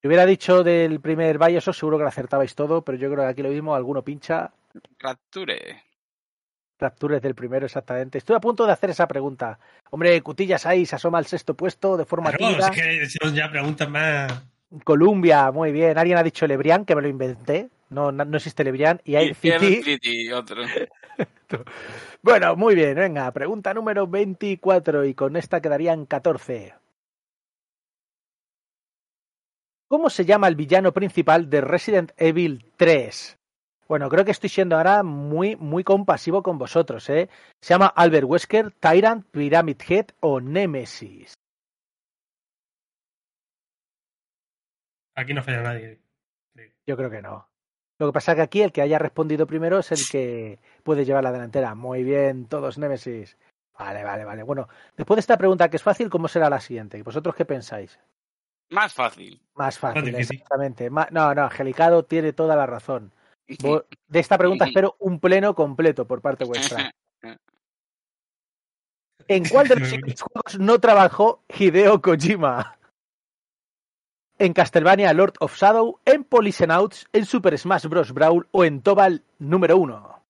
Si 0.00 0.08
hubiera 0.08 0.24
dicho 0.24 0.62
del 0.62 1.00
primer 1.00 1.38
Bioshock, 1.38 1.74
seguro 1.74 1.98
que 1.98 2.04
lo 2.04 2.08
acertabais 2.08 2.54
todo, 2.54 2.82
pero 2.82 2.96
yo 2.96 3.10
creo 3.10 3.24
que 3.24 3.30
aquí 3.30 3.42
lo 3.42 3.50
mismo, 3.50 3.74
alguno 3.74 4.02
pincha. 4.02 4.50
Rapture. 4.98 5.82
Raptures 6.78 7.22
del 7.22 7.34
primero, 7.34 7.66
exactamente. 7.66 8.18
Estoy 8.18 8.36
a 8.36 8.40
punto 8.40 8.66
de 8.66 8.72
hacer 8.72 8.90
esa 8.90 9.06
pregunta. 9.08 9.58
Hombre, 9.90 10.20
Cutillas 10.22 10.66
ahí 10.66 10.84
se 10.84 10.96
asoma 10.96 11.18
al 11.18 11.26
sexto 11.26 11.54
puesto 11.54 11.96
de 11.96 12.04
forma 12.04 12.30
Claro, 12.32 12.54
tímida. 12.54 12.68
es 12.68 13.12
que 13.18 13.26
son 13.26 13.34
ya 13.34 13.50
preguntas 13.50 13.88
más. 13.88 14.42
Columbia, 14.84 15.50
muy 15.52 15.72
bien. 15.72 15.96
Alguien 15.96 16.18
ha 16.18 16.22
dicho 16.22 16.46
Lebrian, 16.46 16.84
que 16.84 16.94
me 16.94 17.02
lo 17.02 17.08
inventé. 17.08 17.70
No, 17.88 18.10
no 18.12 18.24
no 18.24 18.36
existe 18.36 18.64
Lebrian. 18.64 19.00
Y 19.04 19.14
Air 19.14 19.36
Y 19.40 19.48
Air 19.48 19.60
City. 19.60 19.82
City, 19.82 20.32
otro. 20.32 20.62
Bueno, 22.22 22.56
muy 22.56 22.74
bien, 22.74 22.96
venga, 22.96 23.30
pregunta 23.30 23.72
número 23.72 24.08
24 24.08 25.04
y 25.04 25.14
con 25.14 25.36
esta 25.36 25.60
quedarían 25.60 26.04
14. 26.04 26.74
¿Cómo 29.88 30.10
se 30.10 30.24
llama 30.24 30.48
el 30.48 30.56
villano 30.56 30.92
principal 30.92 31.48
de 31.48 31.60
Resident 31.60 32.10
Evil 32.16 32.72
3? 32.76 33.38
Bueno, 33.88 34.08
creo 34.08 34.24
que 34.24 34.32
estoy 34.32 34.48
siendo 34.48 34.76
ahora 34.76 35.02
muy, 35.02 35.54
muy 35.56 35.84
compasivo 35.84 36.42
con 36.42 36.58
vosotros, 36.58 37.08
¿eh? 37.08 37.28
¿Se 37.60 37.74
llama 37.74 37.86
Albert 37.86 38.26
Wesker, 38.26 38.72
Tyrant, 38.72 39.26
Pyramid 39.30 39.80
Head 39.88 40.06
o 40.20 40.40
Nemesis? 40.40 41.34
Aquí 45.14 45.32
no 45.32 45.42
falla 45.42 45.62
nadie. 45.62 46.00
Yo 46.86 46.96
creo 46.96 47.10
que 47.10 47.22
no. 47.22 47.48
Lo 47.98 48.08
que 48.08 48.12
pasa 48.12 48.32
es 48.32 48.36
que 48.36 48.42
aquí 48.42 48.62
el 48.62 48.72
que 48.72 48.82
haya 48.82 48.98
respondido 48.98 49.46
primero 49.46 49.78
es 49.78 49.90
el 49.92 50.00
que 50.10 50.58
puede 50.82 51.04
llevar 51.04 51.24
la 51.24 51.32
delantera. 51.32 51.74
Muy 51.74 52.02
bien, 52.02 52.46
todos 52.46 52.78
Nemesis. 52.78 53.38
Vale, 53.78 54.04
vale, 54.04 54.24
vale. 54.24 54.42
Bueno, 54.42 54.68
después 54.96 55.16
de 55.16 55.20
esta 55.20 55.38
pregunta 55.38 55.68
que 55.70 55.76
es 55.76 55.82
fácil, 55.82 56.10
¿cómo 56.10 56.28
será 56.28 56.50
la 56.50 56.60
siguiente? 56.60 57.02
¿Vosotros 57.02 57.34
qué 57.34 57.44
pensáis? 57.44 57.98
Más 58.70 58.92
fácil. 58.92 59.40
Más 59.54 59.78
fácil, 59.78 60.14
exactamente. 60.14 60.90
No, 60.90 61.34
no, 61.34 61.42
Angelicado 61.42 62.04
tiene 62.04 62.32
toda 62.32 62.56
la 62.56 62.66
razón. 62.66 63.12
De 64.08 64.18
esta 64.18 64.36
pregunta 64.38 64.64
espero 64.70 64.96
un 64.98 65.20
pleno 65.20 65.54
completo 65.54 66.06
por 66.06 66.20
parte 66.20 66.44
vuestra. 66.44 66.90
¿En 69.28 69.48
cuál 69.48 69.68
de 69.68 69.76
los 69.76 69.88
siguientes 69.90 70.20
juegos 70.22 70.58
no 70.58 70.78
trabajó 70.80 71.42
Hideo 71.48 72.00
Kojima? 72.00 72.78
En 74.38 74.52
Castlevania 74.52 75.12
Lord 75.14 75.34
of 75.40 75.56
Shadow, 75.56 75.98
en 76.04 76.24
Policenauts, 76.24 77.06
en 77.12 77.24
Super 77.24 77.56
Smash 77.58 77.86
Bros. 77.86 78.12
Brawl 78.12 78.46
o 78.50 78.64
en 78.64 78.82
Tobal 78.82 79.22
número 79.38 79.78
1. 79.78 80.22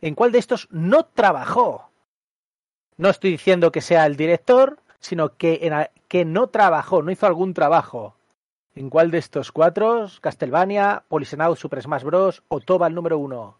¿En 0.00 0.14
cuál 0.14 0.32
de 0.32 0.38
estos 0.38 0.68
no 0.70 1.04
trabajó? 1.06 1.90
No 2.96 3.08
estoy 3.08 3.30
diciendo 3.32 3.72
que 3.72 3.80
sea 3.80 4.06
el 4.06 4.16
director, 4.16 4.78
sino 5.00 5.36
que, 5.36 5.60
en 5.62 5.72
a- 5.72 5.90
que 6.08 6.24
no 6.24 6.48
trabajó, 6.48 7.02
no 7.02 7.10
hizo 7.10 7.26
algún 7.26 7.54
trabajo. 7.54 8.14
¿En 8.74 8.88
cuál 8.88 9.10
de 9.10 9.18
estos 9.18 9.52
cuatro? 9.52 10.06
Castlevania, 10.20 11.02
Policenauts, 11.08 11.60
Super 11.60 11.82
Smash 11.82 12.02
Bros. 12.04 12.42
o 12.48 12.60
Tobal 12.60 12.94
número 12.94 13.18
1. 13.18 13.58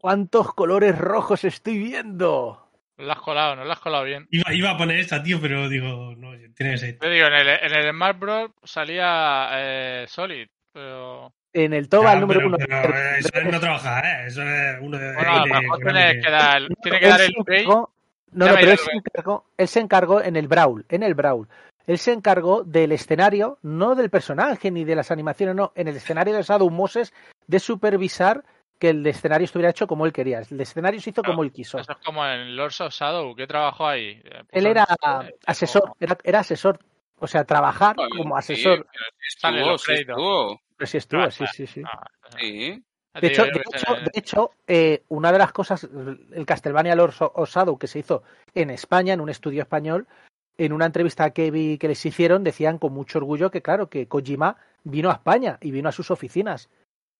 ¿Cuántos 0.00 0.52
colores 0.52 0.98
rojos 0.98 1.44
estoy 1.44 1.78
viendo? 1.78 2.60
No 2.98 3.04
la 3.06 3.14
has 3.14 3.20
colado, 3.20 3.56
no 3.56 3.64
la 3.64 3.72
has 3.72 3.80
colado 3.80 4.04
bien. 4.04 4.26
Iba, 4.30 4.52
iba 4.52 4.70
a 4.70 4.76
poner 4.76 4.98
esta, 5.00 5.22
tío, 5.22 5.40
pero 5.40 5.68
digo, 5.68 6.14
no, 6.16 6.32
tiene 6.54 6.72
que 6.72 6.78
ser. 6.78 6.98
Te 6.98 7.08
digo, 7.08 7.26
en 7.26 7.32
el, 7.34 7.48
en 7.48 7.74
el 7.74 7.90
Smash 7.92 8.18
Bros. 8.18 8.50
salía 8.62 9.48
eh, 9.54 10.04
Solid, 10.06 10.46
pero... 10.72 11.32
En 11.54 11.72
el 11.72 11.88
Tobal 11.88 12.14
Ya, 12.16 12.20
número 12.20 12.40
pero- 12.40 12.48
1. 12.48 12.56
pero 12.58 12.98
eso 13.16 13.28
es 13.32 13.44
no 13.52 13.60
trabajar, 13.60 14.04
¿eh? 14.04 14.26
Eso 14.26 14.42
es 14.42 14.76
uno 14.80 14.98
de. 14.98 15.14
Bueno, 15.14 15.30
a 15.34 15.46
lo 15.46 15.46
mejor 15.62 15.78
tiene 15.78 16.20
que 16.20 16.30
dar, 16.30 16.62
tiene 16.82 16.98
que 17.00 17.06
dar 17.08 17.20
el 17.20 17.34
play. 17.44 17.64
No, 17.64 17.90
Ya 18.32 18.46
no, 18.48 18.54
pero 18.56 18.70
él 18.72 18.78
se, 18.78 18.92
encargó, 18.92 19.44
él 19.56 19.68
se 19.68 19.78
encargó 19.80 20.20
en 20.20 20.34
el 20.36 20.48
Brawl, 20.48 20.84
en 20.88 21.02
el 21.04 21.14
Brawl. 21.14 21.48
Él 21.86 21.98
se 21.98 22.12
encargó 22.12 22.64
del 22.64 22.92
escenario, 22.92 23.58
no 23.62 23.94
del 23.94 24.10
personaje 24.10 24.70
ni 24.70 24.84
de 24.84 24.94
las 24.96 25.10
animaciones, 25.10 25.54
no, 25.54 25.72
en 25.74 25.88
el 25.88 25.96
escenario 25.96 26.34
de 26.34 26.42
Shadow 26.42 26.70
Moses, 26.70 27.12
de 27.46 27.58
supervisar 27.60 28.42
que 28.78 28.90
el 28.90 29.06
escenario 29.06 29.44
estuviera 29.44 29.70
hecho 29.70 29.86
como 29.86 30.06
él 30.06 30.12
quería. 30.12 30.40
El 30.50 30.60
escenario 30.60 31.00
se 31.00 31.10
hizo 31.10 31.22
Claro, 31.22 31.34
como 31.34 31.44
él 31.44 31.52
quiso. 31.52 31.78
Eso 31.78 31.92
es 31.92 31.98
como 32.04 32.26
en 32.26 32.56
Lords 32.56 32.80
of 32.80 32.92
Shadow, 32.92 33.34
¿qué 33.34 33.46
trabajó 33.46 33.86
ahí? 33.86 34.20
Eh, 34.24 34.30
puso 34.44 34.46
Él 34.52 34.66
era 34.66 34.86
el- 35.20 35.34
asesor, 35.46 35.92
era, 36.00 36.18
era 36.24 36.40
asesor. 36.40 36.78
O 37.18 37.26
sea, 37.26 37.44
trabajar 37.44 37.94
Bueno, 37.96 38.16
como 38.16 38.36
asesor. 38.36 38.86
sí 39.20 39.36
sí 39.78 39.92
estuvo. 39.92 40.60
Pero 40.76 40.86
sí 40.86 40.96
estuvo, 40.98 41.22
Ah, 41.22 41.30
sí, 41.30 41.46
sí, 41.52 41.66
sí. 41.66 41.82
Ah, 41.84 42.06
Sí. 42.38 42.82
De 43.20 43.28
hecho, 43.28 43.44
de 43.44 43.52
que 43.52 43.58
hecho, 43.60 43.94
se- 43.94 44.00
de 44.00 44.10
hecho, 44.14 44.50
eh, 44.66 45.04
una 45.08 45.30
de 45.30 45.38
las 45.38 45.52
cosas, 45.52 45.84
el 45.84 46.44
Castlevania 46.44 46.96
Lord 46.96 47.14
of 47.20 47.48
Shadow 47.48 47.78
que 47.78 47.86
se 47.86 48.00
hizo 48.00 48.24
en 48.54 48.70
España, 48.70 49.14
en 49.14 49.20
un 49.20 49.28
estudio 49.28 49.62
español, 49.62 50.08
en 50.58 50.72
una 50.72 50.86
entrevista 50.86 51.30
que 51.30 51.50
vi 51.50 51.78
que 51.78 51.88
les 51.88 52.04
hicieron, 52.06 52.44
decían 52.44 52.78
con 52.78 52.92
mucho 52.92 53.18
orgullo 53.18 53.50
que, 53.50 53.62
claro, 53.62 53.88
que 53.88 54.06
Kojima 54.08 54.56
vino 54.84 55.10
a 55.10 55.14
España 55.14 55.58
y 55.60 55.70
vino 55.70 55.88
a 55.88 55.92
sus 55.92 56.10
oficinas 56.10 56.68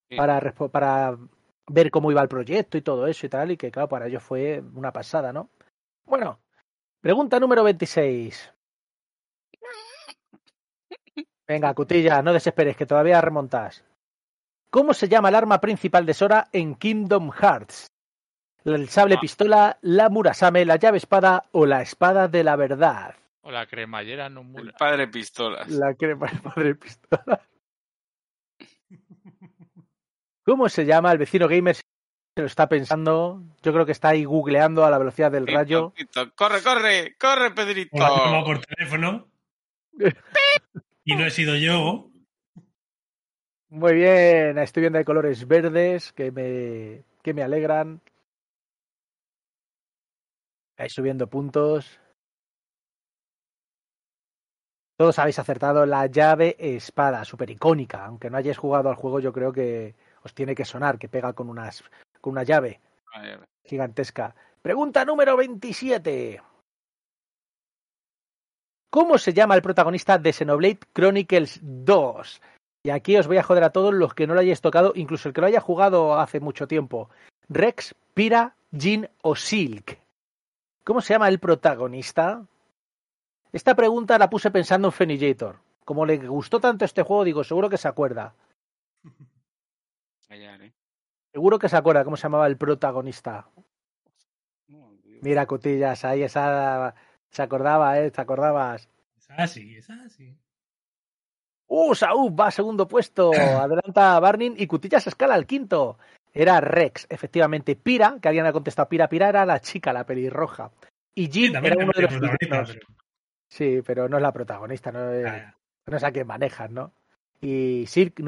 Sí. 0.09 0.15
para, 0.17 0.39
para 0.71 1.17
ver 1.67 1.89
cómo 1.89 2.11
iba 2.11 2.21
el 2.21 2.27
proyecto 2.27 2.77
y 2.77 2.81
todo 2.83 3.07
eso 3.07 3.25
y 3.25 3.29
tal, 3.29 3.51
y 3.51 3.57
que, 3.57 3.71
claro, 3.71 3.89
para 3.89 4.05
ellos 4.05 4.21
fue 4.21 4.63
una 4.75 4.91
pasada, 4.93 5.33
¿no? 5.33 5.49
Bueno, 6.05 6.39
pregunta 7.01 7.39
número 7.39 7.63
26. 7.63 8.51
Venga, 11.47 11.73
Cutilla, 11.73 12.21
no 12.21 12.33
desesperes, 12.33 12.75
que 12.77 12.85
todavía 12.85 13.19
remontas. 13.21 13.83
¿Cómo 14.69 14.93
se 14.93 15.07
llama 15.07 15.29
el 15.29 15.35
arma 15.35 15.59
principal 15.61 16.05
de 16.05 16.13
Sora 16.13 16.47
en 16.51 16.75
Kingdom 16.75 17.31
Hearts? 17.31 17.87
¿El 18.63 18.89
sable 18.89 19.15
Ah. 19.15 19.21
pistola, 19.21 19.77
la 19.81 20.09
Murasame, 20.09 20.65
la 20.65 20.75
llave 20.77 20.97
espada 20.97 21.45
o 21.51 21.65
la 21.65 21.81
espada 21.81 22.27
de 22.27 22.43
la 22.43 22.55
verdad? 22.55 23.15
O 23.45 23.51
la 23.51 23.67
cremallera 23.67 24.27
no 24.27 24.41
El 24.41 24.47
mula. 24.47 24.73
padre 24.73 25.07
pistolas. 25.07 25.69
La 25.69 25.93
crema 25.93 26.27
el 26.27 26.41
padre 26.41 26.73
pistola. 26.73 27.47
¿Cómo 30.43 30.67
se 30.67 30.83
llama 30.83 31.11
el 31.11 31.19
vecino 31.19 31.47
gamer? 31.47 31.75
Se 31.75 31.83
lo 32.37 32.47
está 32.47 32.67
pensando. 32.67 33.43
Yo 33.61 33.71
creo 33.71 33.85
que 33.85 33.91
está 33.91 34.09
ahí 34.09 34.25
googleando 34.25 34.83
a 34.83 34.89
la 34.89 34.97
velocidad 34.97 35.31
del 35.31 35.45
rayo. 35.45 35.93
Corre, 36.35 36.63
corre, 36.63 37.15
corre, 37.19 37.51
Pedrito. 37.51 37.95
Por 38.43 38.65
teléfono. 38.65 39.27
y 41.05 41.15
no 41.15 41.25
he 41.27 41.29
sido 41.29 41.55
yo. 41.55 42.09
Muy 43.69 43.93
bien, 43.93 44.57
estoy 44.57 44.81
viendo 44.81 44.97
de 44.97 45.05
colores 45.05 45.47
verdes 45.47 46.11
que 46.13 46.31
me, 46.31 47.03
que 47.21 47.35
me 47.35 47.43
alegran. 47.43 48.01
Ahí 50.77 50.89
subiendo 50.89 51.27
puntos. 51.27 51.99
Todos 54.97 55.19
habéis 55.19 55.39
acertado 55.39 55.85
la 55.85 56.05
llave 56.05 56.55
espada, 56.57 57.25
súper 57.25 57.49
icónica. 57.49 58.05
Aunque 58.05 58.29
no 58.29 58.37
hayáis 58.37 58.57
jugado 58.57 58.89
al 58.89 58.95
juego, 58.95 59.19
yo 59.19 59.33
creo 59.33 59.51
que 59.51 59.95
os 60.23 60.33
tiene 60.33 60.55
que 60.55 60.65
sonar, 60.65 60.97
que 60.97 61.09
pega 61.09 61.33
con, 61.33 61.49
unas, 61.49 61.83
con 62.21 62.31
una 62.31 62.43
llave 62.43 62.79
gigantesca. 63.65 64.33
Pregunta 64.61 65.03
número 65.03 65.35
27. 65.35 66.41
¿Cómo 68.89 69.17
se 69.17 69.33
llama 69.33 69.55
el 69.55 69.61
protagonista 69.61 70.17
de 70.17 70.31
Xenoblade 70.31 70.79
Chronicles 70.93 71.59
2? 71.61 72.41
Y 72.85 72.91
aquí 72.91 73.17
os 73.17 73.27
voy 73.27 73.37
a 73.37 73.43
joder 73.43 73.65
a 73.65 73.71
todos 73.71 73.93
los 73.93 74.13
que 74.13 74.25
no 74.25 74.33
lo 74.33 74.39
hayáis 74.39 74.61
tocado, 74.61 74.93
incluso 74.95 75.27
el 75.27 75.33
que 75.33 75.41
lo 75.41 75.47
haya 75.47 75.59
jugado 75.59 76.17
hace 76.17 76.39
mucho 76.39 76.67
tiempo. 76.67 77.09
Rex, 77.49 77.93
Pira, 78.13 78.55
Jin 78.71 79.09
o 79.21 79.35
Silk. 79.35 79.99
¿Cómo 80.85 81.01
se 81.01 81.13
llama 81.13 81.27
el 81.27 81.39
protagonista? 81.39 82.45
Esta 83.51 83.75
pregunta 83.75 84.17
la 84.17 84.29
puse 84.29 84.51
pensando 84.51 84.87
en 84.89 84.91
Fenillator. 84.91 85.59
Como 85.85 86.05
le 86.05 86.17
gustó 86.17 86.59
tanto 86.59 86.83
este 86.85 87.03
juego, 87.03 87.23
digo, 87.23 87.43
seguro 87.43 87.69
que 87.69 87.77
se 87.77 87.87
acuerda. 87.87 88.33
Allá, 90.29 90.55
¿eh? 90.57 90.73
Seguro 91.31 91.59
que 91.59 91.69
se 91.69 91.77
acuerda 91.77 92.03
cómo 92.03 92.17
se 92.17 92.23
llamaba 92.23 92.47
el 92.47 92.57
protagonista. 92.57 93.47
Oh. 94.73 94.91
Mira, 95.21 95.45
Cutillas, 95.45 96.03
ahí 96.05 96.23
esa... 96.23 96.95
Se 97.29 97.41
acordaba, 97.41 97.99
¿eh? 97.99 98.11
¿Te 98.11 98.21
acordabas? 98.21 98.87
Es 99.17 99.29
así, 99.37 99.75
es 99.75 99.89
así. 99.89 100.35
¡Uh! 101.67 101.93
Saúl 101.95 102.39
va 102.39 102.47
a 102.47 102.51
segundo 102.51 102.87
puesto. 102.87 103.31
Adelanta 103.33 104.15
a 104.15 104.19
Barnin 104.19 104.55
y 104.57 104.67
Cutillas 104.67 105.07
escala 105.07 105.33
al 105.35 105.45
quinto. 105.45 105.97
Era 106.33 106.59
Rex, 106.61 107.05
efectivamente. 107.09 107.75
Pira, 107.75 108.17
que 108.21 108.27
alguien 108.27 108.45
ha 108.45 108.53
contestado 108.53 108.89
Pira. 108.89 109.07
Pira 109.09 109.29
era 109.29 109.45
la 109.45 109.59
chica, 109.59 109.93
la 109.93 110.05
pelirroja. 110.05 110.71
Y 111.13 111.25
Sí, 111.27 111.31
Jin 111.31 111.53
también 111.53 111.73
era 111.75 111.83
uno 111.83 111.93
de 111.95 112.01
los 112.01 112.11
protagonista, 112.11 112.45
villanos. 112.45 112.71
pero- 112.73 112.87
Sí, 113.47 113.81
pero 113.85 114.09
no 114.09 114.17
es 114.17 114.23
la 114.23 114.33
protagonista, 114.33 114.91
no 114.91 115.11
es, 115.11 115.25
Ah, 115.25 115.55
no 115.85 115.97
es 115.97 116.03
a 116.03 116.11
quien 116.11 116.27
manejan, 116.27 116.73
¿no? 116.73 116.91
Y 117.41 117.85
Silk 117.87 118.19